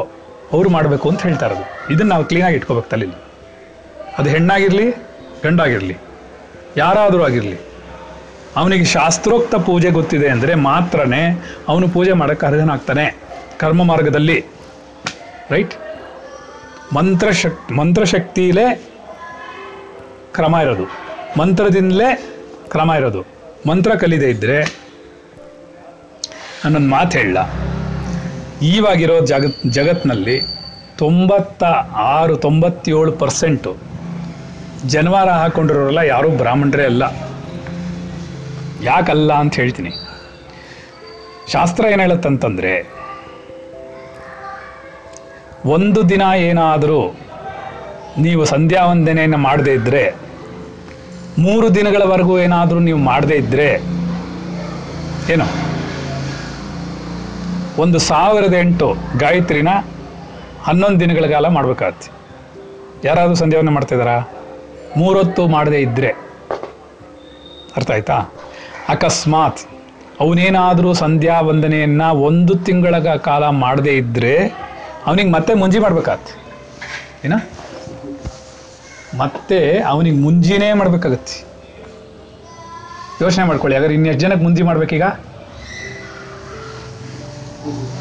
ಅವರು 0.53 0.69
ಮಾಡಬೇಕು 0.69 1.05
ಅಂತ 1.09 1.21
ಹೇಳ್ತಾರೆ 1.27 1.53
ಅದು 1.55 1.65
ಇದನ್ನು 1.93 2.11
ನಾವು 2.13 2.25
ಕ್ಲೀನಾಗಿ 2.31 2.55
ಇಟ್ಕೋಬೇಕು 2.55 2.89
ತಲೆಯಲ್ಲಿ 2.89 3.19
ಅದು 4.17 4.27
ಹೆಣ್ಣಾಗಿರಲಿ, 4.29 4.87
ಗಂಡಾಗಿರಲಿ. 5.45 5.95
ಯಾರಾದರೂ 6.77 7.21
ಆಗಿರಲಿ. 7.23 7.57
ಅವನಿಗೆ 8.59 8.85
ಶಾಸ್ತ್ರೋಕ್ತ 8.95 9.55
ಪೂಜೆ 9.67 9.89
ಗೊತ್ತಿದೆ 9.99 10.27
ಅಂದರೆ 10.33 10.53
ಮಾತ್ರನೇ 10.69 11.21
ಅವನು 11.67 11.85
ಪೂಜೆ 11.95 12.13
ಮಾಡೋಕ್ಕೆ 12.21 12.45
ಅರ್ಹನಾಗ್ತಾನೆ 12.45 13.05
ಕರ್ಮ 13.61 13.83
ಮಾರ್ಗದಲ್ಲಿ. 13.83 14.37
ರೈಟ್ 15.53 15.73
ಮಂತ್ರಶಕ್, 16.93 17.71
ಮಂತ್ರಶಕ್ತಿಲೇ 17.71 18.83
ಕ್ರಮ 20.33 20.55
ಇರೋದು. 20.61 20.85
ಮಂತ್ರದಿಂದಲೇ 21.39 22.23
ಕ್ರಮ 22.69 22.91
ಇರೋದು. 22.91 23.25
ಮಂತ್ರ 23.69 23.95
ಕಲಿದೆ 23.95 24.29
ಇದ್ದರೆ 24.29 24.63
ನಾನೊಂದು 26.65 26.87
ಮಾತು 26.87 27.17
ಹೇಳಲ್ಲ 27.17 27.37
ಈವಾಗಿರೋ 28.61 29.25
ಜಗತ್ 29.25 29.67
ಜಗತ್ತಿನಲ್ಲಿ 29.67 30.41
ತೊಂಬತ್ತ 30.97 31.63
ಆರು, 31.95 32.37
ತೊಂಬತ್ತೇಳು 32.37 33.11
ಪರ್ಸೆಂಟು 33.11 33.77
ಜನವಾರ 34.85 35.29
ಹಾಕೊಂಡಿರೋರೆಲ್ಲ 35.29 35.97
ಯಾರೂ 35.97 36.29
ಬ್ರಾಹ್ಮಣರೇ 36.29 36.85
ಅಲ್ಲ. 36.85 37.03
ಯಾಕಲ್ಲ 38.83 39.33
ಅಂತ 39.33 39.55
ಹೇಳ್ತೀನಿ. 39.55 39.89
ಶಾಸ್ತ್ರ 41.51 41.85
ಏನು 41.85 42.01
ಹೇಳುತ್ತಂತಂದರೆ 42.01 43.02
ಒಂದು 45.65 46.09
ದಿನ 46.09 46.21
ಏನಾದರೂ 46.37 47.15
ನೀವು 48.17 48.45
ಸಂಧ್ಯಾ 48.45 48.85
ವಂದನೆಯನ್ನು 48.85 49.37
ಮಾಡದೇ 49.37 49.73
ಇದ್ದರೆ 49.73 50.15
ಮೂರು 51.39 51.75
ದಿನಗಳವರೆಗೂ 51.75 52.39
ಏನಾದರೂ 52.39 52.79
ನೀವು 52.79 52.97
ಮಾಡದೇ 52.97 53.35
ಇದ್ದರೆ 53.35 53.73
ಏನು? 55.33 55.45
ಒಂದು 57.81 57.99
ಸಾವಿರದ 57.99 58.53
ಎಂಟು 58.53 58.95
ಗಾಯತ್ರಿನ 59.17 59.67
ಹನ್ನೊಂದು 60.61 60.99
ದಿನಗಳ 60.99 61.25
ಕಾಲ 61.25 61.47
ಮಾಡಬೇಕಾಗತ್ತೆ. 61.47 62.11
ಯಾರಾದರೂ 63.07 63.35
ಸಂಧ್ಯಾವನ್ನ 63.35 63.69
ಮಾಡ್ತಾಯಿದ್ದಾರಾ 63.69 64.31
ಮೂರೊತ್ತು 64.97 65.47
ಮಾಡದೇ 65.47 65.77
ಇದ್ದರೆ 65.77 66.07
ಅರ್ಥ 67.75 67.91
ಆಯ್ತಾ? 67.91 68.33
ಅಕಸ್ಮಾತ್ 68.89 69.59
ಅವನೇನಾದರೂ 70.19 70.93
ಸಂಧ್ಯಾ 70.93 71.41
ವಂದನೆಯನ್ನು 71.41 72.15
ಒಂದು 72.15 72.55
ತಿಂಗಳ 72.55 72.99
ಕಾಲ 72.99 73.49
ಮಾಡದೇ 73.49 73.91
ಇದ್ದರೆ 73.91 74.63
ಅವನಿಗೆ 75.07 75.31
ಮತ್ತೆ 75.31 75.53
ಮುಂಜಿ 75.53 75.79
ಮಾಡ್ಬೇಕಾಗತ್ತೆ. 75.79 76.33
ಏನ? 77.25 77.33
ಮತ್ತೆ 79.17 79.79
ಅವನಿಗೆ 79.79 80.17
ಮುಂಜಿನೇ 80.17 80.73
ಮಾಡ್ಬೇಕಾಗತ್ತೆ. 80.73 81.45
ಯೋಚನೆ 83.21 83.43
ಮಾಡ್ಕೊಳ್ಳಿ, 83.43 83.75
ಹಾಗಾದ್ರೆ 83.75 83.95
ಇನ್ನೆಷ್ಟು 83.95 84.21
ಜನಕ್ಕೆ 84.21 84.43
ಮುಂಜಿ 84.43 84.63
ಮಾಡ್ಬೇಕೀಗ? 84.63 85.03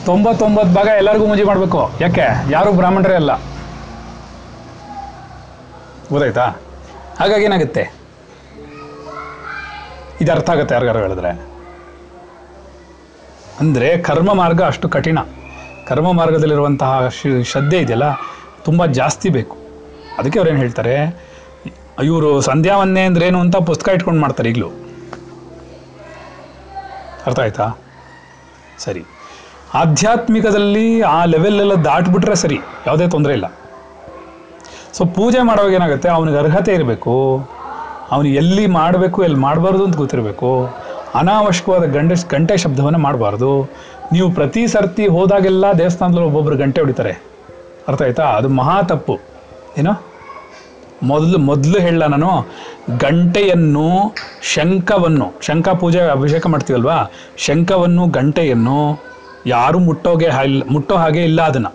ತೊಂಬತ್ತೊಂಬತ್ತು 0.05 0.75
ಭಾಗ 0.75 0.87
ಎಲ್ಲರಿಗೂ 0.87 1.27
ಮುಂಜಿ 1.27 1.45
ಮಾಡಬೇಕು. 1.45 1.81
ಯಾಕೆ? 2.01 2.25
ಯಾರು 2.51 2.73
ಬ್ರಾಹ್ಮಣರೇ 2.73 3.15
ಅಲ್ಲ. 3.15 3.33
ಗೊತ್ತಾಯ್ತಾ? 6.11 6.47
ಹಾಗಾಗಿ 7.19 7.45
ಏನಾಗುತ್ತೆ? 7.45 7.93
ಇದು 10.21 10.33
ಅರ್ಥ 10.33 10.51
ಆಗುತ್ತೆ 10.51 10.75
ಯಾರಿಗಾರು 10.75 10.99
ಹೇಳಿದ್ರೆ. 10.99 11.31
ಅಂದರೆ 13.61 13.99
ಕರ್ಮ 13.99 14.33
ಮಾರ್ಗ 14.33 14.63
ಅಷ್ಟು 14.63 14.89
ಕಠಿಣ. 14.89 15.19
ಕರ್ಮ 15.93 16.11
ಮಾರ್ಗದಲ್ಲಿರುವಂತಹ 16.19 16.93
ಶ್ರದ್ಧೆ 17.51 17.79
ಇದೆಯಲ್ಲ, 17.85 18.09
ತುಂಬ 18.67 18.87
ಜಾಸ್ತಿ 18.99 19.29
ಬೇಕು. 19.39 19.57
ಅದಕ್ಕೆ 20.19 20.39
ಅವ್ರೇನು 20.41 20.61
ಹೇಳ್ತಾರೆ 20.65 20.95
ಇವರು 22.05 22.29
ಸಂಧ್ಯಾವನ್ನೇ 22.41 23.03
ಏನು 23.29 23.41
ಅಂತ 23.45 23.57
ಪುಸ್ತಕ 23.71 23.95
ಇಟ್ಕೊಂಡು 23.97 24.21
ಮಾಡ್ತಾರೆ 24.21 24.49
ಈಗಲೂ. 24.53 24.69
ಅರ್ಥ 27.27 27.39
ಆಯ್ತಾ? 27.47 27.67
ಸರಿ. 28.85 29.03
ಆಧ್ಯಾತ್ಮಿಕದಲ್ಲಿ 29.81 30.87
ಆ 31.17 31.19
ಲೆವೆಲ್ಲೆಲ್ಲ 31.35 31.75
ದಾಟ್ಬಿಟ್ರೆ 31.89 32.37
ಸರಿ, 32.45 32.59
ಯಾವುದೇ 32.87 33.07
ತೊಂದರೆ 33.09 33.33
ಇಲ್ಲ. 33.39 33.47
ಸೊ 34.97 35.03
ಪೂಜೆ 35.19 35.41
ಮಾಡೋವಾಗ 35.49 35.73
ಏನಾಗುತ್ತೆ, 35.73 36.09
ಅವನಿಗೆ 36.17 36.39
ಅರ್ಹತೆ 36.39 36.73
ಇರಬೇಕು, 36.79 37.15
ಅವನು 38.15 38.29
ಎಲ್ಲಿ 38.41 38.65
ಮಾಡಬೇಕು, 38.79 39.19
ಎಲ್ಲಿ 39.25 39.41
ಮಾಡಬಾರ್ದು 39.47 39.85
ಅಂತ 39.87 39.97
ಗೊತ್ತಿರಬೇಕು 39.97 40.51
ಅನಾವಶ್ಯಕವಾದ 41.15 41.85
ಗಂಟೆ 41.85 42.15
ಗಂಟೆ 42.31 42.57
ಶಬ್ದವನ್ನು 42.57 42.99
ಮಾಡಬಾರ್ದು. 42.99 43.71
ನೀವು 44.13 44.31
ಪ್ರತಿ 44.31 44.67
ಸರ್ತಿ 44.67 45.07
ಹೋದಾಗೆಲ್ಲ 45.07 45.73
ದೇವಸ್ಥಾನದಲ್ಲಿ 45.73 46.27
ಒಬ್ಬೊಬ್ಬರು 46.27 46.57
ಗಂಟೆ 46.57 46.81
ಹೊಡಿತಾರೆ. 46.81 47.23
ಅರ್ಥ 47.89 48.03
ಆಯ್ತಾ? 48.03 48.23
ಅದು 48.23 48.49
ಮಹಾ 48.49 48.83
ತಪ್ಪು. 48.83 49.19
ಏನೋ? 49.79 50.07
ಮೊದಲು 51.03 51.39
ಮೊದಲು 51.39 51.81
ಹೇಳ 51.81 52.03
ನಾನು, 52.03 52.49
ಗಂಟೆಯನ್ನು 52.99 54.15
ಶಂಖವನ್ನು, 54.43 55.33
ಶಂಖ 55.41 55.69
ಪೂಜೆ 55.69 56.01
ಅಭಿಷೇಕ 56.01 56.47
ಮಾಡ್ತೀವಲ್ವಾ? 56.47 57.13
ಶಂಖವನ್ನು, 57.37 58.07
ಗಂಟೆಯನ್ನು 58.07 58.99
ಯಾರು 59.47 59.79
ಮುಟ್ಟೋಗೆ 59.79 60.29
ಇಲ್ಲ 60.45 60.63
ಮುಟ್ಟೋ 60.71 60.95
ಹಾಗೆ 60.95 61.25
ಇಲ್ಲ 61.25 61.43
ಅದನ್ನು. 61.43 61.75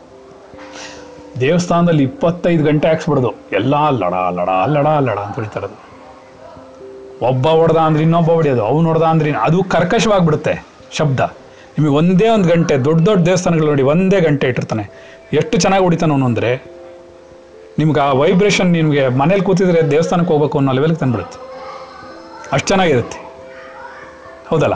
ದೇವಸ್ಥಾನದಲ್ಲಿ 1.40 2.04
ಇಪ್ಪತ್ತೈದು 2.04 2.64
ಗಂಟೆ 2.64 2.88
ಹಾಕ್ಸ್ಬಿಡೋದು. 2.88 3.34
ಎಲ್ಲ 3.52 3.90
ಲಡ 3.90 4.14
ಲಡ 4.14 4.50
ಲಡ 4.68 4.88
ಲಡ 4.88 5.20
ಅಂತ 5.20 5.36
ಹೊಡಿತಾರದು 5.36 5.88
ಒಬ್ಬ 7.22 7.47
ಹೊಡೆದ 7.47 7.78
ಅಂದ್ರೆ 7.78 8.03
ಇನ್ನೊಬ್ಬ 8.03 8.32
ಹೊಡೆಯೋದು, 8.32 8.65
ಅವ್ನು 8.65 8.88
ಹೊಡೆದ 8.88 9.03
ಅಂದ್ರೆ 9.03 9.32
ಅದು 9.32 9.63
ಕರ್ಕಶವಾಗಿಬಿಡುತ್ತೆ 9.63 10.65
ಶಬ್ದ. 10.91 11.20
ನಿಮಗೆ 11.78 11.91
ಒಂದೇ 11.91 12.30
ಒಂದು 12.30 12.49
ಗಂಟೆ, 12.49 12.78
ದೊಡ್ಡ 12.78 13.05
ದೊಡ್ಡ 13.05 13.26
ದೇವಸ್ಥಾನಗಳು 13.26 13.68
ನೋಡಿ 13.68 13.82
ಒಂದೇ 13.82 14.22
ಗಂಟೆ 14.22 14.47
ಇಟ್ಟಿರ್ತಾನೆ. 14.47 14.91
ಎಷ್ಟು 15.34 15.57
ಚೆನ್ನಾಗಿ 15.57 15.84
ಹೊಡಿತಾನೆ 15.84 16.11
ಅವನು 16.11 16.26
ಅಂದರೆ, 16.26 16.63
ನಿಮ್ಗೆ 17.80 17.99
ಆ 17.99 18.11
ವೈಬ್ರೇಷನ್ 18.11 18.72
ನಿಮಗೆ 18.72 19.07
ಮನೇಲಿ 19.07 19.41
ಕೂತಿದ್ರೆ 19.41 19.91
ದೇವಸ್ಥಾನಕ್ಕೆ 19.91 20.34
ಹೋಗ್ಬೇಕು 20.34 20.57
ಅನ್ನೋ 20.57 20.72
ಲೆವೆಲ್ಗೆ 20.72 20.97
ತಂದ್ಬಿಡುತ್ತೆ. 20.97 21.39
ಅಷ್ಟು 22.51 22.68
ಚೆನ್ನಾಗಿರುತ್ತೆ. 22.68 23.20
ಹೌದಲ್ಲ? 24.47 24.74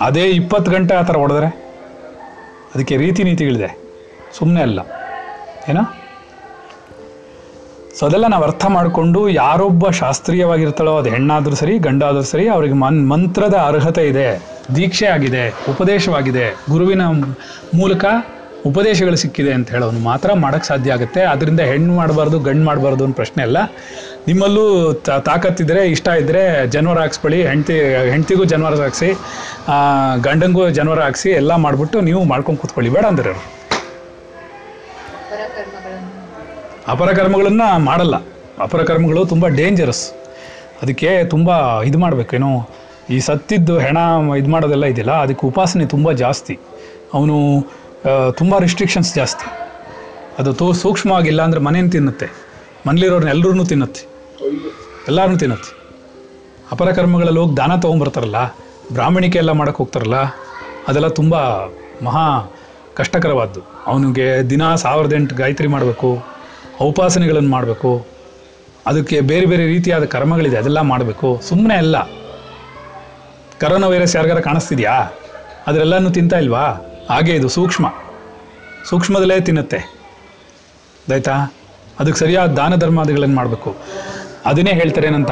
ಅದೇ 0.00 0.24
ಇಪ್ಪತ್ತು 0.24 0.70
ಗಂಟೆ 0.70 0.94
ಆ 0.94 1.02
ಥರ 1.02 1.16
ಹೊಡೆದ್ರೆ, 1.16 1.46
ಅದಕ್ಕೆ 2.74 2.96
ರೀತಿ 2.96 3.22
ನೀತಿಗಳಿದೆ. 3.22 3.78
ಸುಮ್ಮನೆ 4.38 4.60
ಅಲ್ಲ. 4.60 4.80
ಏನೋ? 5.68 5.97
ಸೊ 7.98 8.04
ಅದೆಲ್ಲ 8.06 8.26
ನಾವು 8.32 8.44
ಅರ್ಥ 8.44 8.64
ಮಾಡಿಕೊಂಡು 8.68 9.20
ಯಾರೊಬ್ಬ 9.40 9.84
ಶಾಸ್ತ್ರೀಯವಾಗಿರ್ತಾಳೋ 10.00 10.92
ಅದು 11.00 11.08
ಹೆಣ್ಣಾದರೂ 11.14 11.56
ಸರಿ, 11.62 11.74
ಗಂಡಾದರೂ 11.86 12.26
ಸರಿ, 12.32 12.44
ಅವರಿಗೆ 12.48 12.76
ಮನ್, 12.82 12.98
ಮಂತ್ರದ 13.12 13.56
ಅರ್ಹತೆ 13.68 14.04
ಇದೆ, 14.12 14.26
ದೀಕ್ಷೆ 14.76 15.06
ಆಗಿದೆ, 15.14 15.44
ಉಪದೇಶವಾಗಿದೆ, 15.72 16.44
ಗುರುವಿನ 16.70 17.04
ಮೂಲಕ 17.80 18.04
ಉಪದೇಶಗಳು 18.64 19.18
ಸಿಕ್ಕಿದೆ 19.22 19.52
ಅಂತ 19.56 19.68
ಹೇಳೋನು 19.74 20.00
ಮಾತ್ರ 20.06 20.30
ಮಾಡೋಕ್ಕೆ 20.44 20.68
ಸಾಧ್ಯ 20.68 20.94
ಆಗುತ್ತೆ. 20.94 21.20
ಅದರಿಂದ 21.32 21.62
ಹೆಣ್ಣು 21.70 21.92
ಮಾಡಬಾರ್ದು, 21.94 22.38
ಗಂಡು 22.48 22.64
ಮಾಡಬಾರ್ದು 22.64 23.02
ಅನ್ನೋ 23.04 23.16
ಪ್ರಶ್ನೆ 23.20 23.42
ಅಲ್ಲ. 23.42 23.58
ನಿಮ್ಮಲ್ಲೂ 24.28 24.64
ತಾಕತ್ತಿದ್ರೆ, 25.28 25.82
ಇಷ್ಟ 25.94 26.08
ಇದ್ದರೆ 26.22 26.42
ಜನವರ 26.74 26.98
ಹಾಕ್ಸ್ಕೊಳ್ಳಿ, 27.04 27.40
ಹೆಂಡತಿ, 27.50 27.76
ಹೆಂಡತಿಗೂ 28.12 28.44
ಜನವರ 28.54 28.82
ಹಾಕ್ಸಿ 28.86 29.10
ಗಂಡಂಗೂ 30.28 30.64
ಜನವರ 30.80 31.00
ಹಾಕ್ಸಿ, 31.08 31.30
ಎಲ್ಲ 31.42 31.54
ಮಾಡಿಬಿಟ್ಟು 31.66 32.00
ನೀವು 32.08 32.22
ಮಾಡ್ಕೊಂಡು 32.32 32.60
ಕೂತ್ಕೊಳ್ಳಿ. 32.64 32.92
ಬೇಡ 32.96 33.06
ಅಂದ್ರೆ 33.12 33.34
ಅಪರ 36.92 37.08
ಕರ್ಮಗಳನ್ನು 37.18 37.68
ಮಾಡಲ್ಲ. 37.88 38.16
ಅಪರ 38.64 38.80
ಕರ್ಮಗಳು 38.90 39.20
ತುಂಬ 39.32 39.46
ಡೇಂಜರಸ್ 39.58 40.04
ಅದಕ್ಕೆ 40.82 41.10
ತುಂಬ 41.32 41.50
ಇದು 41.88 41.98
ಮಾಡಬೇಕೇನೋ 42.04 42.50
ಈ 43.14 43.18
ಸತ್ತಿದ್ದು 43.26 43.74
ಹೆಣ 43.84 43.98
ಇದು 44.40 44.50
ಮಾಡೋದೆಲ್ಲ 44.54 44.86
ಇದೆಯಲ್ಲ, 44.92 45.14
ಅದಕ್ಕೆ 45.24 45.44
ಉಪಾಸನೆ 45.50 45.84
ತುಂಬ 45.94 46.08
ಜಾಸ್ತಿ. 46.22 46.54
ಅವನು 47.16 47.36
ತುಂಬ 48.40 48.54
ರಿಸ್ಟ್ರಿಕ್ಷನ್ಸ್ 48.64 49.10
ಜಾಸ್ತಿ. 49.20 49.46
ಅದು 50.40 50.50
ತೋ 50.60 50.66
ಸೂಕ್ಷ್ಮವಾಗಿಲ್ಲ 50.82 51.40
ಅಂದರೆ 51.46 51.60
ಮನೇನ 51.66 51.88
ತಿನ್ನುತ್ತೆ? 51.94 52.28
ಮನೇಲಿರೋರ್ನ 52.86 53.30
ಎಲ್ಲರೂ 53.36 53.64
ತಿನ್ನುತ್ತೆ? 53.72 54.02
ಎಲ್ಲರೂ 55.10 55.36
ತಿನ್ನುತ್ತೆ? 55.42 55.70
ಅಪರ 56.74 56.88
ಕರ್ಮಗಳಲ್ಲಿ 56.98 57.40
ಹೋಗಿ 57.42 57.54
ದಾನ 57.60 57.72
ತೊಗೊಂಬರ್ತಾರಲ್ಲ, 57.84 58.40
ಬ್ರಾಹ್ಮಣಿಕೆ 58.96 59.38
ಎಲ್ಲ 59.42 59.52
ಮಾಡೋಕ್ಕೆ 59.60 59.80
ಹೋಗ್ತಾರಲ್ಲ, 59.82 60.18
ಅದೆಲ್ಲ 60.88 61.08
ತುಂಬ 61.20 61.36
ಮಹಾ 62.06 62.26
ಕಷ್ಟಕರವಾದ್ದು. 62.98 63.60
ಅವನಿಗೆ 63.90 64.26
ದಿನ 64.52 64.62
ಸಾವಿರದ 64.84 65.12
ಎಂಟು 65.20 65.34
ಗಾಯತ್ರಿ 65.40 65.68
ಮಾಡಬೇಕು. 65.74 66.10
ಉಪಾಸನೆಗಳನ್ನು 66.84 67.50
ಮಾಡಬೇಕು. 67.50 68.06
ಅದಕ್ಕೆ 68.86 69.20
ಬೇರೆ 69.20 69.46
ಬೇರೆ 69.46 69.66
ರೀತಿಯಾದ 69.66 70.04
ಕರ್ಮಗಳಿದೆ, 70.04 70.58
ಅದೆಲ್ಲ 70.58 70.80
ಮಾಡಬೇಕು. 70.80 71.40
ಸುಮ್ಮನೆ 71.48 71.74
ಅಲ್ಲ. 71.74 72.02
ಕರೋನಾ 73.60 73.86
ವೈರಸ್ 73.86 74.16
ಯಾರಿಗಾರ 74.16 74.40
ಕಾಣಿಸ್ತಿದ್ಯಾ? 74.40 74.92
ಅದರೆಲ್ಲನೂ 75.66 76.10
ತಿಂತಾ 76.10 76.38
ಇಲ್ವಾ? 76.38 76.64
ಹಾಗೆ 77.10 77.34
ಇದು 77.34 77.48
ಸೂಕ್ಷ್ಮ. 77.48 77.94
ಸೂಕ್ಷ್ಮದಲ್ಲೇ 78.88 79.40
ತಿನ್ನುತ್ತೆ. 79.40 79.76
ಆಯ್ತಾ? 81.12 81.32
ಅದಕ್ಕೆ 82.00 82.18
ಸರಿಯಾದ 82.18 82.52
ದಾನ 82.52 82.76
ಧರ್ಮಾದಿಗಳನ್ನು 82.76 83.36
ಮಾಡಬೇಕು. 83.36 83.76
ಅದನ್ನೇ 84.46 84.70
ಹೇಳ್ತಾರೆ 84.70 85.06
ಏನಂತ? 85.06 85.30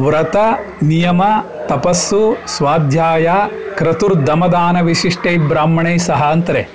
ವ್ರತ, 0.00 0.36
ನಿಯಮ, 0.82 1.22
ತಪಸ್ಸು, 1.66 2.36
ಸ್ವಾಧ್ಯಾಯ, 2.46 3.28
ಕ್ರತುರ್ಧಮದಾನ 3.76 4.80
ವಿಶಿಷ್ಟೈ 4.80 5.36
ಬ್ರಾಹ್ಮಣೈ 5.36 5.98
ಸಹ 5.98 6.30
ಅಂತಾರೆ. 6.32 6.68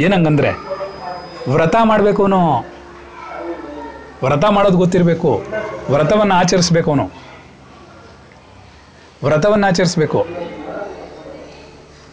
ಏನಂಗಂದ್ರೆ? 0.00 0.50
ವ್ರತ 1.52 1.76
ಮಾಡಬೇಕು 1.84 2.26
ವ್ರತ 4.22 4.44
ಮಾಡೋದು 4.50 4.76
ಗೊತ್ತಿರಬೇಕು. 4.76 5.44
ವ್ರತವನ್ನು 5.90 6.34
ಆಚರಿಸ್ಬೇಕು 6.34 6.90
ಅವನು. 6.90 7.10
ವ್ರತವನ್ನು 9.24 9.66
ಆಚರಿಸ್ಬೇಕು. 9.66 10.26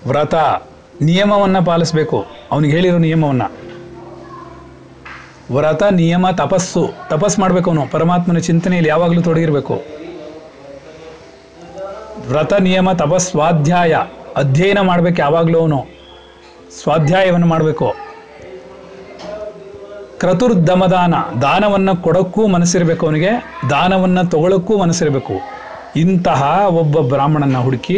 ವ್ರತ 0.08 0.36
ನಿಯಮವನ್ನು 1.02 1.66
ಪಾಲಿಸ್ಬೇಕು. 1.66 2.28
ಅವನಿಗೆ 2.52 2.74
ಹೇಳಿರೋ 2.74 2.98
ನಿಯಮವನ್ನು. 2.98 3.64
ವ್ರತ, 5.56 5.84
ನಿಯಮ, 5.84 6.30
ತಪಸ್ಸು. 6.30 6.96
ತಪಸ್ಸು 7.08 7.42
ಮಾಡಬೇಕು 7.42 7.70
ಅವನು. 7.70 7.88
ಪರಮಾತ್ಮನ 7.88 8.38
ಚಿಂತನೆಯಲ್ಲಿ 8.38 8.90
ಯಾವಾಗಲೂ 8.90 9.22
ತೊಡಗಿರಬೇಕು. 9.22 9.86
ವ್ರತ, 12.28 12.54
ನಿಯಮ, 12.54 12.92
ತಪಸ್, 12.92 13.30
ಸ್ವಾಧ್ಯಾಯ. 13.30 13.96
ಅಧ್ಯಯನ 14.36 14.80
ಮಾಡಬೇಕು 14.80 15.22
ಯಾವಾಗಲೂ 15.22 15.60
ಅವನು. 15.60 15.88
ಸ್ವಾಧ್ಯಾಯವನ್ನು 16.82 17.48
ಮಾಡಬೇಕು. 17.48 17.98
ಕ್ರತುರ್ದಮದಾನ 20.24 21.14
ದಾನವನ್ನು 21.42 21.96
ಕೊಡೋಕ್ಕೂ 21.96 22.48
ಮನಸ್ಸಿರಬೇಕು 22.48 23.06
ಅವನಿಗೆ, 23.06 23.30
ದಾನವನ್ನು 23.70 24.30
ತಗೊಳ್ಳೋಕ್ಕೂ 24.30 24.78
ಮನಸ್ಸಿರಬೇಕು. 24.78 25.44
ಇಂತಹ 25.96 26.66
ಒಬ್ಬ 26.68 27.00
ಬ್ರಾಹ್ಮಣನ 27.00 27.58
ಹುಡುಕಿ 27.58 27.98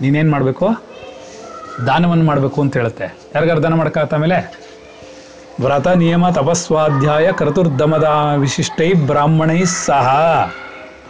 ನೀನೇನು 0.00 0.30
ಮಾಡಬೇಕು? 0.30 0.66
ದಾನವನ್ನು 1.86 2.24
ಮಾಡಬೇಕು 2.24 2.60
ಅಂತ 2.60 2.76
ಹೇಳುತ್ತೆ. 2.76 3.04
ಯಾರಿಗಾರು 3.34 3.62
ದಾನ 3.62 3.74
ಮಾಡೋಕ್ಕಾಗತ್ತ 3.74 4.14
ಮೇಲೆ 4.14 4.38
ವ್ರತ 5.60 5.88
ನಿಯಮ 5.88 6.28
ತಪಸ್ವಾಧ್ಯಾಯ 6.28 7.32
ಕ್ರತುರ್ದಮದ 7.32 8.08
ವಿಶಿಷ್ಟೈ 8.36 8.92
ಬ್ರಾಹ್ಮಣೈ 8.92 9.64
ಸಹ. 9.64 10.08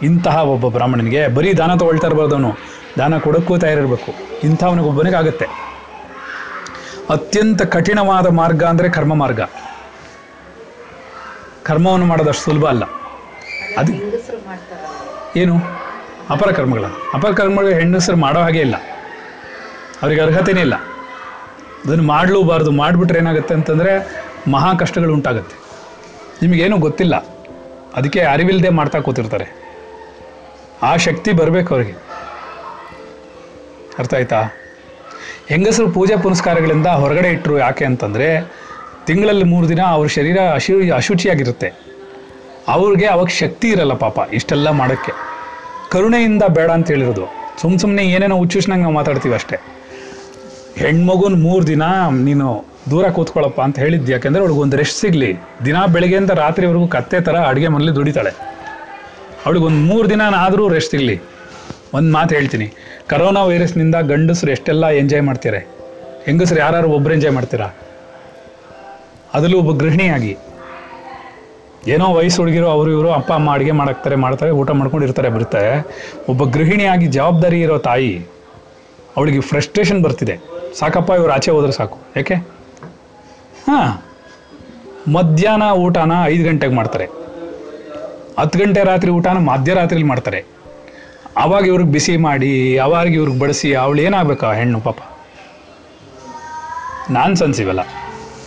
ಇಂತಹ 0.01 0.37
ಒಬ್ಬ 0.43 0.67
ಬ್ರಾಹ್ಮಣನಿಗೆ 0.67 1.27
ಬರೀ 1.27 1.53
ದಾನ 1.53 1.75
ತಗೊಳ್ತಾ 1.75 2.07
ಇರಬಾರ್ದು 2.07 2.35
ಅವನು. 2.35 2.59
ದಾನ 2.99 3.17
ಕೊಡೋಕ್ಕೂ 3.17 3.57
ತಯಾರಿರಬೇಕು. 3.57 4.15
ಇಂಥವನಿಗೊಬ್ಬನಿಗೆ 4.43 5.15
ಆಗುತ್ತೆ 5.15 5.65
ಅತ್ಯಂತ 7.09 7.61
ಕಠಿಣವಾದ 7.61 8.27
ಮಾರ್ಗ 8.27 8.63
ಅಂದರೆ 8.63 8.89
ಕರ್ಮ 8.89 9.13
ಮಾರ್ಗ. 9.13 9.41
ಕರ್ಮವನ್ನು 11.63 12.05
ಮಾಡೋದಷ್ಟು 12.05 12.43
ಸುಲಭ 12.43 12.65
ಅಲ್ಲ. 12.65 12.83
ಅದು 13.77 13.93
ಏನು? 15.35 15.55
ಅಪರ 16.29 16.51
ಕರ್ಮಗಳ. 16.51 16.85
ಅಪರ 17.13 17.31
ಕರ್ಮಗಳು 17.31 17.67
ಹೆಣ್ಣಸರು 17.67 18.17
ಮಾಡೋ 18.17 18.39
ಹಾಗೆ 18.39 18.59
ಇಲ್ಲ. 18.59 18.75
ಅವರಿಗೆ 20.01 20.21
ಅರ್ಹತೆಯೇ 20.21 20.61
ಇಲ್ಲ. 20.61 20.75
ಅದನ್ನು 21.85 22.03
ಮಾಡಲೂಬಾರ್ದು. 22.03 22.71
ಮಾಡಿಬಿಟ್ರೆ 22.71 23.19
ಏನಾಗುತ್ತೆ 23.19 23.53
ಅಂತಂದರೆ 23.53 24.21
ಮಹಾ 24.51 24.73
ಕಷ್ಟಗಳು 24.73 25.13
ಉಂಟಾಗುತ್ತೆ. 25.13 25.55
ನಿಮಗೇನೂ 26.41 26.77
ಗೊತ್ತಿಲ್ಲ. 26.77 27.15
ಅದಕ್ಕೆ 27.95 28.19
ಅರಿವಿಲ್ಲದೆ 28.19 28.69
ಮಾಡ್ತಾ 28.69 28.99
ಕೂತಿರ್ತಾರೆ. 28.99 29.55
ಆ 30.83 30.95
ಶಕ್ತಿ 30.95 31.31
ಬರಬೇಕು 31.31 31.75
ಅವ್ರಿಗೆ. 31.75 31.97
ಅರ್ಥ 33.99 34.13
ಆಯ್ತಾ? 34.13 34.49
ಹೆಂಗಸರು 35.49 35.87
ಪೂಜೆ 35.91 36.15
ಪುನಸ್ಕಾರಗಳಿಂದ 36.21 36.87
ಹೊರಗಡೆ 36.87 37.29
ಇಟ್ಟರು 37.29 37.57
ಯಾಕೆ 37.57 37.85
ಅಂತಂದರೆ, 37.85 38.27
ತಿಂಗಳಲ್ಲಿ 39.07 39.43
ಮೂರು 39.43 39.69
ದಿನ 39.69 39.81
ಅವ್ರ 39.95 40.07
ಶರೀರ 40.07 40.37
ಅಶು, 40.53 40.93
ಅಶುಚಿಯಾಗಿರುತ್ತೆ. 40.95 41.69
ಅವ್ರಿಗೆ 42.67 43.05
ಅವಾಗ 43.05 43.27
ಶಕ್ತಿ 43.27 43.67
ಇರಲ್ಲ 43.67 43.93
ಪಾಪ 43.93 44.19
ಇಷ್ಟೆಲ್ಲ 44.33 44.69
ಮಾಡೋಕ್ಕೆ. 44.69 45.13
ಕರುಣೆಯಿಂದ 45.91 46.43
ಬೇಡ 46.47 46.69
ಅಂತ 46.71 46.87
ಹೇಳಿರೋದು. 46.87 47.25
ಸುಮ್ಮ 47.61 47.77
ಸುಮ್ಮನೆ 47.77 48.03
ಏನೇನೋ 48.05 48.37
ಹುಚ್ಚುಚ್ನಂಗೆ 48.37 48.81
ನಾವು 48.81 48.93
ಮಾತಾಡ್ತೀವಿ 48.93 49.35
ಅಷ್ಟೇ. 49.35 49.57
ಹೆಣ್ಮಗುನ 50.77 51.35
ಮೂರು 51.41 51.67
ದಿನ 51.67 51.83
ನೀನು 52.11 52.47
ದೂರ 52.89 53.05
ಕೂತ್ಕೊಳ್ಳಪ್ಪ 53.09 53.61
ಅಂತ 53.61 53.79
ಹೇಳಿದ್ದು, 53.79 54.11
ಯಾಕೆಂದರೆ 54.11 54.41
ಅವಳಿಗೆ 54.41 54.59
ಒಂದು 54.59 54.77
ರೆಸ್ಟ್ 54.77 54.99
ಸಿಗಲಿ. 54.99 55.31
ದಿನ 55.65 55.77
ಬೆಳಗ್ಗೆಯಿಂದ 55.93 56.29
ರಾತ್ರಿವರೆಗೂ 56.29 56.87
ಕತ್ತೆ 56.87 57.19
ಥರ 57.21 57.35
ಅಡುಗೆ 57.35 57.67
ಮನೇಲಿ 57.67 57.95
ದುಡಿತಾಳೆ. 57.95 58.33
ಅವಳಿಗೆ 59.45 59.65
ಒಂದು 59.65 59.81
ಮೂರು 59.91 60.09
ದಿನ 60.09 60.21
ಆದರೂ 60.45 60.67
ರೆಸ್ಟ್ 60.67 60.91
ಸಿಗಲಿ. 60.91 61.21
ಒಂದು 61.93 62.13
ಮಾತು 62.13 62.35
ಹೇಳ್ತೀನಿ. 62.35 62.67
ಕರೋನಾ 63.07 63.43
ವೈರಸ್ನಿಂದ 63.43 63.95
ಗಂಡಸರು 63.95 64.51
ಎಷ್ಟೆಲ್ಲ 64.51 64.87
ಎಂಜಾಯ್ 64.87 65.23
ಮಾಡ್ತಾರೆ? 65.23 65.67
ಹೆಂಗಸರು 66.25 66.59
ಯಾರು 66.59 66.89
ಒಬ್ಬರು 66.89 67.13
ಎಂಜಾಯ್ 67.13 67.33
ಮಾಡ್ತೀರಾ? 67.33 67.69
ಅದರಲ್ಲೂ 69.33 69.57
ಒಬ್ಬ 69.57 69.79
ಗೃಹಿಣಿಯಾಗಿ. 69.79 70.37
ಏನೋ 71.87 72.13
ವಯಸ್ಸು 72.13 72.41
ಹುಡುಗಿರೋ 72.41 72.69
ಅವರು 72.69 72.91
ಇವರು 72.91 73.11
ಅಪ್ಪ, 73.11 73.33
ಅಮ್ಮ 73.33 73.53
ಅಡುಗೆ 73.53 73.71
ಮಾಡಾಕ್ತಾರೆ, 73.71 74.15
ಮಾಡ್ತಾರೆ, 74.15 74.51
ಊಟ 74.51 74.71
ಮಾಡ್ಕೊಂಡು 74.71 75.05
ಇರ್ತಾರೆ 75.05 75.29
ಬರ್ತಾರೆ 75.29 75.87
ಒಬ್ಬ 76.29 76.43
ಗೃಹಿಣಿಯಾಗಿ 76.43 77.05
ಜವಾಬ್ದಾರಿ 77.05 77.61
ಇರೋ 77.61 77.77
ತಾಯಿ 77.77 78.25
ಅವಳಿಗೆ 79.17 79.39
ಫ್ರಸ್ಟ್ರೇಷನ್ 79.39 80.03
ಬರ್ತಿದೆ. 80.03 80.39
ಸಾಕಪ್ಪ, 80.79 81.09
ಇವರು 81.09 81.31
ಆಚೆ 81.31 81.51
ಹೋದ್ರೆ 81.51 81.71
ಸಾಕು. 81.71 81.97
ಯಾಕೆ? 82.15 82.33
ಹಾಂ. 83.67 84.01
ಮಧ್ಯಾಹ್ನ 85.13 85.63
ಊಟನ 85.71 86.11
ಐದು 86.25 86.43
ಗಂಟೆಗೆ 86.43 86.73
ಮಾಡ್ತಾರೆ. 86.73 87.05
ಹತ್ತು 88.39 88.59
ಗಂಟೆ 88.59 88.83
ರಾತ್ರಿ 88.83 89.11
ಊಟನ 89.11 89.37
ಮಧ್ಯರಾತ್ರಿಲಿ 89.37 90.05
ಮಾಡ್ತಾರೆ. 90.05 90.54
ಅವಾಗ 91.37 91.65
ಇವ್ರಿಗೆ 91.65 91.91
ಬಿಸಿ 91.91 92.17
ಮಾಡಿ, 92.17 92.77
ಅವಾಗ 92.77 93.07
ಇವ್ರಿಗೆ 93.07 93.39
ಬಡಿಸಿ, 93.39 93.73
ಅವಳು 93.73 94.01
ಏನಾಗಬೇಕಾ 94.01 94.53
ಹೆಣ್ಣು 94.53 94.79
ಪಾಪ? 94.79 94.97
ನಾನ್ 97.09 97.35
ಸನ್ಸಿವಲ್ಲ 97.35 97.81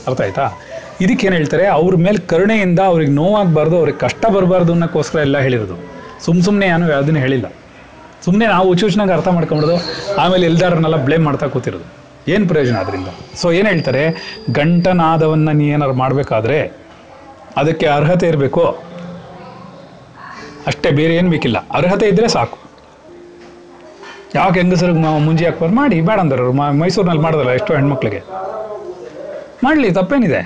ಅರ್ಥ 0.06 0.20
ಆಯ್ತಾ? 0.20 0.58
ಇದಕ್ಕೇನು 1.00 1.36
ಹೇಳ್ತಾರೆ, 1.36 1.66
ಅವ್ರ 1.66 1.96
ಮೇಲೆ 1.96 2.18
ಕರುಣೆಯಿಂದ 2.18 2.80
ಅವ್ರಿಗೆ 2.80 3.12
ನೋವಾಗಬಾರ್ದು, 3.12 3.78
ಅವ್ರಿಗೆ 3.78 3.98
ಕಷ್ಟ 3.98 4.26
ಬರಬಾರ್ದು 4.26 4.72
ಅನ್ನೋಕ್ಕೋಸ್ಕರ 4.72 5.18
ಎಲ್ಲ 5.18 5.38
ಹೇಳಿರೋದು. 5.38 5.76
ಸುಮ್ಮ 6.24 6.42
ಸುಮ್ಮನೆ 6.42 6.66
ಏನು 6.66 6.92
ಅದನ್ನು 6.92 7.20
ಹೇಳಿಲ್ಲ. 7.20 7.52
ಸುಮ್ಮನೆ 8.24 8.46
ನಾವು 8.46 8.68
ಉಚುಚನಾಗ 8.68 9.12
ಅರ್ಥ 9.12 9.28
ಮಾಡ್ಕೊಂಬಿಡೋದು 9.28 9.76
ಆಮೇಲೆ 10.14 10.46
ಎಲ್ದಾರನ್ನೆಲ್ಲ 10.46 11.04
ಬ್ಲೇಮ್ 11.04 11.24
ಮಾಡ್ತಾ 11.24 11.46
ಕೂತಿರೋದು. 11.46 11.84
ಏನು 12.30 12.48
ಪ್ರಯೋಜನ 12.48 12.76
ಅದರಿಂದ? 12.76 13.08
ಸೊ 13.34 13.52
ಏನು 13.52 13.68
ಹೇಳ್ತಾರೆ, 13.68 14.34
ಗಂಟನಾದವನ್ನ 14.50 15.50
ನೀ 15.50 15.68
ಏನಾರು 15.68 15.92
ಮಾಡಬೇಕಾದ್ರೆ, 15.92 16.72
ಅದಕ್ಕೆ 17.56 17.86
ಅರ್ಹತೆ 17.86 18.28
ಇರಬೇಕು. 18.28 18.62
ಅಷ್ಟೇ, 20.66 20.90
ಬೇರೆ 20.90 21.16
ಏನು 21.16 21.30
ಬೇಕಿಲ್ಲ. 21.30 21.66
ಅರ್ಹತೆ 21.70 22.06
ಇದ್ದರೆ 22.06 22.28
ಸಾಕು. 22.28 22.67
ಯಾಕೆ 24.36 24.56
ಹೆಂಗಸರಿಗೆ 24.60 25.00
ಮುಂಜಿ 25.26 25.44
ಹಾಕ್ಬಾರ್ದು 25.46 25.76
ಮಾಡಿ, 25.76 25.96
ಬೇಡ 26.08 26.18
ಅಂದ್ರೆ 26.24 26.42
ಮೈಸೂರಿನಲ್ಲಿ 26.80 27.22
ಮಾಡಿದ್ರಲ್ಲ 27.22 27.52
ಎಷ್ಟೋ 27.58 27.72
ಹೆಣ್ಮಕ್ಳಿಗೆ. 27.74 28.20
ಮಾಡಲಿ, 29.64 29.88
ತಪ್ಪೇನಿದೆ. 29.98 30.40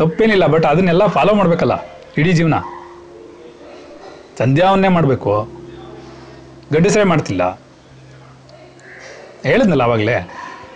ತಪ್ಪೇನಿಲ್ಲ 0.00 0.44
ಬಟ್ 0.54 0.66
ಅದನ್ನೆಲ್ಲ 0.72 1.04
ಫಾಲೋ 1.16 1.32
ಮಾಡಬೇಕಲ್ಲ, 1.38 1.74
ಇಡೀ 2.18 2.32
ಜೀವನ. 2.38 2.58
ಸಂಧ್ಯಾವನ್ನೇ 4.38 4.90
ಮಾಡಬೇಕು. 4.96 5.32
ಗಡ್ಡಿಸರೇ 6.72 7.06
ಮಾಡ್ತಿಲ್ಲ. 7.12 7.42
ಹೇಳಿದ್ನಲ್ಲ 9.44 9.82
ಆವಾಗಲೇ 9.82 10.16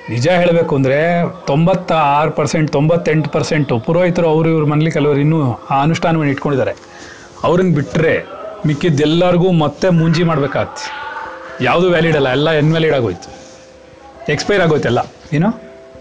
ನಿಜ 0.09 0.27
ಹೇಳಬೇಕು 0.41 0.73
ಅಂದರೆ 0.77 0.99
ತೊಂಬತ್ತ 1.47 1.93
ಆರು 1.93 2.31
ಪರ್ಸೆಂಟ್ 2.31 2.69
ತೊಂಬತ್ತೆಂಟು 2.73 3.29
ಪರ್ಸೆಂಟು 3.31 3.75
ಪುರೋಹಿತರು 3.87 4.27
ಅವರು 4.29 4.49
ಇವ್ರ 4.49 4.65
ಮನೇಲಿ 4.73 4.91
ಕೆಲವರು 4.91 5.21
ಇನ್ನೂ 5.21 5.39
ಆ 5.71 5.77
ಅನುಷ್ಠಾನವನ್ನು 5.83 6.33
ಇಟ್ಕೊಂಡಿದ್ದಾರೆ. 6.33 6.75
ಅವ್ರನ್ನ 7.45 7.73
ಬಿಟ್ಟರೆ 7.75 8.15
ಮಿಕ್ಕಿದ್ದೆಲ್ಲರಿಗೂ 8.67 9.49
ಮತ್ತೆ 9.65 9.89
ಮುಂಜಿ 10.01 10.23
ಮಾಡ್ಬೇಕಾಗತ್ತೆ. 10.23 10.85
ಯಾವುದೂ 11.61 11.87
ವ್ಯಾಲಿಡ್ 11.95 12.17
ಅಲ್ಲ, 12.21 12.29
ಎಲ್ಲ 12.39 12.51
ಎನ್ವ್ಯಾಲಿಡ್ 12.61 12.95
ಆಗೋಯ್ತು. 12.95 13.29
ಎಕ್ಸ್ಪೈರ್ 14.33 14.63
ಆಗೋಯ್ತು 14.63 14.89
ಎಲ್ಲ, 14.91 15.01
ಏನು? 15.37 15.51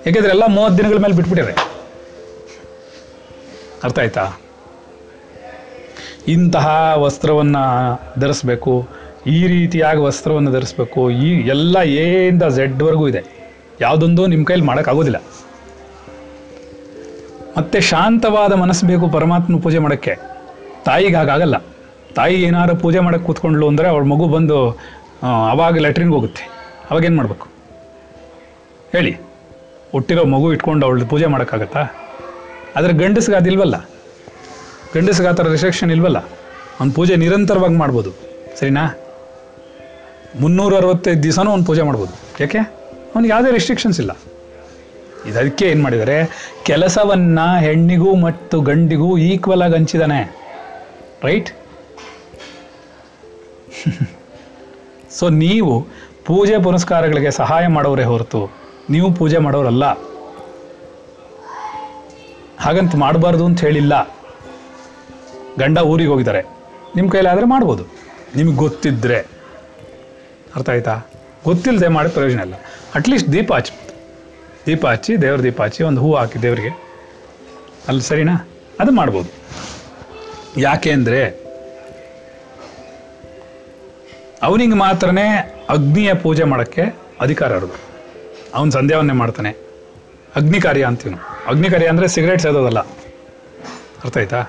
ಯಾಕೆಂದ್ರೆ 0.05 0.31
ಎಲ್ಲ 0.35 0.45
ಮೂವತ್ತು 0.55 0.77
ದಿನಗಳ 0.77 0.99
ಮೇಲೆ 1.03 1.15
ಬಿಟ್ಬಿಟ್ಟಿದೆ 1.19 1.55
ಅರ್ಥ 3.85 3.97
ಆಯ್ತಾ? 4.03 4.23
ಇಂತಹ 6.35 6.67
ವಸ್ತ್ರವನ್ನು 7.03 7.63
ಧರಿಸ್ಬೇಕು, 8.19 8.73
ಈ 9.27 9.39
ರೀತಿಯಾಗಿ 9.47 10.01
ವಸ್ತ್ರವನ್ನು 10.07 10.51
ಧರಿಸ್ಬೇಕು, 10.51 11.01
ಈ 11.11 11.29
ಎಲ್ಲ 11.53 11.75
ಏಯಿಂದ 12.03 12.43
ಝೆಡ್ವರೆಗೂ 12.57 13.07
ಇದೆ. 13.11 13.21
ಯಾವುದೊಂದು 13.81 14.23
ನಿಮ್ಮ 14.33 14.43
ಕೈಲಿ 14.49 14.65
ಮಾಡೋಕ್ಕಾಗೋದಿಲ್ಲ 14.69 15.19
ಮತ್ತೆ 17.57 17.79
ಶಾಂತವಾದ 17.91 18.53
ಮನಸ್ಸು 18.61 18.83
ಬೇಕು 18.91 19.05
ಪರಮಾತ್ಮ 19.15 19.59
ಪೂಜೆ 19.65 19.79
ಮಾಡೋಕ್ಕೆ. 19.85 20.13
ತಾಯಿಗೆ 20.85 21.15
ಹಾಗಾಗಲ್ಲ 21.15 21.57
ತಾಯಿ 22.15 22.35
ಏನಾರು 22.47 22.73
ಪೂಜೆ 22.83 22.99
ಮಾಡೋಕ್ಕೆ 22.99 23.27
ಕೂತ್ಕೊಂಡ್ಲು 23.27 23.65
ಅಂದರೆ 23.71 23.87
ಅವಳ 23.91 24.03
ಮಗು 24.13 24.25
ಬಂದು 24.27 24.57
ಆ, 25.21 25.49
ಅವಾಗ 25.49 25.73
ಹೋಗುತ್ತೆ. 25.73 26.03
ಹೋಗುತ್ತೆ 26.03 26.43
ಅವಾಗೇನು 26.89 27.15
ಮಾಡಬೇಕು? 27.15 27.47
ಹೇಳಿ. 28.91 29.17
ಹುಟ್ಟಿರೋ 29.91 30.25
ಮಗು 30.25 30.53
ಇಟ್ಕೊಂಡು 30.53 30.85
ಅವಳು 30.85 31.05
ಪೂಜೆ 31.05 31.25
ಮಾಡೋಕ್ಕಾಗತ್ತಾ? 31.25 31.79
ಆದರೆ 32.75 32.93
ಗಂಡಸ್ಗೆ 32.93 33.35
ಅದಿಲ್ವಲ್ಲ. 33.35 33.89
ಗಂಡಸ್ಗೆ 34.95 35.27
ಆ 35.27 35.31
ಥರ 35.31 35.47
ರಿಸ್ಟ್ರಿಕ್ಷನ್ 35.47 35.91
ಇಲ್ವಲ್ಲ? 35.91 36.17
ಅವ್ನು 36.79 36.93
ಪೂಜೆ 36.93 37.15
ನಿರಂತರವಾಗಿ 37.15 37.73
ಮಾಡ್ಬೋದು. 37.73 38.11
ಸರಿನಾ? 38.59 38.99
ಮುನ್ನೂರ 40.39 40.75
ಅರವತ್ತೈದು 40.75 41.23
ದಿವಸನೂ 41.23 41.51
ಅವ್ನು 41.51 41.65
ಪೂಜೆ 41.65 41.81
ಮಾಡ್ಬೋದು. 41.81 42.13
ಯಾಕೆ? 42.39 42.57
ಅವ್ನಿಗೆ 43.15 43.31
ಯಾವುದೇ 43.31 43.51
ರೆಸ್ಟ್ರಿಕ್ಷನ್ಸ್ 43.51 43.99
ಇಲ್ಲ. 43.99 44.17
ಇದಕ್ಕೆ 45.25 45.65
ಏನು 45.65 45.83
ಮಾಡಿದ್ದಾರೆ 45.83 46.49
ಕೆಲಸವನ್ನು 46.65 47.59
ಹೆಣ್ಣಿಗೂ 47.59 48.15
ಮತ್ತು 48.15 48.61
ಗಂಡಿಗೂ 48.61 49.17
ಈಕ್ವಲ್ 49.17 49.61
ಆಗಿ 49.61 49.73
ಹಂಚಿದಾನೆ. 49.73 50.35
ರೈಟ್ 51.23 51.49
ಸೊ 55.13 55.29
ನೀವು 55.29 55.87
ಪೂಜೆ 56.25 56.57
ಪುನಸ್ಕಾರಗಳಿಗೆ 56.63 57.31
ಸಹಾಯ 57.31 57.67
ಮಾಡೋರೇ 57.67 58.03
ಹೊರತು 58.03 58.49
ನೀವು 58.89 59.13
ಪೂಜೆ 59.13 59.37
ಮಾಡೋರಲ್ಲ. 59.37 59.85
ಹಾಗಂತ 62.59 62.95
ಮಾಡಬಾರ್ದು 62.95 63.45
ಅಂತ 63.45 63.61
ಹೇಳಿಲ್ಲ. 63.61 64.15
ಗಂಡ 65.59 65.77
ಊರಿಗೆ 65.77 66.09
ಹೋಗಿದ್ದಾರೆ. 66.09 66.41
ನಿಮ್ಮ 66.95 67.11
ಕೈಲಾದರೆ 67.11 67.45
ಮಾಡ್ಬೋದು. 67.45 67.85
ನಿಮಗೆ 68.35 68.55
ಗೊತ್ತಿದ್ದರೆ 68.55 69.19
ಅರ್ಥ 70.55 70.69
ಆಯ್ತಾ? 70.69 71.01
ಗೊತ್ತಿಲ್ಲದೆ 71.43 71.87
ಮಾಡಿ 71.87 72.09
ಪ್ರಯೋಜನ 72.09 72.39
ಇಲ್ಲ. 72.39 72.53
ಅಟ್ಲೀಸ್ಟ್ 72.95 73.33
ದೀಪ 73.33 73.53
ಹಚ್ಚಿ. 73.53 73.89
ದೀಪ 74.65 74.85
ಹಚ್ಚಿ, 74.85 75.21
ದೇವ್ರ 75.21 75.41
ದೀಪ 75.41 75.61
ಹಚ್ಚಿ, 75.61 75.83
ಒಂದು 75.83 76.01
ಹೂವು 76.01 76.15
ಹಾಕಿ 76.15 76.41
ದೇವರಿಗೆ. 76.41 76.69
ಅಲ್ಲಿ, 77.87 78.01
ಸರಿನಾ? 78.01 78.49
ಅದು 78.79 78.91
ಮಾಡ್ಬೋದು. 78.91 79.29
ಯಾಕೆ 80.61 80.91
ಅಂದರೆ 80.91 81.42
ಅವನಿಗೆ 84.43 84.75
ಮಾತ್ರನೇ 84.75 85.27
ಅಗ್ನಿಯ 85.69 86.13
ಪೂಜೆ 86.13 86.43
ಮಾಡೋಕ್ಕೆ 86.43 86.83
ಅಧಿಕಾರ 87.21 87.51
ಇರೋದು. 87.51 87.77
ಅವನು 88.53 88.71
ಸಂಧ್ಯಾವನ್ನೇ 88.71 89.13
ಮಾಡ್ತಾನೆ. 89.13 89.51
ಅಗ್ನಿ 90.35 90.59
ಕಾರ್ಯ 90.61 90.83
ಅಂತೀವಿ 90.85 91.15
ಅಗ್ನಿ 91.47 91.69
ಕಾರ್ಯ 91.69 91.87
ಅಂದರೆ 91.87 92.07
ಸಿಗರೇಟ್ 92.07 92.41
ಸೇದೋದಲ್ಲ 92.41 92.79
ಅರ್ಥ 94.03 94.17
ಆಯ್ತಾ? 94.17 94.39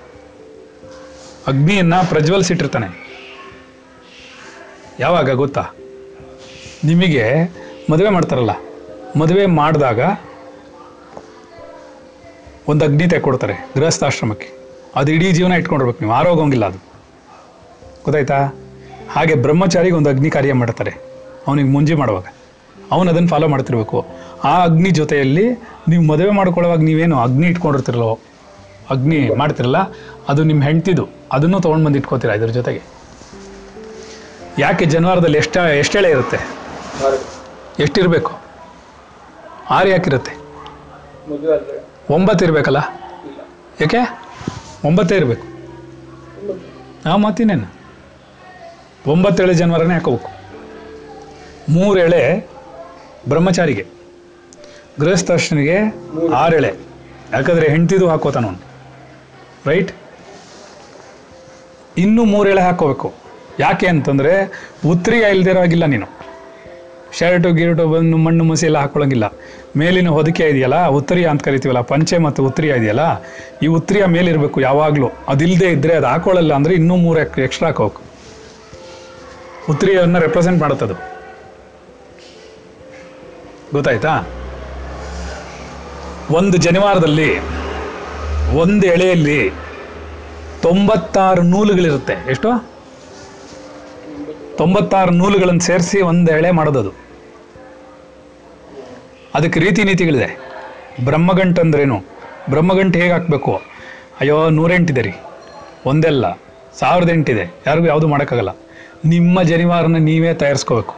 ಅಗ್ನಿಯನ್ನು 1.46 2.08
ಪ್ರಜ್ವಲಿಸಿಟ್ಟಿರ್ತಾನೆ. 2.08 2.88
ಯಾವಾಗ 5.00 5.30
ಗೊತ್ತಾ? 5.32 5.64
ನಿಮಗೆ 6.84 7.24
ಮದುವೆ 7.90 8.08
ಮಾಡ್ತಾರಲ್ಲ, 8.08 8.52
ಮದುವೆ 9.20 9.46
ಮಾಡಿದಾಗ 9.46 10.00
ಒಂದು 12.68 12.84
ಅಗ್ನಿ 12.84 13.20
ಕೊಡ್ತಾರೆ 13.20 13.54
ಗೃಹಸ್ಥಾಶ್ರಮಕ್ಕೆ. 13.76 14.48
ಅದು 14.96 15.12
ಇಡೀ 15.12 15.32
ಜೀವನ 15.32 15.52
ಇಟ್ಕೊಂಡಿರ್ಬೇಕು 15.52 16.00
ನೀವು. 16.00 16.14
ಆರೋಗೋಂಗಿಲ್ಲ 16.14 16.66
ಅದು. 16.66 16.78
ಗೊತ್ತಾಯ್ತಾ? 18.04 18.38
ಹಾಗೆ 19.10 19.34
ಬ್ರಹ್ಮಚಾರಿಗೆ 19.34 19.94
ಒಂದು 19.94 20.10
ಅಗ್ನಿ 20.10 20.30
ಕಾರ್ಯ 20.30 20.52
ಮಾಡ್ತಾರೆ. 20.52 20.92
ಅವನಿಗೆ 21.46 21.68
ಮುಂಜಿ 21.68 21.94
ಮಾಡುವಾಗ. 21.94 22.26
ಅವನು 22.92 23.10
ಅದನ್ನು 23.10 23.28
ಫಾಲೋ 23.28 23.48
ಮಾಡ್ತಿರ್ಬೇಕು. 23.48 24.06
ಆ 24.44 24.62
ಅಗ್ನಿ 24.62 24.90
ಜೊತೆಯಲ್ಲಿ 24.90 25.44
ನೀವು 25.88 26.02
ಮದುವೆ 26.02 26.30
ಮಾಡ್ಕೊಳ್ಳೋವಾಗ 26.30 26.78
ನೀವೇನು 26.78 27.18
ಅಗ್ನಿ 27.18 27.46
ಇಟ್ಕೊಂಡಿರ್ತಿರಲ್ಲ, 27.46 28.12
ಅಗ್ನಿ 28.90 29.34
ಮಾಡ್ತಿರಲ್ಲ, 29.34 29.78
ಅದು 30.28 30.44
ನಿಮ್ಮ 30.44 30.62
ಹೆಂಡ್ತಿದು. 30.62 31.08
ಅದನ್ನು 31.32 31.60
ತೊಗೊಂಡು 31.60 31.84
ಬಂದು 31.86 31.98
ಇಟ್ಕೋತೀರ 31.98 32.30
ಇದ್ರ 32.30 32.46
ಜೊತೆಗೆ? 32.46 32.82
ಯಾಕೆ 34.58 34.84
ಜನವಾರದಲ್ಲಿ 34.84 35.38
ಎಷ್ಟ 35.38 35.56
ಎಷ್ಟೆಳೆ 35.56 36.10
ಇರುತ್ತೆ? 36.10 36.38
ಎಷ್ಟಿರಬೇಕು? 37.82 38.32
ಆರು 39.70 39.88
ಯಾಕಿರುತ್ತೆ? 39.88 40.32
ಒಂಬತ್ತು 42.10 42.44
ಇರಬೇಕಲ್ಲ? 42.44 42.80
ಯಾಕೆ 43.80 44.02
ಒಂಬತ್ತೇ 44.84 45.16
ಇರಬೇಕು. 45.16 45.46
ಹಾಂ 47.08 47.22
ಮತ್ತಿನ್ನೇನು? 47.22 47.83
ಒಂಬತ್ತು 49.12 49.40
ಎಳೆ 49.44 49.54
ಜನವರನೇ 49.60 49.94
ಹಾಕೋಬೇಕು. 49.96 50.30
ಮೂರೆಳೆ 51.74 52.22
ಬ್ರಹ್ಮಚಾರಿಗೆ 53.30 53.84
ಗೃಹಸ್ಥರ್ಶನಿಗೆ 55.02 55.76
ಆರೆಳೆ. 56.42 56.70
ಯಾಕಂದರೆ 57.34 57.66
ಹೆಂಡ್ತಿದು 57.74 58.06
ಹಾಕೋತಾನ 58.12 58.48
ರೈಟ್ 59.70 59.92
ಇನ್ನೂ 62.04 62.22
ಮೂರೆಳೆ 62.32 62.62
ಹಾಕೋಬೇಕು. 62.68 63.08
ಯಾಕೆ 63.64 63.86
ಅಂತಂದರೆ 63.92 64.32
ಉತ್ತರಿಯ 64.92 65.24
ಇಲ್ದಿರೋಗಿಲ್ಲ 65.34 65.84
ನೀನು. 65.94 66.08
ಶರ್ಟು, 67.18 67.50
ಗಿರ್ಟು 67.58 67.84
ಬಂದು 67.92 68.16
ಮಣ್ಣು, 68.24 68.44
ಮುಸಿ 68.48 68.64
ಎಲ್ಲ 68.68 68.78
ಹಾಕೊಳ್ಳೋಂಗಿಲ್ಲ. 68.84 69.26
ಮೇಲಿನ 69.80 70.08
ಹೊದಿಕೆ 70.16 70.44
ಇದೆಯಲ್ಲ 70.52 70.78
ಉತ್ತರಿಯ 70.98 71.26
ಅಂತ 71.32 71.42
ಕರಿತೀವಲ್ಲ, 71.48 71.82
ಪಂಚೆ 71.92 72.16
ಮತ್ತು 72.24 72.40
ಉತ್ತರಿಯ 72.48 72.78
ಇದೆಯಲ್ಲ, 72.80 73.04
ಈ 73.64 73.68
ಉತ್ತರಿಯ 73.78 74.06
ಮೇಲಿರಬೇಕು 74.16 74.58
ಯಾವಾಗಲೂ. 74.68 75.10
ಅದಿಲ್ಲದೆ 75.34 75.68
ಇದ್ದರೆ 75.76 75.94
ಅದು 76.00 76.08
ಹಾಕೊಳ್ಳಲ್ಲ 76.12 76.52
ಅಂದರೆ 76.60 76.74
ಇನ್ನೂ 76.80 76.96
ಮೂರು 77.04 77.20
ಎಕ್ಸ್ಟ್ರಾ 77.48 77.68
ಹಾಕೋಬೇಕು. 77.70 78.02
ಉತ್ತರಿಯನ್ನು 79.70 80.18
ರೆಪ್ರೆಸೆಂಟ್ 80.18 80.60
ಮಾಡುತ್ತದು 80.60 80.94
ಗೊತ್ತಾಯ್ತಾ? 83.72 84.20
ಒಂದು 86.30 86.56
ಜನಿವಾರದಲ್ಲಿ, 86.56 87.38
ಒಂದು 88.54 88.86
ಎಳೆಯಲ್ಲಿ 88.86 89.50
ತೊಂಬತ್ತಾರು 90.62 91.42
ನೂಲುಗಳಿರುತ್ತೆ. 91.42 92.30
ಎಷ್ಟು? 92.30 92.74
ತೊಂಬತ್ತಾರು 94.56 95.10
ನೂಲುಗಳನ್ನು 95.10 95.60
ಸೇರಿಸಿ 95.60 96.00
ಒಂದು 96.00 96.32
ಎಳೆ 96.32 96.50
ಮಾಡೋದದು. 96.50 96.92
ಅದಕ್ಕೆ 99.34 99.60
ರೀತಿ 99.60 99.84
ನೀತಿಗಳಿದೆ. 99.84 100.38
ಬ್ರಹ್ಮಗಂಟು 101.04 101.60
ಅಂದ್ರೇನು? 101.60 102.04
ಬ್ರಹ್ಮಗಂಟು 102.50 102.98
ಹೇಗೆ 102.98 103.12
ಹಾಕಬೇಕು? 103.12 103.62
ಅಯ್ಯೋ, 104.20 104.50
ನೂರೆಂಟಿದೆ 104.50 105.02
ರೀ. 105.02 105.12
ಒಂದೆಲ್ಲ. 105.86 106.32
ಸಾವಿರದ 106.78 107.10
ಎಂಟಿದೆ. 107.10 107.54
ಯಾರಿಗೂ 107.66 107.86
ಯಾವುದು 107.86 108.08
ಮಾಡೋಕ್ಕಾಗಲ್ಲ. 108.08 108.48
ನಿಮ್ಮ 109.06 109.42
ಜನಿವಾರನ 109.42 109.96
ನೀವೇ 109.96 110.34
ತಯಾರಿಸ್ಕೋಬೇಕು. 110.34 110.94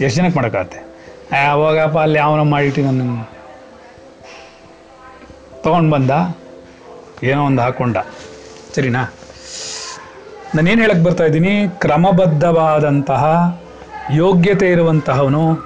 ಎಷ್ಟು 0.00 0.16
ಜನಕ್ಕೆ 0.16 0.38
ಮಾಡೋಕ್ಕಾಗತ್ತೆ? 0.38 0.78
ಅವಾಗಪ್ಪ 1.50 1.98
ಅಲ್ಲಿ 1.98 2.18
ಯಾವನ 2.18 2.40
ಮಾಡಿಟ್ಟು 2.40 2.82
ನನ್ನ 2.82 3.22
ತೊಗೊಂಡು 5.62 5.90
ಬಂದ? 5.90 6.10
ಏನೋ 7.22 7.44
ಒಂದು 7.44 7.62
ಹಾಕೊಂಡ. 7.62 7.96
ಸರಿನಾ? 8.74 9.14
ನಾನೇನು 10.54 10.80
ಹೇಳಕ್ಕೆ 10.80 11.04
ಬರ್ತಾ 11.04 11.24
ಇದ್ದೀನಿ? 11.24 11.68
ಕ್ರಮಬದ್ಧವಾದಂತಹ 11.68 13.24
ಯೋಗ್ಯತೆ 14.12 14.70
ಇರುವಂತಹವನು 14.70 15.58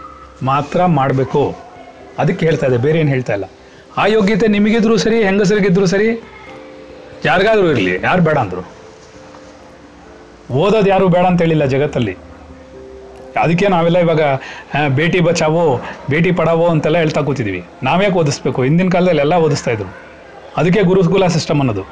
ಮಾತ್ರ 0.43 0.85
ಮಾಡಬೇಕು. 0.85 1.57
ಅದಕ್ಕೆ 2.19 2.47
ಹೇಳ್ತಾ 2.47 2.67
ಇದೆ 2.67 2.77
ಬೇರೆ 2.77 3.01
ಏನು 3.01 3.09
ಹೇಳ್ತಾ 3.09 3.33
ಇಲ್ಲ. 3.33 3.45
ಆ 3.97 4.07
ಯೋಗ್ಯತೆ 4.07 4.47
ನಿಮಗಿದ್ರು 4.47 4.97
ಸರಿ, 4.97 5.23
ಹೆಂಗಸರಿಗಿದ್ರು 5.23 5.87
ಸರಿ, 5.87 6.23
ಯಾರಿಗಾದರೂ 7.25 7.71
ಇರಲಿ, 7.71 8.01
ಯಾರು 8.03 8.23
ಬೇಡ 8.23 8.39
ಅಂದರು. 8.39 8.80
ಓದೋದು 10.63 10.89
ಯಾರು 10.89 11.07
ಬೇಡ 11.15 11.25
ಅಂತ 11.31 11.41
ಹೇಳಿಲ್ಲ 11.45 11.65
ಜಗತ್ತಲ್ಲಿ. 11.73 12.15
ಅದಕ್ಕೆ 13.43 13.67
ನಾವೆಲ್ಲ 13.75 13.99
ಇವಾಗ 13.99 14.23
ಭೇಟಿ 14.97 15.19
ಬಚಾವೋ, 15.27 15.65
ಬೇಟಿ 16.11 16.31
ಪಡಾವೋ 16.39 16.67
ಅಂತೆಲ್ಲ 16.67 16.99
ಹೇಳ್ತಾ 16.99 17.21
ಕೂತಿದ್ದೀವಿ 17.29 17.61
ನಾವ್ಯಾಕೆ 17.83 18.17
ಓದಿಸ್ಬೇಕು? 18.23 18.61
ಹಿಂದಿನ 18.63 18.89
ಕಾಲದಲ್ಲಿ 18.95 19.23
ಎಲ್ಲ 19.27 19.35
ಓದಿಸ್ತಾ 19.47 19.71
ಇದ್ರು. 19.71 19.91
ಅದಕ್ಕೆ 20.57 20.81
ಗುರುಕುಲ 20.91 21.27
ಸಿಸ್ಟಮ್ 21.37 21.61
ಅನ್ನೋದು. 21.63 21.85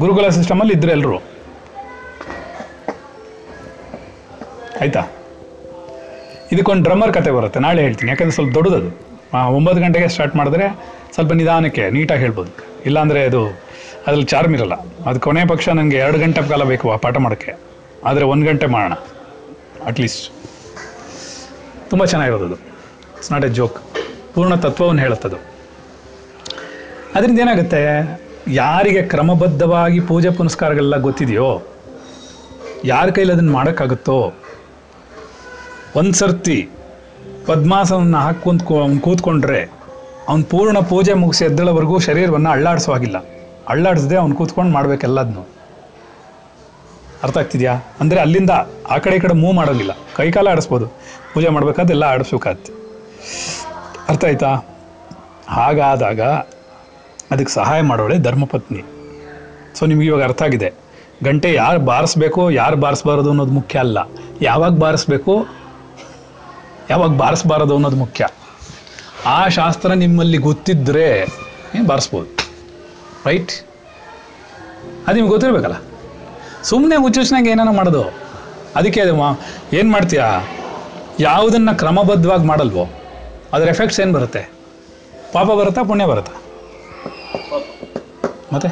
ಗುರುಕುಲ 0.00 0.28
ಸಿಸ್ಟಮಲ್ಲಿ 0.28 0.74
ಇದ್ರು 0.74 0.92
ಎಲ್ಲರೂ 0.96 1.18
ಆಯ್ತಾ? 4.80 5.02
ಇದಕ್ಕೊಂದು 6.52 6.82
ಡ್ರಮ್ಮರ್ 6.82 7.12
ಕತೆ 7.12 7.30
ಬರುತ್ತೆ, 7.30 7.58
ನಾಳೆ 7.60 7.82
ಹೇಳ್ತೀನಿ. 7.82 8.10
ಯಾಕಂದ್ರೆ 8.10 8.34
ಸ್ವಲ್ಪ 8.34 8.52
ದೊಡ್ಡದದು. 8.54 8.90
ಒಂಬತ್ತು 9.56 9.80
ಗಂಟೆಗೆ 9.82 10.08
ಸ್ಟಾರ್ಟ್ 10.08 10.34
ಮಾಡಿದ್ರೆ 10.36 10.66
ಸ್ವಲ್ಪ 11.14 11.32
ನಿಧಾನಕ್ಕೆ 11.32 11.90
ನೀಟಾಗಿ 11.90 12.20
ಹೇಳ್ಬೋದು. 12.20 12.50
ಇಲ್ಲಾಂದರೆ 12.86 13.24
ಅದು 13.24 13.42
ಅದ್ರಲ್ಲಿ 14.04 14.26
ಚಾರ್ಮ್ 14.32 14.54
ಇರಲ್ಲ. 14.56 14.76
ಅದು 15.08 15.18
ಕೊನೆ 15.24 15.42
ಪಕ್ಷ 15.52 15.68
ನನಗೆ 15.78 15.98
ಎರಡು 16.04 16.18
ಗಂಟೆ 16.18 16.42
ಕಾಲ 16.48 16.62
ಬೇಕು 16.70 16.86
ಆ 16.92 16.96
ಪಾಠ 17.04 17.16
ಮಾಡೋಕ್ಕೆ. 17.24 17.52
ಆದರೆ 18.08 18.24
ಒಂದು 18.32 18.44
ಗಂಟೆ 18.46 18.66
ಮಾಡೋಣ. 18.74 18.94
ಅಟ್ಲೀಸ್ಟ್ 19.88 20.24
ತುಂಬ 21.90 22.04
ಚೆನ್ನಾಗಿರೋದು 22.12 22.46
ಅದು. 22.50 22.58
ಇಟ್ಸ್ 23.16 23.32
ನಾಟ್ 23.32 23.44
ಎ 23.44 23.50
ಜೋಕ್ 23.58 23.78
ಪೂರ್ಣ 24.34 24.54
ತತ್ವವನ್ನು 24.64 25.02
ಹೇಳುತ್ತದು 25.02 25.38
ಅದರಿಂದ 27.16 27.38
ಏನಾಗುತ್ತೆ? 27.44 27.80
ಯಾರಿಗೆ 28.60 29.02
ಕ್ರಮಬದ್ಧವಾಗಿ 29.12 29.98
ಪೂಜೆ 30.10 30.30
ಪುನಸ್ಕಾರಗಳೆಲ್ಲ 30.30 30.96
ಗೊತ್ತಿದೆಯೋ, 31.06 31.50
ಯಾರ 32.84 33.06
ಕೈಲಿ 33.16 33.32
ಅದನ್ನು 33.32 33.52
ಮಾಡೋಕ್ಕಾಗುತ್ತೋ 33.52 34.16
ಒಂದು 36.00 36.14
ಸರ್ತಿ 36.20 36.58
ಪದ್ಮಾಸನವನ್ನು 37.46 38.18
ಹಾಕ್ಕೊಂತ 38.18 38.62
ಕೂತ್ಕೊಂಡ್ರೆ, 39.04 39.60
ಅವ್ನು 40.28 40.44
ಪೂರ್ಣ 40.52 40.78
ಪೂಜೆ 40.90 41.14
ಮುಗಿಸಿ 41.22 41.44
ಎದ್ದಳವರೆಗೂ 41.44 41.98
ಶರೀರವನ್ನು 42.08 42.50
ಅಳ್ಳಾಡಿಸೋ 42.50 42.92
ಹಾಗಿಲ್ಲ. 42.92 43.18
ಅಳ್ಳಾಡಿಸದೆ 43.68 44.16
ಅವ್ನು 44.16 44.34
ಕೂತ್ಕೊಂಡು 44.36 44.72
ಮಾಡ್ಬೇಕೆಲ್ಲದನ್ನು 44.72 45.42
ಅರ್ಥ 47.22 47.38
ಆಗ್ತಿದ್ಯಾ? 47.38 47.74
ಅಂದರೆ 48.00 48.20
ಅಲ್ಲಿಂದ 48.20 48.50
ಆ 48.90 48.98
ಕಡೆ 48.98 49.16
ಈ 49.16 49.20
ಕಡೆ 49.20 49.34
ಮೂವ್ 49.34 49.54
ಮಾಡೋಂಗಿಲ್ಲ 49.56 49.92
ಕೈಕಾಲ 50.16 50.48
ಆಡಿಸ್ಬೋದು. 50.48 50.86
ಪೂಜೆ 51.34 51.48
ಮಾಡ್ಬೇಕಾದೆಲ್ಲ 51.48 52.04
ಆಡಿಸ್ಬೇಕಾಗತ್ತೆ 52.04 52.72
ಅರ್ಥ 54.08 54.24
ಆಯ್ತಾ? 54.24 54.50
ಹಾಗಾದಾಗ 55.48 56.20
ಅದಕ್ಕೆ 57.30 57.52
ಸಹಾಯ 57.54 57.80
ಮಾಡೋಳೆ 57.80 58.18
ಧರ್ಮಪತ್ನಿ. 58.18 58.82
ಸೊ 59.78 59.86
ನಿಮ್ಗೆ 59.86 60.06
ಇವಾಗ 60.06 60.22
ಅರ್ಥ 60.22 60.42
ಆಗಿದೆ. 60.42 60.72
ಗಂಟೆ 61.24 61.54
ಯಾರು 61.54 61.78
ಬಾರಿಸ್ಬೇಕು, 61.78 62.50
ಯಾರು 62.50 62.76
ಬಾರಿಸ್ಬಾರದು 62.76 63.30
ಅನ್ನೋದು 63.30 63.52
ಮುಖ್ಯ 63.52 63.78
ಅಲ್ಲ. 63.78 63.98
ಯಾವಾಗ 64.42 64.72
ಬಾರಿಸ್ಬೇಕು, 64.78 65.46
ಯಾವಾಗ 66.90 67.10
ಬಾರಿಸ್ಬಾರದು 67.10 67.74
ಅನ್ನೋದು 67.74 67.96
ಮುಖ್ಯ. 67.96 68.28
ಆ 69.26 69.48
ಶಾಸ್ತ್ರ 69.48 69.92
ನಿಮ್ಮಲ್ಲಿ 69.92 70.38
ಗೊತ್ತಿದ್ದರೆ 70.38 71.26
ಬಾರಿಸ್ಬೋದು? 71.86 72.41
ರೈಟ್ 73.26 73.52
ಅದು 75.06 75.14
ನಿಮ್ಗೆ 75.14 75.30
ಗೊತ್ತಿರಬೇಕಲ್ಲ. 75.30 75.76
ಸುಮ್ಮನೆ 76.62 76.96
ಹುಚ್ಚುಚ್ನಾಗ 76.96 77.46
ಏನೇನೋ 77.46 77.72
ಮಾಡೋದು. 77.72 78.02
ಅದಕ್ಕೆ 78.76 79.00
ಅದು 79.00 79.14
ಏನು 79.72 79.90
ಮಾಡ್ತೀಯಾ? 79.92 80.48
ಯಾವುದನ್ನು 81.20 81.78
ಕ್ರಮಬದ್ಧವಾಗಿ 81.78 82.44
ಮಾಡಲ್ವೋ, 82.44 82.84
ಅದರ 83.52 83.68
ಎಫೆಕ್ಟ್ಸ್ 83.68 84.00
ಏನು 84.00 84.12
ಬರುತ್ತೆ? 84.12 84.50
ಪಾಪ 85.32 85.46
ಬರುತ್ತಾ, 85.46 85.82
ಪುಣ್ಯ 85.82 86.06
ಬರುತ್ತಾ? 86.06 86.32
ಮತ್ತೆ? 88.52 88.68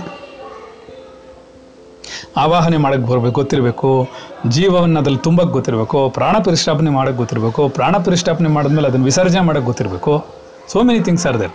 ಆವಾಹನೆ 2.37 2.77
ಮಾಡಕ್ಕೆ 2.77 3.07
ಬರಬೇಕು, 3.07 3.35
ಗೊತ್ತಿರಬೇಕು. 3.35 4.09
ಜೀವವನ್ನು 4.49 5.01
ಅದ್ರಲ್ಲಿ 5.01 5.21
ತುಂಬಕ್ಕೆ 5.21 5.53
ಗೊತ್ತಿರಬೇಕು. 5.53 6.11
ಪ್ರಾಣ 6.11 6.37
ಪರಿಷ್ಠಾಪನೆ 6.45 6.91
ಮಾಡಕ್ಕೆ 6.91 7.17
ಗೊತ್ತಿರಬೇಕು. 7.17 7.69
ಪ್ರಾಣ 7.69 7.97
ಪರಿಷ್ಠಾಪನೆ 7.97 8.49
ಮಾಡಿದ್ಮೇಲೆ 8.49 8.89
ಅದನ್ನು 8.89 9.05
ವಿಸರ್ಜನೆ 9.05 9.41
ಮಾಡಕ್ಕೆ 9.41 9.67
ಗೊತ್ತಿರಬೇಕು. 9.67 10.25
So 10.69 10.83
many 10.83 11.01
things 11.01 11.27
are 11.27 11.41
there 11.41 11.51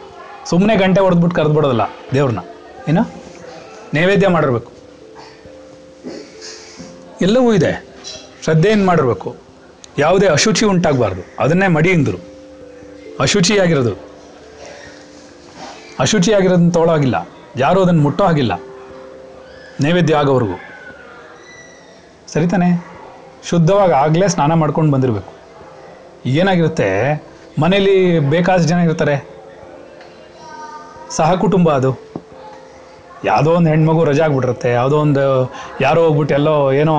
ಸುಮ್ಮನೆ 0.46 0.76
ಗಂಟೆ 0.76 1.02
ಹೊಡೆದ್ಬಿಟ್ಟು 1.02 1.36
ಕರೆದ್ಬಿಡೋದಲ್ಲ 1.36 1.82
ದೇವ್ರನ್ನ. 2.14 2.40
ಏನು? 2.88 3.02
ನೈವೇದ್ಯ 3.94 4.28
ಮಾಡಿರ್ಬೇಕು. 4.28 4.72
ಎಲ್ಲವೂ 7.22 7.54
ಇದೆ. 7.54 7.86
ಶ್ರದ್ಧೆಯನ್ನು 8.44 8.86
ಮಾಡಿರ್ಬೇಕು? 8.86 9.36
ಯಾವುದೇ 9.98 10.28
ಅಶುಚಿ 10.28 10.66
ಉಂಟಾಗಬಾರ್ದು. 10.66 11.22
ಅದನ್ನೇ 11.40 11.68
ಮಡಿ 11.68 11.92
ಅಶುಚಿಯಾಗಿರೋದು 13.20 14.16
ಅಶುಚಿಯಾಗಿರೋದನ್ನ 16.00 16.70
ತೋಳೋ 16.70 16.94
ಆಗಿಲ್ಲ 16.94 17.30
ಯಾರೂ 17.58 17.82
ಅದನ್ನು 17.82 18.02
ಮುಟ್ಟೋ 18.02 18.24
ಹಾಗಿಲ್ಲ. 18.24 18.62
ನೈವೇದ್ಯ 19.82 20.16
ಆಗೋವರೆಗೂ. 20.16 20.60
ಸರಿ 22.28 22.48
ತಾನೇ? 22.48 22.86
ಶುದ್ಧವಾಗಿ 23.50 23.94
ಆಗಲೇ 23.94 24.28
ಸ್ನಾನ 24.28 24.54
ಮಾಡ್ಕೊಂಡು 24.54 24.92
ಬಂದಿರಬೇಕು. 24.92 25.34
ಏನಾಗಿರುತ್ತೆ? 26.26 27.24
ಮನೇಲಿ 27.62 28.20
ಬೇಕಾದ 28.20 28.60
ಜನ 28.60 28.78
ಇರ್ತಾರೆ. 28.78 29.30
ಸಹ 31.10 31.34
ಕುಟುಂಬ 31.34 31.70
ಅದು. 31.70 32.05
ಯಾವುದೋ 33.28 33.52
ಒಂದು 33.58 33.70
ಹೆಣ್ಮಗು 33.74 34.02
ರಜೆ 34.10 34.22
ಆಗ್ಬಿಟ್ಟಿರುತ್ತೆ, 34.26 34.70
ಯಾವುದೋ 34.80 34.98
ಒಂದು 35.06 35.24
ಯಾರೋ 35.86 36.02
ಹೋಗ್ಬಿಟ್ಟು 36.06 36.34
ಎಲ್ಲೋ 36.40 36.56
ಏನೋ 36.82 36.96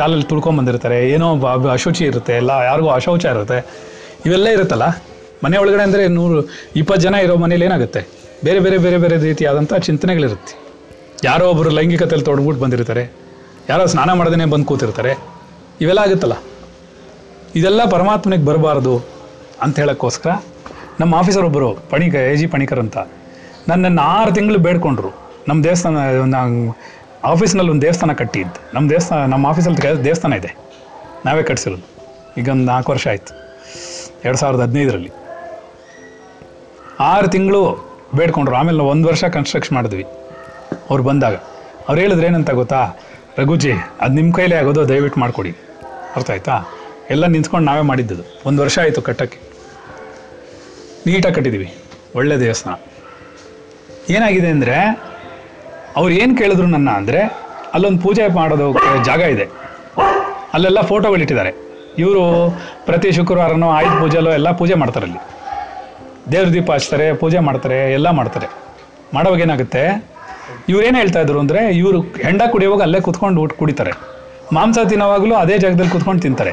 ಕಾಲಲ್ಲಿ 0.00 0.26
ತುಳ್ಕೊಂಬಂದಿರ್ತಾರೆ 0.32 0.98
ಏನೋ 1.14 1.28
ಅಶುಚಿ 1.76 2.04
ಇರುತ್ತೆ, 2.10 2.34
ಎಲ್ಲ 2.40 2.52
ಯಾರಿಗೂ 2.70 2.90
ಅಶೌಚ 2.98 3.24
ಇರುತ್ತೆ, 3.34 3.58
ಇವೆಲ್ಲ 4.26 4.48
ಇರುತ್ತಲ್ಲ? 4.56 4.86
ಮನೆ 5.44 5.56
ಒಳಗಡೆ 5.62 5.82
ಅಂದರೆ 5.88 6.02
ನೂರು, 6.18 6.36
ಇಪ್ಪತ್ತು 6.80 7.02
ಜನ 7.06 7.14
ಇರೋ 7.26 7.36
ಮನೇಲಿ 7.44 7.64
ಏನಾಗುತ್ತೆ? 7.68 8.02
ಬೇರೆ 8.46 8.60
ಬೇರೆ 8.64 8.76
ಬೇರೆ 8.84 8.98
ಬೇರೆ 9.04 9.16
ರೀತಿಯಾದಂಥ 9.28 9.72
ಚಿಂತನೆಗಳಿರುತ್ತೆ. 9.86 10.54
ಯಾರೋ 11.28 11.44
ಒಬ್ಬರು 11.52 11.70
ಲೈಂಗಿಕತೆಯಲ್ಲಿ 11.78 12.26
ತೊಡಗ್ಬಿಟ್ಟು 12.28 12.60
ಬಂದಿರ್ತಾರೆ, 12.64 13.04
ಯಾರೋ 13.70 13.84
ಸ್ನಾನ 13.94 14.10
ಮಾಡ್ದೇ 14.20 14.46
ಬಂದು 14.54 14.66
ಕೂತಿರ್ತಾರೆ, 14.70 15.14
ಇವೆಲ್ಲ 15.82 16.00
ಆಗುತ್ತಲ್ಲ? 16.06 16.36
ಇದೆಲ್ಲ 17.58 17.80
ಪರಮಾತ್ಮನಿಗೆ 17.94 18.44
ಬರಬಾರ್ದು 18.50 18.94
ಅಂತ 19.64 19.74
ಹೇಳೋಕ್ಕೋಸ್ಕರ 19.82 20.30
ನಮ್ಮ 21.00 21.12
ಆಫೀಸರ್ 21.20 21.44
ಒಬ್ಬರು 21.48 21.68
ಪಣಿಕ 21.90 22.14
ಎ 22.30 22.32
ಜಿ 22.40 22.46
ಪಣಿಕರ್ 22.54 22.80
ಅಂತ, 22.84 22.98
ನನ್ನನ್ನು 23.70 24.02
ಆರು 24.16 24.30
ತಿಂಗಳು 24.36 24.58
ಬೇಡ್ಕೊಂಡ್ರು. 24.66 25.10
ನಮ್ಮ 25.48 25.64
ದೇವಸ್ಥಾನ 25.64 25.96
ಒಂದು 25.96 26.78
ಆಫೀಸ್ನಲ್ಲಿ 27.24 27.70
ಒಂದು 27.70 27.82
ದೇವಸ್ಥಾನ 27.82 28.12
ಕಟ್ಟಿದ್ದು. 28.12 28.74
ನಮ್ಮ 28.74 28.90
ದೇವಸ್ಥಾನ 28.90 29.30
ನಮ್ಮ 29.30 29.46
ಆಫೀಸಲ್ಲಿ 29.46 30.04
ದೇವಸ್ಥಾನ 30.04 30.32
ಇದೆ. 30.32 30.56
ನಾವೇ 31.24 31.42
ಕಟ್ಸಿರೋದು. 31.42 31.86
ಈಗ 32.36 32.48
ಒಂದು 32.48 32.64
ನಾಲ್ಕು 32.64 32.92
ವರ್ಷ 32.92 33.08
ಆಯಿತು. 33.08 33.34
ಎರಡು 34.24 34.38
ಸಾವಿರದ 34.38 34.60
ಹದಿನೈದರಲ್ಲಿ. 34.60 35.10
ಆರು 37.00 37.28
ತಿಂಗಳು 37.28 37.92
ಬೇಡ್ಕೊಂಡ್ರು. 38.14 38.56
ಆಮೇಲೆ 38.56 38.78
ನಾವು 38.78 38.90
ಒಂದು 38.90 39.08
ವರ್ಷ 39.08 39.24
ಕನ್ಸ್ಟ್ರಕ್ಷನ್ 39.24 39.74
ಮಾಡಿದ್ವಿ. 39.74 40.06
ಅವ್ರು 40.90 41.02
ಬಂದಾಗ. 41.04 41.34
ಅವ್ರು 41.88 42.00
ಹೇಳಿದ್ರೆ 42.00 42.26
ಏನಂತ 42.26 42.50
ಗೊತ್ತಾ? 42.50 42.88
ರಘುಜಿ, 43.38 43.72
ಅದು 44.00 44.14
ನಿಮ್ಮ 44.14 44.32
ಕೈಲೇ 44.34 44.54
ಆಗೋದು, 44.54 44.88
ದಯವಿಟ್ಟು 44.88 45.20
ಮಾಡಿಕೊಡಿ. 45.20 45.50
ಅರ್ಥ 46.16 46.30
ಆಯ್ತಾ? 46.30 46.62
ಎಲ್ಲ 47.10 47.26
ನಿಂತ್ಕೊಂಡು 47.26 47.66
ನಾವೇ 47.66 47.80
ಮಾಡಿದ್ದದು 47.80 48.22
ಒಂದು 48.46 48.62
ವರ್ಷ 48.62 48.78
ಆಯಿತು 48.78 49.02
ಕಟ್ಟಕ್ಕೆ. 49.02 49.38
ನೀಟಾಗಿ 51.06 51.34
ಕಟ್ಟಿದ್ದೀವಿ 51.34 51.74
ಒಳ್ಳೆ 52.14 52.40
ದೇವಸ್ಥಾನ. 52.40 52.74
ಏನಾಗಿದೆ 54.10 54.48
ಅಂದರೆ 54.48 54.76
ಅವ್ರು 55.98 56.12
ಏನು 56.20 56.32
ಕೇಳಿದ್ರು 56.40 56.66
ನನ್ನ 56.74 56.90
ಅಂದರೆ, 57.00 57.20
ಅಲ್ಲೊಂದು 57.74 58.00
ಪೂಜೆ 58.04 58.24
ಮಾಡೋದು 58.38 58.66
ಜಾಗ 59.08 59.20
ಇದೆ. 59.34 59.46
ಅಲ್ಲೆಲ್ಲ 60.56 60.80
ಫೋಟೋಗಳಿಟ್ಟಿದ್ದಾರೆ 60.92 61.52
ಇವರು 62.02 62.22
ಪ್ರತಿ 62.88 63.08
ಶುಕ್ರವಾರನೋ 63.18 63.68
ಆಯುಧ 63.78 63.94
ಪೂಜೆಲೋ 64.02 64.30
ಎಲ್ಲ 64.38 64.48
ಪೂಜೆ 64.60 64.76
ಮಾಡ್ತಾರೆ 64.82 65.06
ಅಲ್ಲಿ. 65.08 65.20
ದೇವ್ರ 66.32 66.48
ದೀಪ 66.54 66.70
ಹಚ್ತಾರೆ, 66.78 67.06
ಪೂಜೆ 67.22 67.40
ಮಾಡ್ತಾರೆ, 67.48 67.78
ಎಲ್ಲ 67.98 68.08
ಮಾಡ್ತಾರೆ. 68.18 68.48
ಮಾಡೋವಾಗ 69.16 69.40
ಏನಾಗುತ್ತೆ 69.46 69.82
ಇವ್ರೇನು 70.72 70.98
ಹೇಳ್ತಾ 71.02 71.20
ಇದ್ರು 71.24 71.38
ಅಂದರೆ, 71.44 71.60
ಇವರು 71.80 71.98
ಹೆಂಡ 72.26 72.42
ಕುಡಿಯುವಾಗ 72.52 72.82
ಅಲ್ಲೇ 72.86 73.00
ಕುತ್ಕೊಂಡು 73.08 73.40
ಊಟ 73.42 73.52
ಕುಡಿತಾರೆ. 73.60 73.92
ಮಾಂಸ 74.56 74.78
ತಿನ್ನೋವಾಗಲೂ 74.92 75.34
ಅದೇ 75.42 75.56
ಜಾಗದಲ್ಲಿ 75.64 75.92
ಕುತ್ಕೊಂಡು 75.96 76.22
ತಿಂತಾರೆ. 76.26 76.52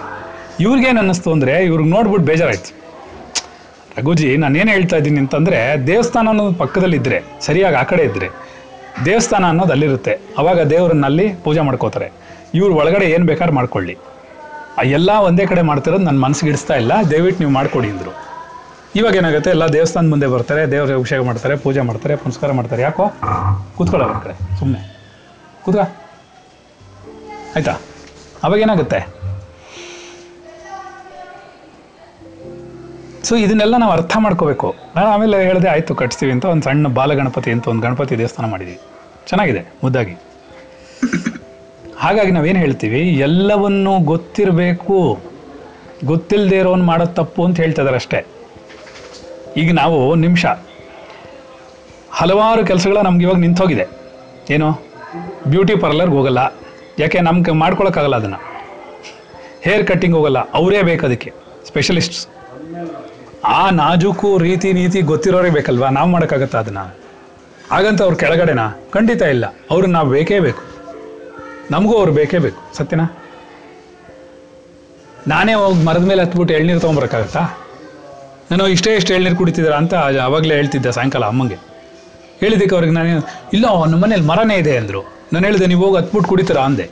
ಇವ್ರಿಗೇನು 0.65 0.99
ಅನ್ನಿಸ್ತು 1.03 1.29
ಅಂದರೆ 1.35 1.53
ಇವ್ರಿಗೆ 1.69 1.89
ನೋಡ್ಬಿಟ್ಟು 1.95 2.25
ಬೇಜಾರಾಯ್ತು. 2.29 2.71
ರಘುಜಿ 3.97 4.29
ನಾನೇನು 4.43 4.71
ಹೇಳ್ತಾ 4.75 4.97
ಇದ್ದೀನಿ 5.01 5.19
ಅಂತಂದರೆ 5.23 5.59
ದೇವಸ್ಥಾನ 5.89 6.27
ಅನ್ನೋದು 6.33 6.53
ಪಕ್ಕದಲ್ಲಿದ್ದರೆ 6.61 7.17
ಸರಿಯಾಗಿ 7.47 7.77
ಆ 7.81 7.83
ಕಡೆ 7.91 8.03
ಇದ್ದರೆ 8.09 8.27
ದೇವಸ್ಥಾನ 9.05 9.45
ಅನ್ನೋದು 9.51 9.71
ಅಲ್ಲಿರುತ್ತೆ. 9.71 10.13
ಅವಾಗ 10.37 10.59
ದೇವರನ್ನಲ್ಲಿ 10.73 11.25
ಪೂಜೆ 11.45 11.61
ಮಾಡ್ಕೋತಾರೆ. 11.67 12.07
ಇವ್ರು 12.53 12.73
ಒಳಗಡೆ 12.75 13.05
ಏನು 13.15 13.25
ಬೇಕಾದ್ರೂ 13.25 13.55
ಮಾಡ್ಕೊಳ್ಳಿ. 13.55 13.95
ಆ 14.79 14.83
ಎಲ್ಲ 14.97 15.09
ಒಂದೇ 15.27 15.45
ಕಡೆ 15.45 15.61
ಮಾಡ್ತಿರೋದು 15.61 16.03
ನನ್ನ 16.03 16.19
ಮನಸ್ಸಿಗೆ 16.25 16.49
ಇಡಿಸ್ತಾ 16.51 16.75
ಇಲ್ಲ, 16.75 16.91
ದಯವಿಟ್ಟು 17.11 17.39
ನೀವು 17.39 17.53
ಮಾಡ್ಕೊಡಿ 17.59 17.89
ಅಂದರು. 17.89 18.11
ಇವಾಗ 18.99 19.15
ಏನಾಗುತ್ತೆ, 19.15 19.49
ಎಲ್ಲ 19.55 19.65
ದೇವಸ್ಥಾನ 19.77 20.09
ಮುಂದೆ 20.09 20.27
ಬರ್ತಾರೆ 20.27 20.71
ದೇವ್ರಿಗೆ 20.71 20.97
ಅಭಿಷೇಕ 20.99 21.21
ಮಾಡ್ತಾರೆ, 21.29 21.55
ಪೂಜೆ 21.55 21.81
ಮಾಡ್ತಾರೆ, 21.81 22.15
ಪುನಸ್ಕಾರ 22.15 22.51
ಮಾಡ್ತಾರೆ. 22.51 22.81
ಯಾಕೋ? 22.81 23.05
ಕೂತ್ಕೊಳ್ಳೋ 23.77 24.07
ಕಡೆ 24.25 24.35
ಸುಮ್ಮನೆ 24.59 24.81
ಕೂತ್ಕ. 25.65 25.79
ಆಯಿತಾ? 27.55 27.75
ಅವಾಗ 28.43 28.59
ಏನಾಗುತ್ತೆ? 28.59 29.18
ಸೊ 33.23 33.35
ಇದನ್ನೆಲ್ಲ 33.35 33.77
ನಾವು 33.77 33.91
ಅರ್ಥ 33.91 34.17
ಮಾಡ್ಕೋಬೇಕು. 34.17 34.75
ನಾನು 34.95 35.07
ಆಮೇಲೆ 35.07 35.43
ಹೇಳಿದೆ, 35.43 35.69
ಆಯಿತು, 35.69 35.95
ಕಟ್ಸ್ತೀವಿ 35.95 36.31
ಅಂತ 36.31 36.45
ಒಂದು 36.45 36.63
ಸಣ್ಣ 36.63 36.87
ಬಾಲಗಣಪತಿ 36.87 37.51
ಅಂತ 37.51 37.67
ಒಂದು 37.67 37.81
ಗಣಪತಿ 37.81 38.17
ದೇವಸ್ಥಾನ 38.17 38.45
ಮಾಡಿದ್ವಿ. 38.45 38.79
ಚೆನ್ನಾಗಿದೆ, 39.27 39.73
ಮುದ್ದಾಗಿ. 39.83 40.17
ಹಾಗಾಗಿ 41.97 42.31
ನಾವೇನು 42.31 42.59
ಹೇಳ್ತೀವಿ? 42.59 42.99
ಎಲ್ಲವನ್ನು 42.99 43.99
ಗೊತ್ತಿರಬೇಕು. 43.99 45.19
ಗೊತ್ತಿಲ್ಲದೆ 46.05 46.57
ಇರೋನು 46.57 46.83
ಮಾಡೋದು 46.83 47.13
ತಪ್ಪು 47.13 47.45
ಅಂತ 47.45 47.59
ಹೇಳ್ತಾ 47.59 47.83
ಅಷ್ಟೇ. 47.83 48.25
ಈಗ 49.57 49.73
ನಾವು 49.73 50.15
ನಿಮಿಷ. 50.15 50.45
ಹಲವಾರು 52.11 52.65
ಕೆಲಸಗಳ 52.65 52.97
ನಮ್ಗೆ 52.97 53.25
ಇವಾಗ 53.25 53.37
ನಿಂತೋಗಿದೆ. 53.37 53.87
ಏನು? 54.49 54.71
ಬ್ಯೂಟಿ 55.47 55.75
ಪಾರ್ಲರ್ಗೆ 55.75 56.15
ಹೋಗಲ್ಲ. 56.15 56.53
ಯಾಕೆ? 56.99 57.19
ನಮ್ಗೆ 57.19 57.51
ಮಾಡ್ಕೊಳಕ್ಕಾಗಲ್ಲ 57.51 58.15
ಅದನ್ನು. 58.15 58.37
ಹೇರ್ 59.61 59.87
ಕಟ್ಟಿಂಗ್ 59.87 60.15
ಹೋಗಲ್ಲ. 60.15 60.39
ಅವರೇ 60.51 60.81
ಬೇಕು 60.81 61.05
ಅದಕ್ಕೆ. 61.05 61.33
ಸ್ಪೆಷಲಿಸ್ಟ್ಸ್. 61.67 62.27
ಆ 63.45 63.69
ನಾಜೂಕು 63.69 64.37
ರೀತಿ 64.37 64.73
ನೀತಿ 64.73 65.01
ಗೊತ್ತಿರೋರೇ 65.01 65.49
ಬೇಕಲ್ವಾ? 65.49 65.89
ನಾವು 65.89 66.09
ಮಾಡೋಕ್ಕಾಗತ್ತಾ 66.09 66.59
ಅದನ್ನ? 66.59 66.79
ಹಾಗಂತ 67.71 68.01
ಅವ್ರ 68.01 68.15
ಕೆಳಗಡೆನಾ? 68.15 68.81
ಖಂಡಿತ 68.91 69.21
ಇಲ್ಲ. 69.21 69.55
ಅವ್ರನ್ನ 69.71 69.93
ನಾವು 69.93 70.09
ಬೇಕೇ 70.09 70.39
ಬೇಕು. 70.39 70.61
ನಮಗೂ 71.71 71.97
ಅವ್ರು 71.97 72.11
ಬೇಕೇ 72.11 72.37
ಬೇಕು. 72.37 72.77
ಸತ್ಯನಾ? 72.77 73.17
ನಾನೇ 75.27 75.53
ಹೋಗಿ 75.53 75.85
ಮರದ 75.85 76.03
ಮೇಲೆ 76.03 76.21
ಹತ್ಬಿಟ್ಟು 76.21 76.55
ಎಳ್ನೀರು 76.55 76.79
ತೊಗೊಂಬರಕ್ಕಾಗತ್ತಾ? 76.79 77.39
ನಾನು 78.51 78.67
ಇಷ್ಟೇ 78.67 78.95
ಇಷ್ಟು 78.95 79.13
ಎಳ್ನೀರು 79.13 79.35
ಕುಡಿತಿದ್ದೀರಾ 79.35 79.77
ಅಂತ 79.77 79.93
ಅವಾಗಲೇ 79.93 80.55
ಹೇಳ್ತಿದ್ದೆ 80.55 80.91
ಸಾಯಂಕಾಲ 80.91 81.25
ಅಮ್ಮಂಗೆ. 81.25 81.55
ಹೇಳಿದ್ದಕ್ಕೆ 82.39 82.75
ಅವ್ರಿಗೆ 82.75 82.93
ನಾನು, 82.93 83.27
ಇಲ್ಲ 83.53 83.65
ನಮ್ಮ 83.85 84.03
ಮನೇಲಿ 84.03 84.21
ಮರನೇ 84.21 84.55
ಇದೆ 84.55 84.77
ಅಂದರು. 84.77 85.13
ನಾನು 85.33 85.45
ಹೇಳಿದೆ, 85.45 85.65
ನೀವು 85.65 85.85
ಹೋಗಿ 85.85 85.97
ಹತ್ಬಿಟ್ಟು 85.97 86.29
ಕುಡಿತೀರಾ? 86.29 86.61
ಅಂದೆ. 86.61 86.89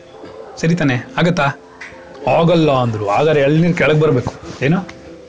ಸರಿ 0.57 0.75
ತಾನೆ, 0.75 0.95
ಆಗತ್ತಾ? 0.95 1.43
ಆಗಲ್ಲ 2.39 2.71
ಅಂದರು. 2.71 3.09
ಹಾಗಾದ್ರೆ 3.09 3.41
ಎಳ್ನೀರು 3.41 3.73
ಕೆಳಗೆ 3.73 3.99
ಬರಬೇಕು. 3.99 4.33
ಏನೋ? 4.61 4.77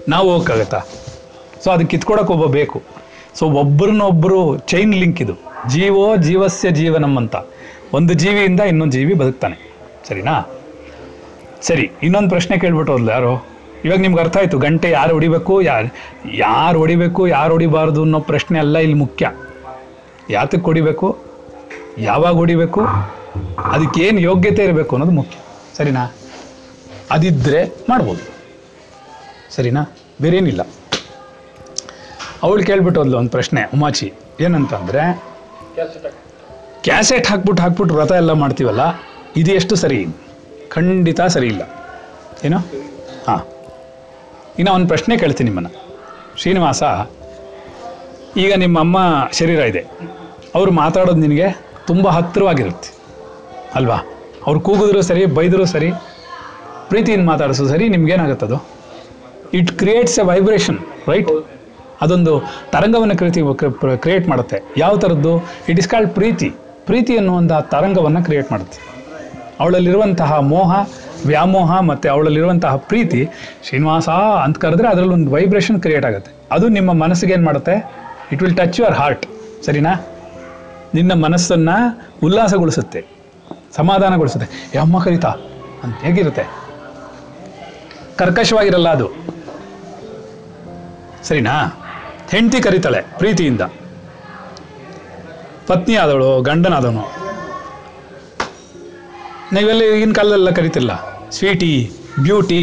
ನಾವು 0.08 0.32
ಹೋಗಕ್ಕಾಗತ್ತಾ? 0.32 0.80
ಸೊ 1.64 1.70
ಅದಕ್ಕೆ 1.70 1.96
ಕಿತ್ಕೊಡಕ್ಕೆ 1.96 2.32
ಒಬ್ಬ 2.32 2.52
ಬೇಕು. 2.52 2.82
ಸೊ 3.34 3.46
ಒಬ್ಬರನ್ನೊಬ್ಬರು 3.46 4.58
ಚೈನ್ 4.58 4.94
ಲಿಂಕ್ 4.94 5.22
ಇದು. 5.22 5.34
ಜೀವೋ 5.68 6.16
ಜೀವಸ್ಯ 6.16 6.70
ಜೀವನಂ 6.70 7.16
ಅಂತ. 7.16 7.36
ಒಂದು 7.92 8.14
ಜೀವಿಯಿಂದ 8.14 8.60
ಇನ್ನೊಂದು 8.60 8.92
ಜೀವಿ 8.92 9.14
ಬದುಕ್ತಾನೆ. 9.14 9.74
ಸರಿನಾ? 10.08 10.64
ಸರಿ, 11.62 11.90
ಇನ್ನೊಂದು 12.02 12.28
ಪ್ರಶ್ನೆ 12.28 12.58
ಕೇಳ್ಬಿಟ್ಟೋದ್ಲ 12.58 13.08
ಯಾರು? 13.08 13.46
ಇವಾಗ 13.84 13.98
ನಿಮ್ಗೆ 13.98 14.20
ಅರ್ಥ 14.20 14.36
ಆಯಿತು, 14.36 14.58
ಗಂಟೆ 14.58 14.90
ಯಾರು 14.90 15.12
ಹೊಡಿಬೇಕು, 15.12 15.62
ಯಾರು 15.62 15.94
ಯಾರು 16.34 16.78
ಹೊಡಿಬೇಕು, 16.78 17.28
ಯಾರು 17.28 17.52
ಹೊಡಿಬಾರ್ದು 17.52 18.02
ಅನ್ನೋ 18.02 18.20
ಪ್ರಶ್ನೆ 18.20 18.58
ಅಲ್ಲ, 18.58 18.78
ಇಲ್ಲಿ 18.78 18.96
ಮುಖ್ಯ. 18.96 19.30
ಯಾತಕ್ಕೆ 20.30 20.64
ಹೊಡಿಬೇಕು? 20.64 21.18
ಯಾವಾಗ 21.98 22.34
ಹೊಡಿಬೇಕು? 22.34 22.80
ಅದಕ್ಕೇನು 23.64 24.20
ಯೋಗ್ಯತೆ 24.20 24.64
ಇರಬೇಕು 24.64 24.96
ಅನ್ನೋದು 24.96 25.12
ಮುಖ್ಯ. 25.12 25.38
ಸರಿನಾ? 25.76 26.12
ಅದಿದ್ದರೆ 27.10 27.72
ಮಾಡ್ಬೋದು. 27.88 28.20
ಸರಿನಾ? 29.54 29.96
ಬೇರೇನಿಲ್ಲ. 30.22 30.60
ಅವಳು 32.42 32.62
ಕೇಳ್ಬಿಟ್ಟು 32.68 33.00
ಒಂದು 33.00 33.30
ಪ್ರಶ್ನೆ 33.36 33.60
ಉಮಾಚಿ 33.74 34.08
ಏನಂತಂದ್ರೆ 34.40 35.02
ಕ್ಯಾಸೆಟ್ 36.86 37.26
ಹಾಕ್ಬಿಟ್ಟು 37.26 37.62
ಹಾಕ್ಬಿಟ್ಟು 37.62 37.94
ವ್ರತ 37.94 38.12
ಎಲ್ಲ 38.12 38.32
ಮಾಡ್ತೀವಲ್ಲ, 38.42 38.82
ಇದು 39.36 39.50
ಎಷ್ಟು 39.58 39.74
ಸರಿ? 39.76 39.98
ಖಂಡಿತ 40.74 41.20
ಸರಿ 41.34 41.46
ಇಲ್ಲ. 41.52 41.62
ಏನು? 42.44 42.58
ಹಾಂ. 43.26 43.40
ಇನ್ನು 44.58 44.70
ಒಂದು 44.76 44.88
ಪ್ರಶ್ನೆ 44.92 45.14
ಕೇಳ್ತೀನಿ 45.22 45.48
ನಿಮ್ಮನ್ನು. 45.50 45.72
ಶ್ರೀನಿವಾಸ, 46.40 46.82
ಈಗ 48.44 48.52
ನಿಮ್ಮ 48.54 48.78
ಅಮ್ಮ 48.78 48.98
ಶರೀರ 49.38 49.60
ಇದೆ. 49.72 49.82
ಅವರು 50.54 50.70
ಮಾತಾಡೋದು 50.82 51.20
ನಿನಗೆ 51.24 51.48
ತುಂಬ 51.86 52.08
ಹತ್ತಿರವಾಗಿರುತ್ತೆ. 52.08 52.90
ಅಲ್ವಾ? 53.74 53.98
ಅವ್ರು 54.46 54.60
ಕೂಗಿದ್ರು 54.66 55.02
ಸರಿ, 55.02 55.22
ಬೈದರೂ 55.38 55.64
ಸರಿ, 55.74 55.90
ಪ್ರೀತಿಯಿಂದ 56.88 57.26
ಮಾತಾಡಿಸೋ 57.28 57.66
ಸರಿ, 57.66 57.86
ನಿಮ್ಗೇನಾಗುತ್ತದು? 57.94 58.58
It 59.58 59.70
creates 59.80 60.18
a 60.18 60.22
vibration 60.22 60.78
right 61.08 61.30
ಅದೊಂದು 62.00 62.40
ತರಂಗವನ್ನು 62.72 63.16
ಕ್ರಿಯೇಟಿ 63.16 63.40
ಕ್ರಿಯೇಟ್ 64.00 64.28
ಮಾಡುತ್ತೆ. 64.28 64.62
ಯಾವ 64.76 64.96
ಥರದ್ದು 64.96 65.38
ಇಟ್ 65.68 65.78
ಇಸ್ 65.78 65.88
ಕಾಲ್ಡ್ 65.88 66.10
ಪ್ರೀತಿ. 66.10 66.54
ಪ್ರೀತಿ 66.86 67.16
ಅನ್ನುವಂಥ 67.16 67.52
ತರಂಗವನ್ನು 67.52 68.24
ಕ್ರಿಯೇಟ್ 68.24 68.52
ಮಾಡುತ್ತೆ. 68.52 68.88
ಅವಳಲ್ಲಿರುವಂತಹ 69.60 70.38
ಮೋಹ, 70.38 70.88
ವ್ಯಾಮೋಹ 71.26 71.80
ಮತ್ತು 71.80 72.10
ಅವಳಲ್ಲಿರುವಂತಹ 72.10 72.76
ಪ್ರೀತಿ 72.76 73.28
ಶ್ರೀನಿವಾಸ 73.64 74.08
ಅಂತ 74.44 74.58
ಕರೆದ್ರೆ 74.58 74.88
ಅದರಲ್ಲಿ 74.88 75.12
ಒಂದು 75.12 75.30
ವೈಬ್ರೇಷನ್ 75.30 75.80
ಕ್ರಿಯೇಟ್ 75.80 76.06
ಆಗುತ್ತೆ. 76.06 76.30
ಅದು 76.52 76.68
ನಿಮ್ಮ 76.68 76.92
ಮನಸ್ಸಿಗೆ 76.92 77.32
ಏನು 77.32 77.44
ಮಾಡುತ್ತೆ? 77.44 77.92
It 78.32 78.42
will 78.42 78.56
touch 78.56 78.80
your 78.80 78.94
heart 78.94 79.26
ಸರಿನಾ? 79.66 79.94
ನಿನ್ನ 80.94 81.12
ಮನಸ್ಸನ್ನು 81.12 82.10
ಉಲ್ಲಾಸಗೊಳಿಸುತ್ತೆ. 82.22 83.04
ಸಮಾಧಾನಗೊಳಿಸುತ್ತೆ. 83.76 84.70
ಯಮ್ಮ 84.76 85.02
ಕರೀತಾ, 85.02 85.28
ಅಂತ 85.82 85.96
ಹೇಗಿರುತ್ತೆ? 85.96 86.44
ಕರ್ಕಶವಾಗಿರಲ್ಲ 88.16 88.88
ಅದು. 88.88 89.10
ಸರಿನಾ? 91.22 91.84
ಹೆಂಡತಿ 92.30 92.60
ಕರೀತಾಳೆ 92.62 93.00
ಪ್ರೀತಿಯಿಂದ. 93.18 93.62
ಪತ್ನಿ 95.66 95.94
ಆದವಳು, 95.94 96.42
ಗಂಡನಾದವನು. 96.42 97.04
ನೀವೆಲ್ಲ 99.52 99.82
ಈಗಿನ 99.82 100.12
ಕಾಲದಲ್ಲೆಲ್ಲ 100.12 100.50
ಕರಿತಿಲ್ಲ? 100.50 100.92
ಸ್ವೀಟಿ, 101.30 101.90
ಬ್ಯೂಟಿ, 102.22 102.60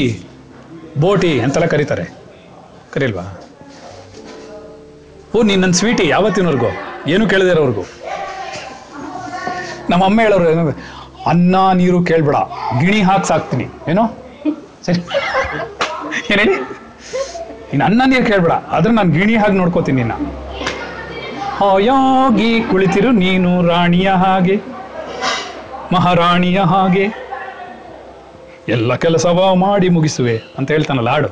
ಬೋಟಿ 0.97 1.39
ಅಂತೆಲ್ಲ 1.39 1.68
ಕರೀತಾರೆ. 1.68 2.05
ಕರೀಲ್ವಾ? 2.93 3.26
ಓ, 5.36 5.41
ನೀನು 5.41 5.61
ನನ್ನ 5.61 5.74
ಸ್ವೀಟಿ 5.74 6.07
ಯಾವತ್ತಿನವರೆಗೂ? 6.07 6.70
ಏನು 7.07 7.30
ಕೇಳಿದಿರೋವರೆಗೂ 7.30 7.86
ನಮ್ಮ 9.89 10.01
ಅಮ್ಮ 10.05 10.22
ಹೇಳೋರು 10.22 10.45
ಏನು 10.51 10.63
ಅನ್ನ, 11.28 11.55
ನೀರು 11.74 12.03
ಕೇಳ್ಬೇಡ, 12.03 12.38
ಗಿಣಿ 12.80 13.01
ಹಾಕಿ 13.01 13.28
ಸಾಕ್ತೀನಿ. 13.28 13.66
ಏನೋ? 13.89 14.03
ಸರಿ. 14.86 15.01
ಏನು 16.34 16.85
ಇನ್ನು 17.72 17.86
ಅನ್ನ 17.86 18.01
ನೀರು 18.05 18.26
ಕೇಳ್ಬೇಡ. 18.26 18.51
ಆದ್ರೆ 18.51 18.93
ನಾನು 18.93 19.11
ಗಿಣಿ 19.11 19.36
ಹಾಗೆ 19.36 19.53
ನೋಡ್ಕೋತೀನಿ 19.53 20.03
ನಿನ್ನ. 20.03 20.13
ಹಾಯಾಗಿ 21.57 22.61
ಕುಳಿತಿರು 22.61 23.11
ನೀನು 23.11 23.68
ರಾಣಿಯ 23.68 24.09
ಹಾಗೆ, 24.09 24.55
ಮಹಾರಾಣಿಯ 25.93 26.59
ಹಾಗೆ. 26.59 27.05
ಎಲ್ಲ 28.68 28.95
ಕೆಲಸವ 28.95 29.55
ಮಾಡಿ 29.55 29.89
ಮುಗಿಸುವೆ 29.89 30.36
ಅಂತ 30.57 30.72
ಹೇಳ್ತಾನಲ್ಲ, 30.72 31.09
ಹಾಡು. 31.09 31.30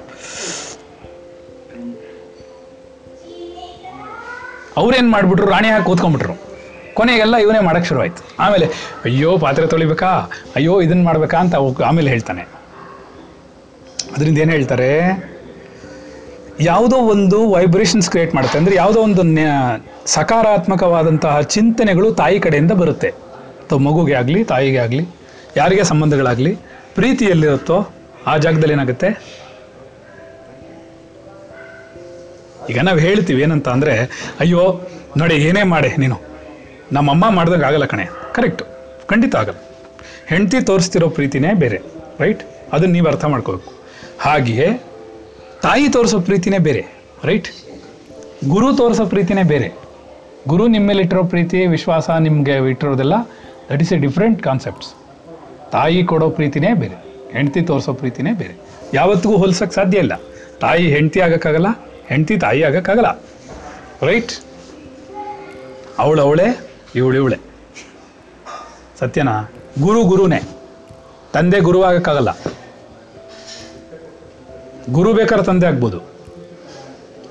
ಅವ್ರೇನ್ 4.78 5.10
ಮಾಡ್ಬಿಟ್ರು, 5.12 5.48
ರಾಣಿ 5.50 5.70
ಹಾಕಿ 5.70 5.86
ಕೂತ್ಕೊಂಡ್ಬಿಟ್ರು. 5.86 6.36
ಕೊನೆಗೆಲ್ಲ 6.94 7.36
ಇವನೇ 7.36 7.60
ಮಾಡಕ್ಕೆ 7.60 7.88
ಶುರುವಾಯ್ತು. 7.88 8.22
ಆಮೇಲೆ, 8.40 8.66
ಅಯ್ಯೋ, 9.06 9.38
ಪಾತ್ರೆ 9.38 9.68
ತೊಳಿಬೇಕಾ? 9.68 10.12
ಅಯ್ಯೋ 10.56 10.82
ಇದನ್ನ 10.82 11.06
ಮಾಡ್ಬೇಕಾ 11.06 11.38
ಅಂತ 11.38 11.56
ಆಮೇಲೆ 11.86 12.10
ಹೇಳ್ತಾನೆ. 12.10 12.42
ಅದರಿಂದ 14.16 14.38
ಏನು 14.38 14.52
ಹೇಳ್ತಾರೆ? 14.52 14.90
ಯಾವುದೋ 16.62 16.96
ಒಂದು 16.96 17.52
ವೈಬ್ರೇಷನ್ಸ್ 17.52 18.10
ಕ್ರಿಯೇಟ್ 18.10 18.36
ಮಾಡುತ್ತೆ. 18.36 18.58
ಅಂದರೆ 18.58 18.76
ಯಾವುದೋ 18.76 19.00
ಒಂದು 19.00 19.24
ಸಕಾರಾತ್ಮಕವಾದಂತಹ 20.06 21.42
ಚಿಂತನೆಗಳು 21.42 22.14
ತಾಯಿ 22.14 22.40
ಕಡೆಯಿಂದ 22.40 22.72
ಬರುತ್ತೆ. 22.72 23.08
ಅಥವಾ 23.64 23.80
ಮಗುಗೆ 23.80 24.14
ಆಗಲಿ, 24.14 24.44
ತಾಯಿಗೆ 24.44 24.78
ಆಗಲಿ, 24.78 25.08
ಯಾರಿಗೆ 25.58 25.84
ಸಂಬಂಧಗಳಾಗಲಿ, 25.84 26.56
ಪ್ರೀತಿಯಲ್ಲಿರುತ್ತೋ 26.96 27.90
ಆ 28.28 28.38
ಜಾಗದಲ್ಲಿ 28.38 28.74
ಏನಾಗುತ್ತೆ? 28.74 29.10
ಈಗ 32.70 32.80
ನಾವು 32.80 32.98
ಹೇಳ್ತೀವಿ 32.98 33.42
ಏನಂತ 33.42 33.70
ಅಂದರೆ, 33.70 34.10
ಅಯ್ಯೋ, 34.40 34.82
ನೋಡಿ, 35.18 35.36
ಏನೇ 35.36 35.64
ಮಾಡೆ 35.64 35.96
ನೀನು. 35.98 36.22
ನಮ್ಮಮ್ಮ 36.92 37.30
ಮಾಡ್ದಂಗೆ 37.30 37.66
ಆಗಲ್ಲ 37.66 37.86
ಕಣೆ. 37.86 38.10
ಕರೆಕ್ಟು 38.34 38.66
ಖಂಡಿತ 39.08 39.36
ಆಗಲ್ಲ. 39.36 39.60
ಹೆಂಡತಿ 40.28 40.62
ತೋರಿಸ್ತಿರೋ 40.62 41.10
ಪ್ರೀತಿನೇ 41.10 41.54
ಬೇರೆ 41.54 41.82
ರೈಟ್ 42.20 42.44
ಅದನ್ನು 42.74 42.94
ನೀವು 42.94 43.08
ಅರ್ಥ 43.08 43.26
ಮಾಡ್ಕೋಬೇಕು. 43.26 43.74
ಹಾಗೆಯೇ 44.20 44.84
ತಾಯಿ 45.64 45.90
ತೋರಿಸೋ 45.90 46.20
ಪ್ರೀತಿನೇ 46.20 46.58
ಬೇರೆ 46.58 46.82
ರೈಟ್ 47.24 47.50
ಗುರು 48.50 48.70
ತೋರಿಸೋ 48.78 49.06
ಪ್ರೀತಿನೇ 49.06 49.44
ಬೇರೆ. 49.44 49.68
ಗುರು 50.48 50.68
ನಿಮ್ಮ 50.68 50.88
ಮೇಲೆ 50.88 51.02
ಇಟ್ಟಿರೋ 51.02 51.24
ಪ್ರೀತಿ, 51.24 51.60
ವಿಶ್ವಾಸ 51.66 52.10
ನಿಮಗೆ 52.10 52.56
ಇಟ್ಟಿರೋದೆಲ್ಲ 52.70 53.16
that 53.70 53.82
is 53.82 53.94
a 53.94 53.98
different 53.98 54.44
concepts 54.44 54.90
ತಾಯಿ 55.72 56.04
ಕೊಡೋ 56.04 56.30
ಪ್ರೀತಿನೇ 56.30 56.74
ಬೇರೆ, 56.74 56.98
ಹೆಂಡತಿ 57.32 57.62
ತೋರಿಸೋ 57.62 57.94
ಪ್ರೀತಿನೇ 57.94 58.34
ಬೇರೆ. 58.34 58.56
ಯಾವತ್ತಿಗೂ 58.94 59.38
ಹೋಲ್ಸೋಕ್ಕೆ 59.38 59.76
ಸಾಧ್ಯ 59.76 59.98
ಇಲ್ಲ. 59.98 60.16
ತಾಯಿ 60.62 60.94
ಹೆಂಡತಿ 60.94 61.20
ಆಗೋಕ್ಕಾಗಲ್ಲ, 61.20 61.70
ಹೆಂಡತಿ 62.08 62.38
ತಾಯಿ 62.38 62.64
ಆಗೋಕ್ಕಾಗಲ್ಲ 62.64 63.12
ರೈಟ್ 64.02 64.34
ಅವಳವಳೆ 66.00 66.22
ಅವಳೇ, 66.22 66.48
ಇವಳು 66.96 67.16
ಇವಳೆ. 67.16 67.38
ಸತ್ಯನಾ, 69.00 69.36
ಗುರು 69.82 70.04
ಗುರುನೇ. 70.04 70.42
ತಂದೆ 71.34 71.60
ಗುರು 71.60 71.84
ಆಗೋಕ್ಕಾಗಲ್ಲ. 71.84 72.32
ಗುರು 74.92 75.14
ಬೇಕಾದ್ರೆ 75.14 75.46
ತಂದೆ 75.46 75.66
ಆಗ್ಬೋದು. 75.66 76.00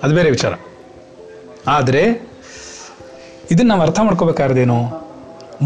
ಅದು 0.03 0.15
ಬೇರೆ 0.15 0.31
ವಿಚಾರ. 0.31 0.55
ಆದರೆ 1.67 2.31
ಇದನ್ನು 3.51 3.69
ನಾವು 3.69 3.83
ಅರ್ಥ 3.83 4.01
ಮಾಡ್ಕೋಬೇಕಾದ್ರದೇನು 4.01 4.79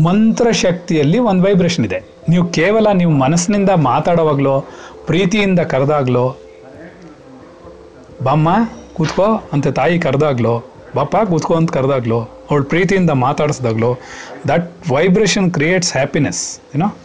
ಮಂತ್ರ 0.03 0.51
ಶಕ್ತಿಯಲ್ಲಿ 0.51 1.18
ಒಂದು 1.18 1.45
ವೈಬ್ರೇಷನ್ 1.45 1.84
ಇದೆ. 1.84 2.05
ನೀವು 2.28 2.45
ಕೇವಲ 2.49 2.87
ನೀವು 2.93 3.11
ಮನಸ್ಸಿನಿಂದ 3.11 3.70
ಮಾತಾಡೋವಾಗಲೋ, 3.70 4.64
ಪ್ರೀತಿಯಿಂದ 5.07 5.61
ಕರೆದಾಗ್ಲೋ, 5.61 6.37
ಬಾಮ್ಮ, 8.22 8.49
ಕೂತ್ಕೋ, 8.95 9.49
ಅಂತ 9.53 9.68
ತಾಯಿ 9.68 9.99
ಕರೆದಾಗ್ಲೋ 9.99 10.64
ಬಾಪ 10.95 11.16
ಕೂತ್ಕೋ, 11.16 11.55
ಅಂತ 11.55 11.70
ಕರೆದಾಗ್ಲೋ, 11.70 12.20
ಅವಳು 12.51 12.64
ಪ್ರೀತಿಯಿಂದ 12.64 13.11
ಮಾತಾಡಿಸ್ದಾಗ್ಲೋ 13.11 13.99
ದಟ್ 14.49 14.93
ವೈಬ್ರೇಷನ್ 14.93 15.53
ಕ್ರಿಯೇಟ್ಸ್ 15.53 15.93
ಹ್ಯಾಪಿನೆಸ್ 15.93 16.61
ಏನೋ 16.74 16.97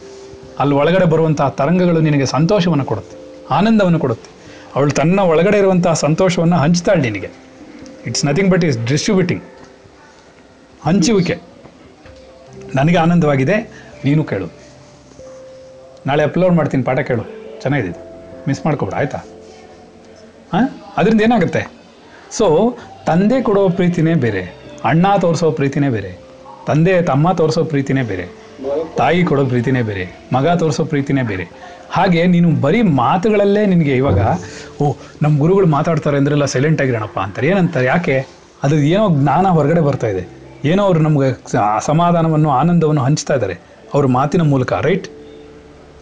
ಅಲ್ಲಿ 0.60 0.76
ಒಳಗಡೆ 0.76 1.06
ಬರುವಂತಹ 1.06 1.50
ತರಂಗಗಳು 1.50 2.00
ನಿನಗೆ 2.00 2.26
ಸಂತೋಷವನ್ನು 2.26 2.86
ಕೊಡುತ್ತೆ, 2.86 3.18
ಆನಂದವನ್ನು 3.54 4.00
ಕೊಡುತ್ತೆ. 4.00 4.31
ಅವಳು 4.76 4.92
ತನ್ನ 4.92 5.20
ಒಳಗಡೆ 5.20 5.58
ಇರುವಂತಹ 5.58 5.94
ಸಂತೋಷವನ್ನು 5.94 6.56
ಹಂಚ್ತಾಳೆ 6.56 7.02
ನಿನಗೆ. 7.02 7.30
It's 8.08 8.26
nothing 8.26 8.52
but 8.52 8.64
is 8.64 8.88
distributing 8.88 9.44
ಹಂಚುವಿಕೆ. 10.84 11.36
ನನಗೆ 12.76 12.98
ಆನಂದವಾಗಿದೆ, 12.98 13.56
ನೀನು 14.04 14.24
ಕೇಳು. 14.24 14.48
ನಾಳೆ 16.08 16.24
ಅಪ್ಲೋಡ್ 16.24 16.56
ಮಾಡ್ತೀನಿ, 16.56 16.84
ಪಾಠ 16.84 17.00
ಕೇಳು. 17.00 17.24
ಚೆನ್ನಾಗಿದೆ. 17.62 17.98
ಮಿಸ್ 18.48 18.66
ಮಾಡ್ಕೊಬೇಡ, 18.66 18.94
ಆಯಿತಾ? 18.94 19.18
ಹಾಂ? 20.54 20.82
ಅದರಿಂದ 20.98 21.22
ಏನಾಗುತ್ತೆ? 21.22 21.68
ಸೊ 22.32 22.78
ತಂದೆ 23.06 23.42
ಕೊಡೋ 23.42 23.70
ಪ್ರೀತಿನೇ 23.70 24.14
ಬೇರೆ, 24.14 24.56
ಅಣ್ಣ 24.84 25.16
ತೋರಿಸೋ 25.16 25.52
ಪ್ರೀತಿನೇ 25.52 25.90
ಬೇರೆ, 25.90 26.18
ತಂದೆ 26.68 27.02
ತಮ್ಮ 27.02 27.32
ತೋರಿಸೋ 27.32 27.64
ಪ್ರೀತಿನೇ 27.64 28.02
ಬೇರೆ. 28.02 28.41
ತಾಯಿ 28.98 29.24
ಕೊಡೋ 29.24 29.44
ಪ್ರೀತಿನೇ 29.46 29.82
ಬೇರೆ, 29.82 30.04
ಮಗ 30.34 30.48
ತೋರಿಸೋ 30.48 30.84
ಪ್ರೀತಿನೇ 30.86 31.24
ಬೇರೆ. 31.24 31.46
ಹಾಗೆ 31.92 32.28
ನೀನು 32.28 32.50
ಬರೀ 32.62 32.82
ಮಾತುಗಳಲ್ಲೇ 32.82 33.66
ನಿನಗೆ 33.66 33.96
ಇವಾಗ, 33.96 34.20
ಓ 34.82 34.94
ನಮ್ಮ 35.22 35.40
ಗುರುಗಳು 35.40 35.68
ಮಾತಾಡ್ತಾರೆ 35.68 36.18
ಅಂದ್ರೆಲ್ಲ 36.18 36.46
ಸೈಲೆಂಟ್ 36.46 36.82
ಆಗಿರೋಣಪ್ಪ 36.82 37.20
ಅಂತಾರೆ. 37.20 37.48
ಏನಂತಾರೆ? 37.48 37.86
ಯಾಕೆ? 37.86 38.28
ಅದು 38.64 38.76
ಏನೋ 38.76 39.10
ಜ್ಞಾನ 39.10 39.48
ಹೊರಗಡೆ 39.48 39.82
ಬರ್ತಾ 39.82 40.08
ಇದೆ. 40.08 40.24
ಏನೋ 40.66 40.84
ಅವರು 40.84 41.00
ನಮಗೆ 41.00 41.30
ಸಮಾಧಾನವನ್ನು 41.86 42.50
ಆನಂದವನ್ನು 42.50 43.02
ಹಂಚ್ತಾ 43.02 43.34
ಇದ್ದಾರೆ. 43.34 43.56
ಅವ್ರ 43.94 44.06
ಮಾತಿನ 44.06 44.42
ಮೂಲಕ 44.42 44.74
ರೈಟ್ 44.74 45.08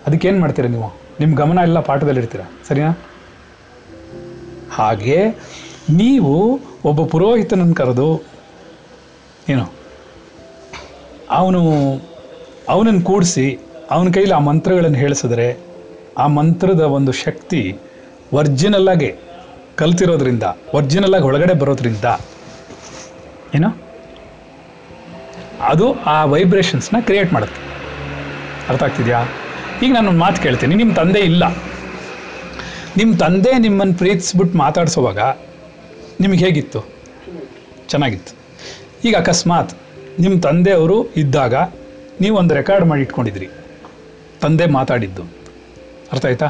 ಅದಕ್ಕೇನು 0.08 0.42
ಮಾಡ್ತೀರಾ 0.42 0.68
ನೀವು? 0.68 0.90
ನಿಮ್ಮ 1.20 1.36
ಗಮನ 1.36 1.60
ಎಲ್ಲ 1.62 1.80
ಪಾಠದಲ್ಲಿ 1.80 2.22
ಇರ್ತೀರಾ 2.22 2.46
ಸರಿನಾ? 2.68 2.92
ಹಾಗೆ 4.72 5.18
ನೀವು 5.90 6.60
ಒಬ್ಬ 6.86 7.00
ಪುರೋಹಿತನನ್ನು 7.06 7.76
ಕರೆದು, 7.76 8.24
ಏನು? 9.50 9.66
ಅವನು 11.32 11.62
ಅವನನ್ನು 12.70 13.02
ಕೂಡಿಸಿ 13.02 13.60
ಅವನ 13.92 14.08
ಕೈಲಿ 14.12 14.32
ಆ 14.32 14.40
ಮಂತ್ರಗಳನ್ನು 14.40 14.98
ಹೇಳಿಸಿದ್ರೆ 14.98 15.58
ಆ 16.18 16.28
ಮಂತ್ರದ 16.28 16.80
ಒಂದು 16.80 17.12
ಶಕ್ತಿ 17.12 17.78
ಒರ್ಜಿನಲ್ 18.34 18.90
ಆಗಿ 18.90 19.14
ಕಲ್ತಿರೋದ್ರಿಂದ 19.76 20.44
ಒರ್ಜಿನಲ್ 20.74 21.16
ಆಗಿ 21.16 21.24
ಒಳಗಡೆ 21.24 21.54
ಬರೋದ್ರಿಂದ 21.54 22.06
ಏನು? 23.56 23.70
ಅದು 25.62 25.94
ಆ 25.94 26.26
ವೈಬ್ರೇಷನ್ಸ್ನ 26.26 26.98
ಕ್ರಿಯೇಟ್ 27.00 27.34
ಮಾಡುತ್ತೆ. 27.34 27.62
ಅರ್ಥ 28.70 28.84
ಆಗ್ತಿದೆಯಾ? 28.84 29.24
ಈಗ 29.84 29.94
ನಾನು 29.94 30.10
ಒಂದು 30.10 30.20
ಮಾತು 30.20 30.42
ಕೇಳ್ತೀನಿ. 30.42 30.76
ನಿಮ್ಮ 30.76 30.94
ತಂದೆ 30.94 31.20
ಇಲ್ಲ. 31.20 31.44
ನಿಮ್ಮ 32.98 33.18
ತಂದೆ 33.18 33.58
ನಿಮ್ಮನ್ನು 33.58 33.94
ಪ್ರೀತಿಸ್ಬಿಟ್ಟು 33.94 34.58
ಮಾತಾಡಿಸೋವಾಗ 34.58 35.20
ನಿಮಗೆ 36.20 36.46
ಹೇಗಿತ್ತು? 36.46 36.86
ಚೆನ್ನಾಗಿತ್ತು. 37.88 38.34
ಈಗ 39.08 39.16
ಅಕಸ್ಮಾತ್ 39.16 39.74
ನಿಮ್ಮ 40.20 40.40
ತಂದೆಯವರು 40.40 41.14
ಇದ್ದಾಗ 41.14 41.54
ನೀವು 42.22 42.38
ಒಂದು 42.38 42.54
ರೆಕಾರ್ಡ್ 42.54 42.86
ಮಾಡಿ 42.86 43.02
ಇಟ್ಕೊಂಡಿದ್ರಿ. 43.02 43.50
ತಂದೆ 44.42 44.66
ಮಾತಾಡಿದ್ದು. 44.66 45.24
ಅರ್ಥ 46.12 46.26
ಆಯ್ತಾ? 46.26 46.46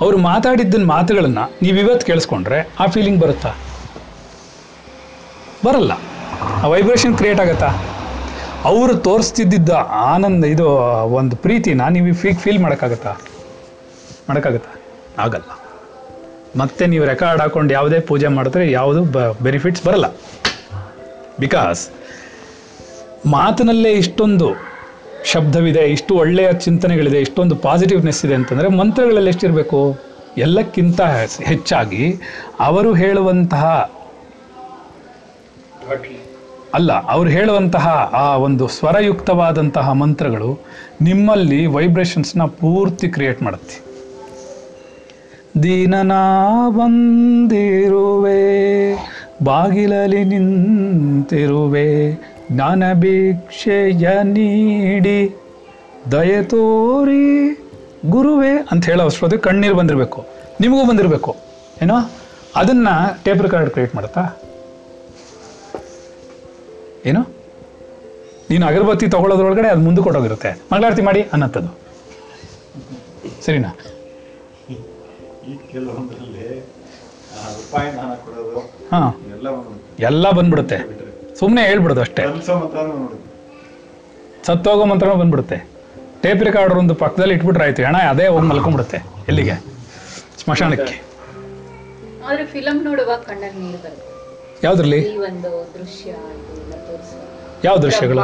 ಅವರು 0.00 0.18
ಮಾತಾಡಿದ್ದನ್ನ 0.18 0.86
ಮಾತುಗಳನ್ನು 0.86 1.50
ನೀವು 1.62 1.78
ಇವತ್ತು 1.78 2.06
ಕೇಳಿಸ್ಕೊಂಡ್ರೆ 2.06 2.68
ಆ 2.80 2.86
ಫೀಲಿಂಗ್ 2.86 3.20
ಬರುತ್ತಾ? 3.20 3.54
ಬರಲ್ಲ. 5.64 5.92
ಆ 6.40 6.66
ವೈಬ್ರೇಷನ್ 6.66 7.16
ಕ್ರಿಯೇಟ್ 7.16 7.40
ಆಗತ್ತಾ? 7.40 7.66
ಅವರು 8.64 8.94
ತೋರಿಸ್ತಿದ್ದಿದ್ದ 8.94 9.70
ಆನಂದ, 9.90 10.44
ಇದು 10.44 10.68
ಒಂದು 11.06 11.36
ಪ್ರೀತಿನ 11.36 11.82
ನೀವು 11.88 12.14
ಫೀ 12.14 12.32
ಫೀಲ್ 12.32 12.58
ಮಾಡೋಕ್ಕಾಗತ್ತಾ? 12.58 13.10
ಮಾಡೋಕ್ಕಾಗತ್ತಾ? 14.28 14.80
ಆಗಲ್ಲ. 15.18 15.60
ಮತ್ತೆ 16.60 16.86
ನೀವು 16.86 17.04
ರೆಕಾರ್ಡ್ 17.04 17.42
ಹಾಕೊಂಡು 17.42 17.74
ಯಾವುದೇ 17.74 18.00
ಪೂಜೆ 18.00 18.28
ಮಾಡಿದ್ರೆ 18.28 18.70
ಯಾವುದು 18.70 19.04
ಬ 19.04 19.18
ಬೆನಿಫಿಟ್ಸ್ 19.18 19.84
ಬರಲ್ಲ. 19.84 20.06
ಬಿಕಾಸ್ 21.40 21.90
ಮಾತಿನಲ್ಲೇ 23.26 23.92
ಇಷ್ಟೊಂದು 23.92 24.75
ಶಬ್ದವಿದೆ, 25.32 25.82
ಇಷ್ಟು 25.90 26.12
ಒಳ್ಳೆಯ 26.14 26.48
ಚಿಂತನೆಗಳಿದೆ, 26.64 27.18
ಇಷ್ಟೊಂದು 27.20 27.54
ಪಾಸಿಟಿವ್ನೆಸ್ 27.56 28.20
ಇದೆ 28.24 28.34
ಅಂತಂದರೆ 28.34 28.68
ಮಂತ್ರಗಳಲ್ಲಿ 28.68 29.30
ಎಷ್ಟಿರಬೇಕು? 29.30 29.80
ಎಲ್ಲಕ್ಕಿಂತ 30.38 31.00
ಹೆಚ್ಚಾಗಿ 31.44 32.04
ಅವರು 32.60 32.90
ಹೇಳುವಂತಹ 32.94 33.64
ಅಲ್ಲ, 36.74 36.92
ಅವ್ರು 37.06 37.28
ಹೇಳುವಂತಹ 37.30 37.86
ಆ 38.12 38.26
ಒಂದು 38.36 38.64
ಸ್ವರಯುಕ್ತವಾದಂತಹ 38.68 39.92
ಮಂತ್ರಗಳು 39.92 40.50
ನಿಮ್ಮಲ್ಲಿ 41.00 41.60
ವೈಬ್ರೇಷನ್ಸ್ನ 41.66 42.44
ಪೂರ್ತಿ 42.60 43.08
ಕ್ರಿಯೇಟ್ 43.08 43.40
ಮಾಡುತ್ತೆ. 43.42 43.76
ದೀನನಾ 45.62 46.24
ಬಂದಿರುವೆ, 46.70 48.42
ಬಾಗಿಲಲ್ಲಿ 49.44 50.22
ನಿಂತಿರುವೆ 50.24 51.90
ಜ್ಞಾನ 52.52 52.92
ಭಿಕ್ಷೆಯ 52.94 54.08
ನೀಡಿ 54.24 55.18
ದಯೆ 56.12 56.42
ತೋರಿ 56.42 57.24
ಗುರುವೇ 58.06 58.52
ಅಂತ 58.70 58.84
ಹೇಳೋ 58.84 59.04
ಅಷ್ಟೊತ್ತಿಗೆ 59.04 59.42
ಕಣ್ಣೀರು 59.42 59.74
ಬಂದಿರಬೇಕು 59.74 60.20
ನಿಮಗೂ 60.60 60.84
ಬಂದಿರಬೇಕು 60.84 61.30
ಏನೋ? 61.82 61.96
ಅದನ್ನು 62.56 62.92
ಟೇಪ್ 63.24 63.42
ರೆಕಾರ್ಡ್ 63.42 63.70
ಕ್ರಿಯೇಟ್ 63.70 63.94
ಮಾಡುತ್ತಾ? 63.94 64.22
ಏನು? 67.06 67.22
ನೀನು 68.50 68.66
ಅಗರಬತ್ತಿ 68.66 69.06
ತಗೊಳ್ಳೋದ್ರೊಳಗಡೆ 69.08 69.68
ಅದು 69.68 69.80
ಮುಂದೆ 69.80 70.02
ಕೊಟ್ಟೋಗಿರುತ್ತೆ 70.02 70.50
ಮಂಗಳಾರತಿ 70.72 71.02
ಮಾಡಿ 71.02 71.22
ಅನ್ನತ್ತದು 71.32 71.70
ಸರಿನಾ? 73.42 73.70
ಹಾಂ. 78.92 79.10
ಎಲ್ಲ 80.00 80.30
ಬಂದ್ಬಿಡುತ್ತೆ. 80.30 80.78
ಸುಮ್ಮನೆ 81.38 81.62
ಹೇಳ್ಬಿಡೋದು 81.66 82.00
ಅಷ್ಟೇ. 82.00 82.22
ಸತ್ತೋಗೋ 84.46 84.84
ಮಂತ್ರ 84.84 85.12
ಬಂದ್ಬಿಡುತ್ತೆ. 85.12 85.56
ಟೇಪ್ 86.22 86.42
ರೆಕಾರ್ಡರ್ 86.42 86.78
ಒಂದು 86.78 86.94
ಪಕ್ಕದಲ್ಲಿ 86.94 87.34
ಇಟ್ಬಿಟ್ರೆ 87.34 87.64
ಆಯ್ತು 87.64 87.82
ಹಣ 87.84 87.96
ಅದೇ 87.96 88.26
ಹೋಗಿ 88.26 88.46
ಮಲ್ಕೊಂಡ್ಬಿಡುತ್ತೆ 88.46 88.98
ಎಲ್ಲಿಗೆ? 89.28 89.54
ಸ್ಮಶಾನಕ್ಕೆ. 90.42 90.94
ಆದ್ರೆ 92.28 92.46
ಫಿಲಂ 92.46 92.84
ನೋಡುವಾಗ 92.84 93.18
ನೀರು 93.58 93.78
ಬರುತ್ತೆ. 93.82 94.66
ಯಾವ್ದ್ರಲ್ಲಿ? 94.66 94.98
ಈ 94.98 95.16
ಒಂದು 95.16 95.50
ದೃಶ್ಯ 95.74 96.08
ಇದೆಲ್ಲ 96.10 96.72
ತೋರಿಸುವಾಗ 96.72 97.64
ಯಾವ 97.64 97.76
ದೃಶ್ಯಗಳು? 97.76 98.20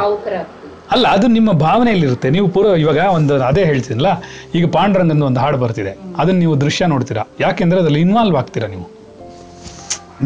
ಅಲ್ಲ 0.91 1.07
ಅದು 1.07 1.27
ನಿಮ್ಮ 1.27 1.51
ಭಾವನೆಯಲ್ಲಿರುತ್ತೆ. 1.51 2.29
ನೀವು 2.29 2.47
ಪೂರ್ವ 2.47 2.75
ಇವಾಗ 2.75 2.97
ಒಂದು 2.97 3.43
ಅದೇ 3.43 3.63
ಹೇಳ್ತೀನಲ್ಲ 3.65 4.07
ಈಗ 4.55 4.65
ಪಾಂಡುರಂಗಂದು 4.71 5.25
ಒಂದು 5.25 5.39
ಹಾಡು 5.39 5.57
ಬರ್ತಿದೆ. 5.57 5.93
ಅದನ್ನ 6.17 6.37
ನೀವು 6.37 6.61
ದೃಶ್ಯ 6.61 6.85
ನೋಡ್ತೀರಾ? 6.85 7.23
ಯಾಕೆಂದ್ರೆ 7.39 7.79
ಅದ್ರಲ್ಲಿ 7.79 8.01
ಇನ್ವಾಲ್ವ್ 8.01 8.37
ಆಗ್ತೀರಾ 8.37 8.67
ನೀವು? 8.67 8.87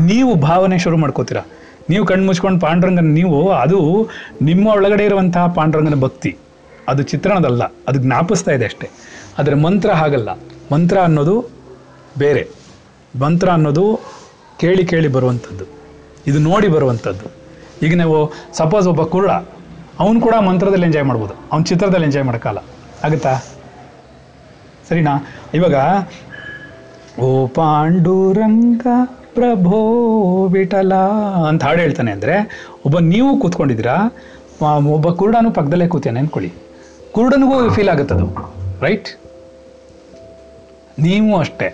ನೀವು 0.06 0.36
ಭಾವನೆ 0.36 0.78
ಶುರು 0.78 0.98
ಮಾಡ್ಕೋತೀರಾ? 0.98 1.42
ನೀವು 1.90 2.06
ಕಣ್ಣು 2.06 2.26
ಮುಚ್ಕೊಂಡು 2.26 2.60
ಪಾಂಡುರಂಗನ 2.60 3.06
ನೀವು, 3.06 3.52
ಅದು 3.52 4.10
ನಿಮ್ಮ 4.42 4.68
ಒಳಗಡೆ 4.68 5.06
ಇರುವಂತಹ 5.06 5.48
ಪಾಂಡುರಂಗನ 5.48 6.00
ಭಕ್ತಿ. 6.00 6.38
ಅದು 6.88 7.04
ಚಿತ್ರಣದಲ್ಲ, 7.04 7.64
ಅದು 7.64 8.00
ಜ್ಞಾಪಿಸ್ತಾ 8.00 8.52
ಇದೆ 8.52 8.66
ಅಷ್ಟೇ. 8.66 8.90
ಆದರೆ 9.40 9.56
ಮಂತ್ರ 9.56 9.92
ಹಾಗಲ್ಲ. 9.92 10.30
ಮಂತ್ರ 10.74 10.98
ಅನ್ನೋದು 10.98 11.46
ಬೇರೆ. 12.18 12.50
ಮಂತ್ರ 13.22 13.50
ಅನ್ನೋದು 13.50 14.00
ಕೇಳಿ 14.60 14.86
ಕೇಳಿ 14.86 15.08
ಬರುವಂಥದ್ದು. 15.08 15.66
ಇದು 16.28 16.40
ನೋಡಿ 16.40 16.68
ಬರುವಂಥದ್ದು. 16.68 17.26
ಈಗ 17.86 17.98
ನೀವು 17.98 18.34
ಸಪೋಸ್ 18.54 18.88
ಒಬ್ಬ 18.88 19.04
ಕುರುಡ, 19.04 19.32
ಅವನು 20.00 20.22
ಕೂಡ 20.22 20.36
ಮಂತ್ರದಲ್ಲಿ 20.36 20.86
ಎಂಜಾಯ್ 20.86 21.06
ಮಾಡ್ಬೋದು. 21.06 21.34
ಅವ್ನು 21.52 21.66
ಚಿತ್ರದಲ್ಲಿ 21.66 22.06
ಎಂಜಾಯ್ 22.06 22.26
ಮಾಡೋಕ್ಕಲ್ಲ 22.26 22.58
ಆಗುತ್ತಾ? 23.04 23.36
ಸರಿನಾ? 24.90 25.28
ಇವಾಗ, 25.54 25.76
ಓ 27.20 27.48
ಪಾಂಡುರಂಗ 27.48 28.88
ಪ್ರಭೋ 29.38 29.80
ವಿಠಲ 30.54 30.94
ಅಂತ 31.50 31.62
ಹಾಡು 31.68 31.82
ಹೇಳ್ತಾನೆ 31.86 32.12
ಅಂದರೆ, 32.16 32.36
ಒಬ್ಬ 32.86 33.00
ನೀವು 33.14 33.32
ಕೂತ್ಕೊಂಡಿದ್ದೀರಾ 33.42 33.96
ಒಬ್ಬ 34.96 35.08
ಕುರುಡನು 35.20 35.50
ಪಕ್ಕದಲ್ಲೇ 35.58 35.88
ಕೂತಾನೆ 35.94 36.20
ಅಂದ್ಕೊಳ್ಳಿ 36.24 36.52
ಕುರುಡನಿಗೂ 37.12 37.58
ಫೀಲ್ 37.76 37.92
ಆಗುತ್ತದು 37.94 38.28
ರೈಟ್ 38.86 39.10
ನೀವು 41.06 41.32
ಅಷ್ಟೇ, 41.38 41.68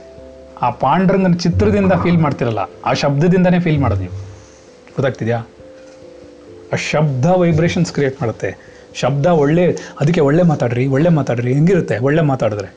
ಆ 0.61 0.69
ಪಾಂಡ್ರಂಗನ 0.83 1.35
ಚಿತ್ರದಿಂದ 1.43 1.93
ಫೀಲ್ 2.03 2.19
ಮಾಡ್ತಿರಲ್ಲ, 2.25 2.61
ಆ 2.85 2.93
ಶಬ್ದದಿಂದನೇ 3.01 3.59
ಫೀಲ್ 3.65 3.79
ಮಾಡೋದು 3.83 4.01
ನೀವು. 4.01 4.17
ಗೊತ್ತಾಗ್ತಿದ್ಯಾ? 4.95 5.39
ಆ 6.73 6.77
ಶಬ್ದ 6.91 7.25
ವೈಬ್ರೇಷನ್ಸ್ 7.41 7.91
ಕ್ರಿಯೇಟ್ 7.95 8.17
ಮಾಡುತ್ತೆ. 8.21 8.49
ಶಬ್ದ 9.01 9.25
ಒಳ್ಳೆ, 9.43 9.65
ಅದಕ್ಕೆ 10.01 10.21
ಒಳ್ಳೆ 10.29 10.43
ಮಾತಾಡ್ರಿ 10.51 10.85
ಒಳ್ಳೆ 10.95 11.09
ಮಾತಾಡ್ರಿ, 11.19 11.51
ಹೆಂಗಿರುತ್ತೆ, 11.53 11.95
ಒಳ್ಳೆ 12.07 12.23
ಮಾತಾಡಿದ್ರೆ. 12.31 12.69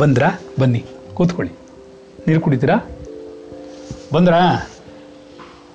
ಬಂದ್ರಾ? 0.00 0.30
ಬನ್ನಿ, 0.60 0.82
ಕೂತ್ಕೊಳ್ಳಿ. 1.14 1.52
ನೀರು 2.26 2.40
ಕುಡಿತೀರಾ? 2.40 2.76
ಬಂದ್ರಾ? 4.14 4.40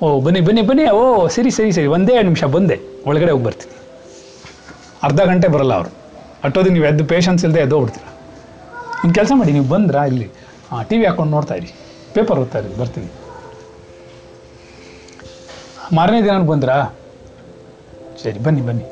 ಓ 0.04 0.08
ಬನ್ನಿ 0.26 0.40
ಬನ್ನಿ 0.48 0.62
ಬನ್ನಿ. 0.70 0.86
ಓ 1.00 1.28
ಸರಿ 1.36 1.52
ಸರಿ 1.58 1.72
ಸರಿ. 1.72 1.88
ಒಂದೇ 1.96 2.16
ನಿಮಿಷ 2.30 2.44
ಬಂದೆ. 2.56 2.78
ಒಳಗಡೆ 3.10 3.32
ಹೋಗಿ 3.32 3.46
ಬರ್ತೀನಿ. 3.48 3.76
ಅರ್ಧ 5.08 5.20
ಗಂಟೆ 5.30 5.48
ಬರಲ್ಲ 5.56 5.74
ಅವರು. 5.80 5.92
ಅಟ್ಟೋದು 6.46 6.70
ನೀವು 6.76 6.86
ಎದ್ದು 6.86 7.04
ಪೇಷನ್ಸ್ 7.14 7.44
ಇಲ್ಲದೆ 7.46 7.62
ಎದ್ದು 7.66 7.76
ಹೋಗ್ಬಿಡ್ತೀರ? 7.76 8.08
ಒಂದು 9.04 9.14
ಕೆಲಸ 9.20 9.32
ಮಾಡಿ 9.40 9.52
ನೀವು 9.58 9.68
ಬಂದ್ರಾ 9.74 10.02
ಇಲ್ಲಿ? 10.12 10.28
ಹಾಂ 10.70 10.82
ಟಿ 10.90 10.96
ವಿ 11.00 11.06
ಹಾಕೊಂಡು 11.10 11.32
ನೋಡ್ತಾ 11.36 11.56
ಇರಿ. 11.60 11.70
ಪೇಪರ್ 12.16 12.40
ಓದ್ತಾ 12.40 12.60
ಇರಿ 12.60 12.78
ಬರ್ತೀನಿ. 12.82 13.10
ಮಾರನೇ 15.98 16.20
ದಿನ 16.26 16.38
ಬಂದ್ರಾ? 16.52 16.78
ಸರಿ 18.24 18.40
ಬನ್ನಿ 18.46 18.62
ಬನ್ನಿ. 18.68 18.86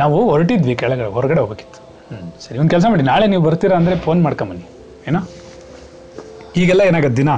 ನಾವು 0.00 0.16
ಹೊರಟಿದ್ವಿ 0.30 0.74
ಕೆಳಗಡೆ 0.82 1.10
ಹೊರಗಡೆ 1.18 1.40
ಹೋಗ್ಬೇಕಿತ್ತು. 1.40 1.80
ಹ್ಞೂ 2.10 2.26
ಸರಿ 2.44 2.58
ಒಂದು 2.62 2.72
ಕೆಲಸ 2.74 2.84
ಮಾಡಿ. 2.92 3.02
ನಾಳೆ 3.02 3.26
ನೀವು 3.32 3.42
ಬರ್ತೀರಾ 3.46 3.76
ಅಂದರೆ 3.80 3.96
ಫೋನ್ 4.06 4.20
ಮಾಡ್ಕೊಂಬನ್ನಿ 4.26 4.66
ಏನೋ? 5.08 5.20
ಈಗೆಲ್ಲ 6.60 6.82
ಏನಾಗತ್ತೆ 6.90 7.16
ದಿನ? 7.22 7.30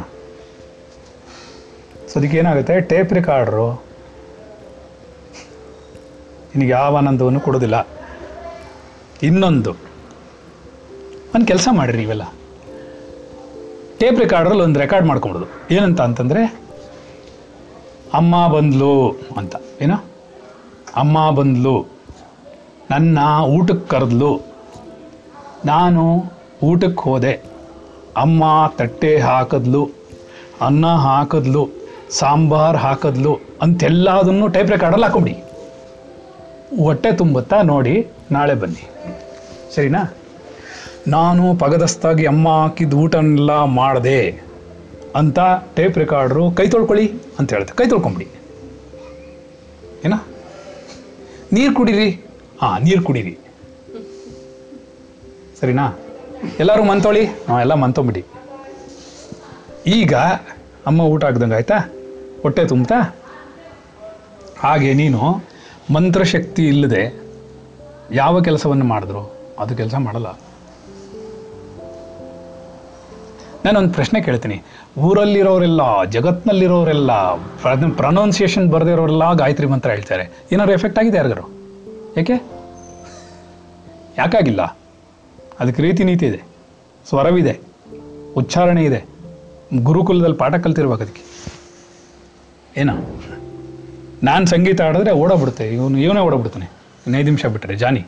ಸೊ 2.12 2.18
ಅದಕ್ಕೆ 2.18 2.36
ಏನಾಗುತ್ತೆ? 2.36 2.80
ಟೇಪ್ 2.80 3.12
ರೆಕಾರ್ಡ್ರು 3.12 3.84
ನಿನಗೆ 6.56 6.68
ಯಾವ 6.68 6.96
ಆನಂದವನ್ನು 6.96 7.40
ಕೊಡೋದಿಲ್ಲ 7.40 7.86
ಇನ್ನೊಂದು, 9.22 9.70
ಒಂದು 11.34 11.46
ಕೆಲಸ 11.46 11.68
ಮಾಡಿರಿ 11.72 12.02
ಇವೆಲ್ಲ 12.02 12.22
ಟೇಪ್ 13.98 14.20
ರೆಕಾರ್ಡ್ರಲ್ಲಿ 14.20 14.62
ಒಂದು 14.62 14.80
ರೆಕಾರ್ಡ್ 14.80 15.06
ಮಾಡ್ಕೊಂಬಿಡೋದು 15.06 15.74
ಏನಂತ 15.74 16.00
ಅಂತಂದರೆ, 16.00 16.60
ಅಮ್ಮ 18.14 18.48
ಬಂದ್ಲು 18.48 19.10
ಅಂತ. 19.36 19.56
ಏನೋ? 19.80 20.04
ಅಮ್ಮ 20.96 21.30
ಬಂದ್ಲು. 21.30 21.86
ನನ್ನ 22.90 23.18
ಊಟಕ್ಕೆ 23.42 23.88
ಕರೆದ್ಲು. 23.88 24.40
ನಾನು 25.64 26.24
ಊಟಕ್ಕೆ 26.62 27.02
ಹೋದೆ. 27.02 27.32
ಅಮ್ಮ 28.16 28.44
ತಟ್ಟೆ 28.76 29.18
ಹಾಕಿದ್ಲು. 29.18 29.90
ಅನ್ನ 30.60 30.86
ಹಾಕಿದ್ಲು. 30.86 31.79
ಸಾಂಬಾರ್ 32.10 32.76
ಹಾಕಿದ್ಲು 32.76 33.40
ಅಂತೆಲ್ಲದನ್ನು 33.62 34.48
ಟೈಪ್ 34.48 34.70
ರೆಕಾರ್ಡಲ್ಲಿ 34.70 35.06
ಹಾಕೊಂಬಿಡಿ. 35.06 35.42
ಹೊಟ್ಟೆ 36.84 37.12
ತುಂಬುತ್ತಾ 37.12 37.62
ನೋಡಿ, 37.62 38.06
ನಾಳೆ 38.32 38.54
ಬನ್ನಿ. 38.54 38.90
ಸರಿನಾ? 39.74 40.14
ನಾನು 41.08 41.56
ಪಗದಸ್ತಾಗಿ 41.56 42.26
ಅಮ್ಮ 42.26 42.48
ಹಾಕಿದ 42.48 42.92
ಊಟನೆಲ್ಲ 42.92 43.64
ಮಾಡಿದೆ 43.64 44.42
ಅಂತ 45.16 45.38
ಟೇಪ್ 45.76 45.98
ರೆಕಾರ್ಡ್ರು 45.98 46.50
ಕೈ 46.50 46.68
ತೊಳ್ಕೊಳ್ಳಿ 46.68 47.12
ಅಂತ 47.38 47.52
ಹೇಳ್ತೆ 47.52 47.72
ಕೈ 47.72 47.86
ತೊಳ್ಕೊಂಬಿಡಿ. 47.86 48.30
ಏನ? 50.04 50.14
ನೀರು 51.52 51.74
ಕುಡೀರಿ? 51.74 52.10
ಹಾಂ, 52.62 52.82
ನೀರು 52.82 53.02
ಕುಡೀರಿ. 53.02 53.38
ಸರಿನಾ? 55.60 55.98
ಎಲ್ಲರೂ 56.58 56.84
ಮಂತೊಳಿ 56.84 57.24
ಹಾಂ 57.24 57.60
ಎಲ್ಲ 57.60 57.74
ಮಂತೊಂಬಿಡಿ 57.74 58.24
ಈಗ 59.86 60.14
ಅಮ್ಮ 60.86 61.00
ಊಟ 61.00 61.24
ಆಗ್ದಂಗೆ 61.24 61.54
ಆಯ್ತಾ 61.54 61.74
ಹೊಟ್ಟೆ 62.42 62.66
ತುಂಬ್ತಾ? 62.66 63.16
ಹಾಗೆ 64.60 64.92
ನೀನು 64.92 65.20
ಮಂತ್ರಶಕ್ತಿ 65.92 66.68
ಇಲ್ಲದೆ 66.68 67.22
ಯಾವ 68.12 68.42
ಕೆಲಸವನ್ನು 68.42 68.84
ಮಾಡಿದ್ರು? 68.84 69.36
ಅದು 69.58 69.76
ಕೆಲಸ 69.76 69.94
ಮಾಡಲ್ಲ. 69.94 70.26
ನಾನೊಂದು 73.64 73.90
ಪ್ರಶ್ನೆ 73.90 74.20
ಕೇಳ್ತೀನಿ. 74.22 74.62
ಊರಲ್ಲಿರೋರೆಲ್ಲ, 74.98 76.04
ಜಗತ್ನಲ್ಲಿರೋರೆಲ್ಲ 76.04 77.34
ಪ್ರೊನೌನ್ಸಿಯೇಷನ್ 77.96 78.70
ಬರೆದಿರೋರೆಲ್ಲ 78.70 79.32
ಗಾಯತ್ರಿ 79.32 79.66
ಮಂತ್ರ 79.66 79.90
ಹೇಳ್ತಾರೆ. 79.90 80.46
ಏನಾದ್ರು 80.52 80.74
ಎಫೆಕ್ಟ್ 80.74 80.98
ಆಗಿದೆ 80.98 81.16
ಯಾರಿಗಾರು 81.16 81.42
ಯಾಕೆ 82.16 82.32
ಯಾಕಾಗಿಲ್ಲ? 84.18 84.62
ಅದಕ್ಕೆ 85.60 85.82
ರೀತಿ 85.82 86.04
ನೀತಿ 86.04 86.26
ಇದೆ. 86.26 86.42
ಸ್ವರವಿದೆ. 87.08 87.60
ಉಚ್ಚಾರಣೆ 88.36 88.84
ಇದೆ. 88.84 89.04
ಗುರುಕುಲದಲ್ಲಿ 89.82 90.36
ಪಾಠ 90.36 90.54
ಕಲ್ತಿರ್ಬೇಕು 90.54 91.02
ಅದಕ್ಕೆ. 91.02 91.22
ಏನೋ? 92.80 92.92
ನಾನು 94.22 94.46
ಸಂಗೀತ 94.46 94.80
ಆಡಿದ್ರೆ 94.80 95.10
ಓಡೋಗ್ಬಿಡುತ್ತೆ. 95.10 95.68
ಇವನು, 95.68 95.98
ಇವನೇ 95.98 96.20
ಓಡೋಗ್ಬಿಡ್ತಾನೆ. 96.20 96.66
ಇನ್ನೈದು 97.06 97.24
ನಿಮಿಷ 97.24 97.46
ಬಿಟ್ಟರೆ 97.46 97.76
ಜಾನಿ. 97.76 98.06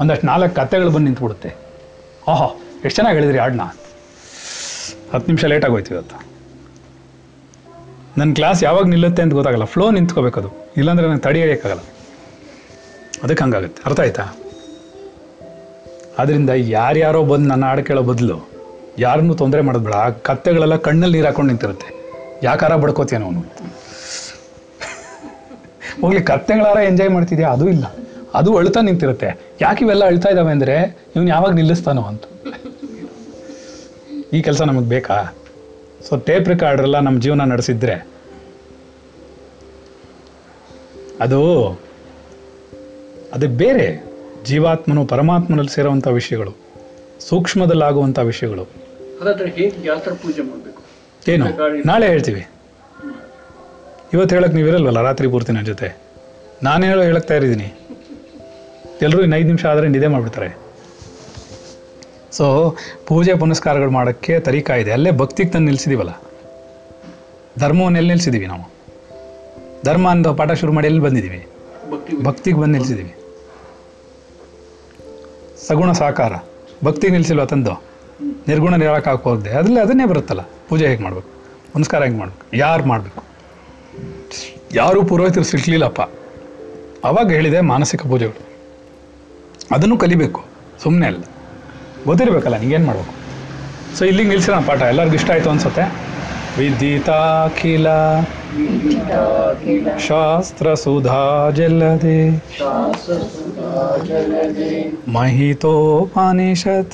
ಒಂದಷ್ಟು 0.00 0.26
ನಾಲ್ಕು 0.26 0.54
ಕತೆಗಳು 0.54 0.86
ಬಂದು 0.86 1.04
ನಿಂತ್ಬಿಡುತ್ತೆ. 1.04 1.54
ಓಹೋ, 2.28 2.60
ಎಷ್ಟು 2.74 2.90
ಚೆನ್ನಾಗಿ 2.90 3.16
ಹೇಳಿದ್ರಿ 3.16 3.38
ಹಾಡನ್ನ 3.38 3.62
ಹತ್ತು 5.14 5.26
ನಿಮಿಷ 5.26 5.44
ಲೇಟ್ 5.44 5.64
ಆಗೋಯ್ತು 5.64 5.94
ಇವತ್ತು. 5.94 6.22
ನನ್ನ 8.18 8.34
ಕ್ಲಾಸ್ 8.34 8.64
ಯಾವಾಗ 8.64 8.84
ನಿಲ್ಲುತ್ತೆ 8.84 9.22
ಅಂತ 9.22 9.32
ಗೊತ್ತಾಗಲ್ಲ. 9.32 9.64
ಫ್ಲೋ 9.64 9.90
ನಿಂತ್ಕೋಬೇಕದು. 9.90 10.72
ಇಲ್ಲಾಂದ್ರೆ 10.76 11.08
ನನಗೆ 11.08 11.20
ತಡಿ 11.20 11.38
ಹಿಡಿಯೋಕ್ಕಾಗಲ್ಲ 11.38 11.80
ಅದಕ್ಕೆ 13.22 13.44
ಹಂಗಾಗುತ್ತೆ. 13.44 13.82
ಅರ್ಥ 13.86 14.00
ಆಯ್ತಾ? 14.00 14.22
ಆದ್ದರಿಂದ 16.18 16.50
ಯಾರ್ಯಾರೋ 16.54 17.24
ಬಂದು 17.24 17.48
ನನ್ನ 17.48 17.64
ಹಾಡು 17.64 17.84
ಕೇಳೋ 17.84 18.02
ಬದಲು 18.02 18.50
ಯಾರನ್ನೂ 18.98 19.34
ತೊಂದರೆ 19.34 19.60
ಮಾಡೋದು 19.60 19.84
ಬೇಡ. 19.84 19.94
ಆ 19.94 20.08
ಕತ್ತೆಗಳೆಲ್ಲ 20.08 20.76
ಕಣ್ಣಲ್ಲಿ 20.76 21.18
ನೀರು 21.18 21.26
ಹಾಕೊಂಡು 21.26 21.48
ನಿಂತಿರುತ್ತೆ. 21.48 22.00
ಯಾಕಾರ 22.42 22.76
ಬಡ್ಕೋತೀಯ 22.76 23.18
ಅವನು 23.18 23.44
ಹೋಗ್ಲಿ 26.00 26.22
ಕತ್ತೆಗಳಾರ 26.22 26.76
ಎಂಜಾಯ್ 26.76 27.10
ಮಾಡ್ತಿದ್ಯಾ? 27.10 27.48
ಅದು 27.48 27.68
ಇಲ್ಲ. 27.68 27.84
ಅದು 28.34 28.56
ಅಳ್ತಾ 28.56 28.80
ನಿಂತಿರುತ್ತೆ. 28.80 29.40
ಯಾಕೆ 29.60 29.84
ಇವೆಲ್ಲ 29.84 30.04
ಅಳ್ತಾ 30.04 30.28
ಇದ್ದಾವೆ 30.28 30.50
ಅಂದರೆ 30.50 30.98
ಇವನು 31.16 31.28
ಯಾವಾಗ 31.28 31.52
ನಿಲ್ಲಿಸ್ತಾನೋ 31.52 32.02
ಅಂತ. 32.02 32.22
ಈ 34.32 34.42
ಕೆಲಸ 34.42 34.62
ನಮಗೆ 34.62 34.88
ಬೇಕಾ? 34.88 35.36
ಸೊ 36.08 36.16
ಟೇಪ್ 36.16 36.48
ರೆಕಾರ್ಡ್ರೆಲ್ಲ 36.48 37.00
ನಮ್ಮ 37.00 37.20
ಜೀವನ 37.20 37.40
ನಡೆಸಿದ್ರೆ. 37.40 38.06
ಅದು 41.20 41.68
ಅದು 43.32 43.48
ಬೇರೆ. 43.48 44.10
ಜೀವಾತ್ಮನು 44.44 45.04
ಪರಮಾತ್ಮನಲ್ಲಿ 45.04 45.74
ಸೇರುವಂಥ 45.74 46.08
ವಿಷಯಗಳು. 46.08 46.52
ಸೂಕ್ಷ್ಮದಲ್ಲಾಗುವಂಥ 47.28 48.18
ವಿಷಯಗಳು. 48.18 48.66
ಏನು? 51.28 51.44
ನಾಳೆ 51.86 52.06
ಹೇಳ್ತೀವಿ. 52.06 52.46
ಇವತ್ತು 54.12 54.34
ಹೇಳಕ್ಕೆ 54.34 54.56
ನೀವಿರಲ್ವಲ್ಲ 54.56 55.00
ರಾತ್ರಿ 55.00 55.28
ಪೂರ್ತಿ 55.28 55.52
ನನ್ನ 55.52 55.66
ಜೊತೆ. 55.66 55.88
ನಾನು 56.62 56.86
ಹೇಳೋ 56.86 57.02
ಹೇಳಕ್ 57.02 57.28
ತಯಾರಿದ್ದೀನಿ. 57.28 57.68
ಎಲ್ಲರೂ 59.02 59.22
ಇನ್ನು 59.22 59.36
ಐದು 59.36 59.46
ನಿಮಿಷ 59.46 59.66
ಆದರೆ 59.66 59.88
ನಿದ್ದೆ 59.88 60.06
ಮಾಡಿಬಿಡ್ತಾರೆ. 60.06 60.48
ಸೊ 62.32 62.76
ಪೂಜೆ 63.06 63.34
ಪುನಸ್ಕಾರಗಳು 63.34 63.90
ಮಾಡೋಕ್ಕೆ 63.90 64.40
ತರೀಕಾ 64.40 64.74
ಇದೆ. 64.74 64.92
ಅಲ್ಲೇ 64.92 65.10
ಭಕ್ತಿಗೆ 65.10 65.50
ತಂದು 65.50 65.64
ನಿಲ್ಲಿಸಿದೀವಲ್ಲ 65.64 66.12
ಧರ್ಮವನ್ನು 67.58 67.98
ಎಲ್ಲಿ 67.98 68.10
ನಿಲ್ಲಿಸಿದ್ದೀವಿ 68.10 68.46
ನಾವು? 68.46 68.64
ಧರ್ಮ 69.84 70.10
ಅಂತ 70.10 70.28
ಪಾಠ 70.28 70.50
ಶುರು 70.50 70.72
ಮಾಡಿ 70.72 70.86
ಎಲ್ಲಿ 70.86 71.00
ಬಂದಿದ್ದೀವಿ 71.00 71.46
ಭಕ್ತಿ 71.90 72.24
ಭಕ್ತಿಗೆ 72.24 72.56
ಬಂದು 72.56 72.72
ನಿಲ್ಲಿಸಿದ್ದೀವಿ 72.72 73.14
ಸಗುಣ 75.68 75.92
ಸಾಕಾರ. 75.92 76.32
ಭಕ್ತಿಗೆ 76.84 77.12
ನಿಲ್ಲಿಸಿಲ್ವ 77.12 77.44
ತಂದು? 77.44 77.82
ನಿರ್ಗುಣ 78.48 78.74
ನಿರಾಳಕ್ಕೆ 78.74 79.10
ಹಾಕೋದೆ 79.10 79.50
ಅದರಲ್ಲಿ 79.50 79.80
ಅದನ್ನೇ 79.80 80.04
ಬರುತ್ತಲ್ಲ. 80.04 80.40
ಪೂಜೆ 80.68 80.86
ಹೇಗೆ 80.86 81.02
ಮಾಡಬೇಕು? 81.02 81.28
ಪುನಸ್ಕಾರ 81.72 82.02
ಹೆಂಗೆ 82.02 82.18
ಮಾಡ್ಬೇಕು? 82.18 82.56
ಯಾರು 82.56 82.84
ಮಾಡಬೇಕು? 82.84 83.29
ಯಾರೂ 84.74 85.04
ಪುರೋಹಿತರು 85.04 85.44
ಸಿಗ್ಲಿಲ್ಲಪ್ಪ 85.44 86.00
ಅವಾಗ 87.04 87.32
ಹೇಳಿದೆ 87.32 87.60
ಮಾನಸಿಕ 87.60 88.02
ಪೂಜೆಗಳು. 88.02 88.40
ಅದನ್ನು 89.70 89.96
ಕಲಿಬೇಕು. 89.98 90.44
ಸುಮ್ಮನೆ 90.82 91.06
ಅಲ್ಲ. 91.06 91.22
ಗೊತ್ತಿರಬೇಕಲ್ಲ 92.06 92.58
ನಿಂಗೇನು 92.58 92.86
ಮಾಡಬೇಕು? 92.86 93.14
ಸೊ 93.98 94.04
ಇಲ್ಲಿಗೆ 94.04 94.28
ನಿಲ್ಸಿರೋಣ 94.28 94.64
ಪಾಠ. 94.66 94.82
ಎಲ್ಲರಿಗೂ 94.82 95.14
ಇಷ್ಟ 95.14 95.30
ಆಯಿತು 95.30 95.50
ಅನ್ಸುತ್ತೆ? 95.50 96.10
ವಿದಿತಾಖಿಲ 96.58 97.86
ಶಾಸ್ತ್ರ 100.08 100.74
ಸುಧಾ 100.74 101.50
ಜಲ್ಲದೆ 101.50 102.30
ಮಹಿತೋಪನಿಷತ್. 105.08 106.92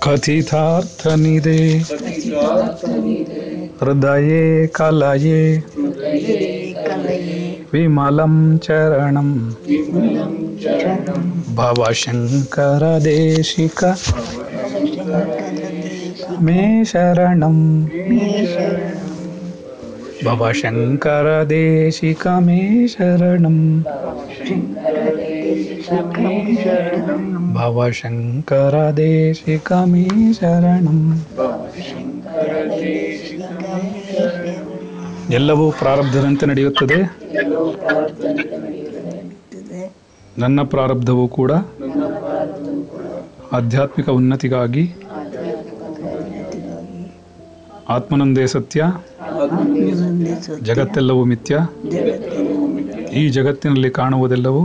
ಕಥಿತಾರ್ಥನಿದೆ 0.00 1.78
हृदये 3.82 4.66
कलये। 4.66 5.62
विमलं 7.72 8.58
चरणं। 8.58 9.30
भवशङ्करदेशिक। 11.54 13.84
मे 16.42 16.84
शरणं। 16.84 17.84
भवशङ्करदेशिक 20.24 22.26
मे 22.46 22.88
शरणं। 22.88 23.58
भवशङ्करदेशिक 27.54 29.72
मे 29.72 30.32
शरणं। 30.32 31.18
ಎಲ್ಲವೂ 35.30 35.70
ಪ್ರಾರಬ್ಧದಂತೆ 35.70 36.46
ನಡೆಯುತ್ತದೆ. 36.46 36.98
ನನ್ನ 40.38 40.62
ಪ್ರಾರಬ್ಧವೂ 40.62 41.28
ಕೂಡ 41.28 41.52
ಆಧ್ಯಾತ್ಮಿಕ 43.52 44.08
ಉನ್ನತಿಗಾಗಿ 44.08 44.84
ಆತ್ಮನಂದೇ 47.88 48.46
ಸತ್ಯ 48.46 48.80
ಜಗತ್ತೆಲ್ಲವೂ 50.62 51.24
ಮಿಥ್ಯ. 51.24 51.58
ಈ 53.12 53.28
ಜಗತ್ತಿನಲ್ಲಿ 53.28 53.90
ಕಾಣುವುದೆಲ್ಲವೂ 53.90 54.62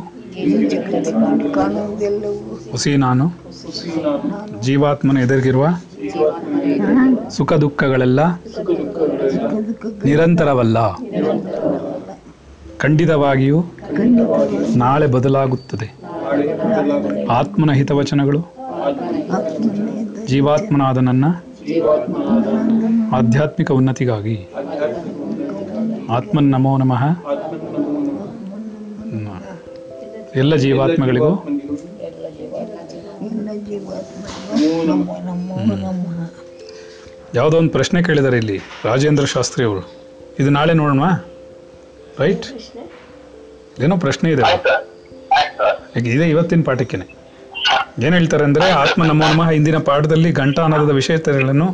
ಹುಸಿ 2.71 2.95
ನಾನು 2.97 3.25
ಜೀವಾತ್ಮನ 4.61 5.17
ಎದುರಿಗಿರುವ 5.17 5.65
ಸುಖ 7.33 7.53
ದುಃಖಗಳೆಲ್ಲ 7.53 8.19
ನಿರಂತರವಲ್ಲ. 10.05 10.77
ಖಂಡಿತವಾಗಿಯೂ 12.77 13.59
ನಾಳೆ 14.75 15.07
ಬದಲಾಗುತ್ತದೆ. 15.07 15.87
ಆತ್ಮನ 17.29 17.71
ಹಿತವಚನಗಳು, 17.71 18.41
ಜೀವಾತ್ಮನಾದ 20.27 20.97
ನನ್ನ 20.97 21.25
ಆಧ್ಯಾತ್ಮಿಕ 23.15 23.71
ಉನ್ನತಿಗಾಗಿ. 23.71 24.37
ಆತ್ಮನ್ 26.09 26.51
ನಮೋ 26.51 26.77
ನಮಃ. 26.77 27.03
ಎಲ್ಲ 30.35 30.55
ಜೀವಾತ್ಮಗಳಿಗೂ. 30.55 31.33
ಯಾವುದೋ 37.35 37.57
ಒಂದು 37.57 37.71
ಪ್ರಶ್ನೆ 37.71 38.03
ಕೇಳಿದ್ದಾರೆ 38.03 38.37
ಇಲ್ಲಿ 38.37 38.59
ರಾಜೇಂದ್ರ 38.85 39.25
ಶಾಸ್ತ್ರಿ 39.25 39.65
ಅವರು. 39.65 39.83
ಇದು 40.39 40.49
ನಾಳೆ 40.49 40.73
ನೋಡೋಣ 40.73 41.03
ರೈಟ್ 42.19 42.45
ಏನೋ 43.83 43.97
ಪ್ರಶ್ನೆ 43.97 44.31
ಇದೆ. 44.31 44.43
ಇದೆ 45.99 46.29
ಇವತ್ತಿನ 46.29 46.61
ಪಾಠಕ್ಕೇನೆ. 46.65 47.07
ಏನು 48.05 48.15
ಹೇಳ್ತಾರೆ 48.15 48.43
ಅಂದರೆ 48.43 48.71
ಆತ್ಮ 48.71 49.03
ನಮ್ಮ 49.03 49.23
ನಮಃ 49.23 49.49
ಹಿಂದಿನ 49.49 49.77
ಪಾಠದಲ್ಲಿ 49.77 50.31
ಘಂಟಾನಾದದ 50.31 50.89
ವಿಷಯತೆಗಳನ್ನು 50.89 51.67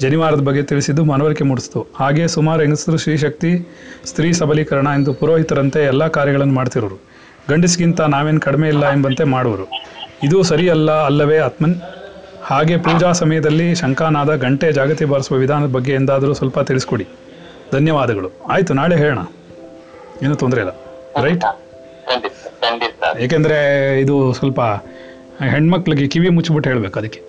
ಜನಿವಾರದ 0.00 0.40
ಬಗ್ಗೆ 0.40 0.62
ತಿಳಿಸಿದ್ದು 0.62 1.04
ಮನವರಿಕೆ 1.04 1.44
ಮೂಡಿಸ್ತು. 1.44 1.86
ಹಾಗೆ 1.96 2.28
ಸುಮಾರು 2.28 2.60
ಹೆಂಗಸರು 2.60 2.96
ಶ್ರೀಶಕ್ತಿ 2.96 3.68
ಸ್ತ್ರೀ 4.04 4.32
ಸಬಲೀಕರಣ 4.32 4.86
ಎಂದು 4.94 5.14
ಪುರೋಹಿತರಂತೆ 5.14 5.84
ಎಲ್ಲ 5.84 6.06
ಕಾರ್ಯಗಳನ್ನು 6.06 6.54
ಮಾಡ್ತಿರೋರು. 6.54 7.00
ಗಂಡಸ್ಗಿಂತ 7.50 8.00
ನಾವೇನು 8.00 8.40
ಕಡಿಮೆ 8.40 8.68
ಇಲ್ಲ 8.68 8.92
ಎಂಬಂತೆ 8.92 9.24
ಮಾಡುವರು. 9.24 9.68
ಇದು 10.22 10.42
ಸರಿಯಲ್ಲ 10.42 11.04
ಅಲ್ಲವೇ 11.04 11.38
ಆತ್ಮನ್? 11.38 11.74
ಹಾಗೆ 12.44 12.76
ಪೂಜಾ 12.76 13.12
ಸಮಯದಲ್ಲಿ 13.12 13.74
ಶಂಕಾನಾದ 13.74 14.36
ಗಂಟೆ 14.36 14.72
ಜಾಗೃತಿ 14.72 15.04
ಬಾರಿಸುವ 15.04 15.38
ವಿಧಾನದ 15.38 15.68
ಬಗ್ಗೆ 15.68 15.92
ಎಂದಾದರೂ 15.92 16.34
ಸ್ವಲ್ಪ 16.34 16.60
ತಿಳಿಸ್ಕೊಡಿ. 16.60 17.06
ಧನ್ಯವಾದಗಳು. 17.72 18.30
ಆಯಿತು 18.50 18.74
ನಾಳೆ 18.74 18.96
ಹೇಳೋಣ. 18.96 19.18
ಏನೂ 20.22 20.34
ತೊಂದರೆ 20.34 20.60
ಇಲ್ಲ. 20.60 20.70
ರೈಟ್ 21.22 21.44
ಏಕೆಂದರೆ 23.18 24.00
ಇದು 24.00 24.32
ಸ್ವಲ್ಪ 24.32 24.60
ಹೆಣ್ಮಕ್ಳಿಗೆ 25.50 26.08
ಕಿವಿ 26.08 26.28
ಮುಚ್ಚಿಬಿಟ್ಟು 26.28 26.70
ಹೇಳ್ಬೇಕು 26.70 26.98
ಅದಕ್ಕೆ. 26.98 27.20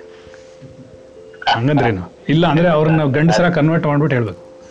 ಹಂಗಂದ್ರೇನು? 1.48 2.14
ಇಲ್ಲ 2.30 2.48
ಅಂದರೆ 2.48 2.68
ಅವ್ರನ್ನ 2.68 3.04
ಗಂಡಸರ 3.04 3.50
ಕನ್ವರ್ಟ್ 3.50 3.88
ಮಾಡ್ಬಿಟ್ಟು 3.88 4.16
ಹೇಳ್ಬೇಕು. 4.16 4.70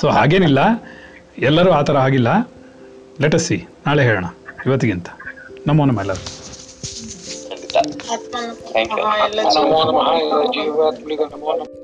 ಸೊ 0.00 0.08
ಹಾಗೇನಿಲ್ಲ. 0.08 0.58
ಎಲ್ಲರೂ 1.38 1.70
ಆ 1.70 1.82
ಥರ 1.82 1.96
ಆಗಿಲ್ಲ. 1.96 2.50
ಲೆಟಸ್ 3.20 3.44
ಸಿ 3.44 3.64
ನಾಳೆ 3.86 4.04
ಹೇಳೋಣ. 4.04 4.24
ಇವತ್ತಿಗಿಂತ. 4.66 5.06
ನಮೋ 5.66 5.84
ನಮ್ಮ 5.84 6.00
ಎಲ್ಲರೂ. 6.00 6.41
ಖಂಡಿತ 8.12 8.64
ಥ್ಯಾಂಕ್ 8.68 8.92
ಯು 8.92 9.04
ನಮೋ 9.58 9.80
ನಮಃ 9.90 10.10
ಎಲ್ಲ 10.20 10.42
ಜೀವಾತ್ಮನಿಗೂ 10.54 11.26
ನಮೋ 11.26 11.52
ನಮಃ 11.52 11.81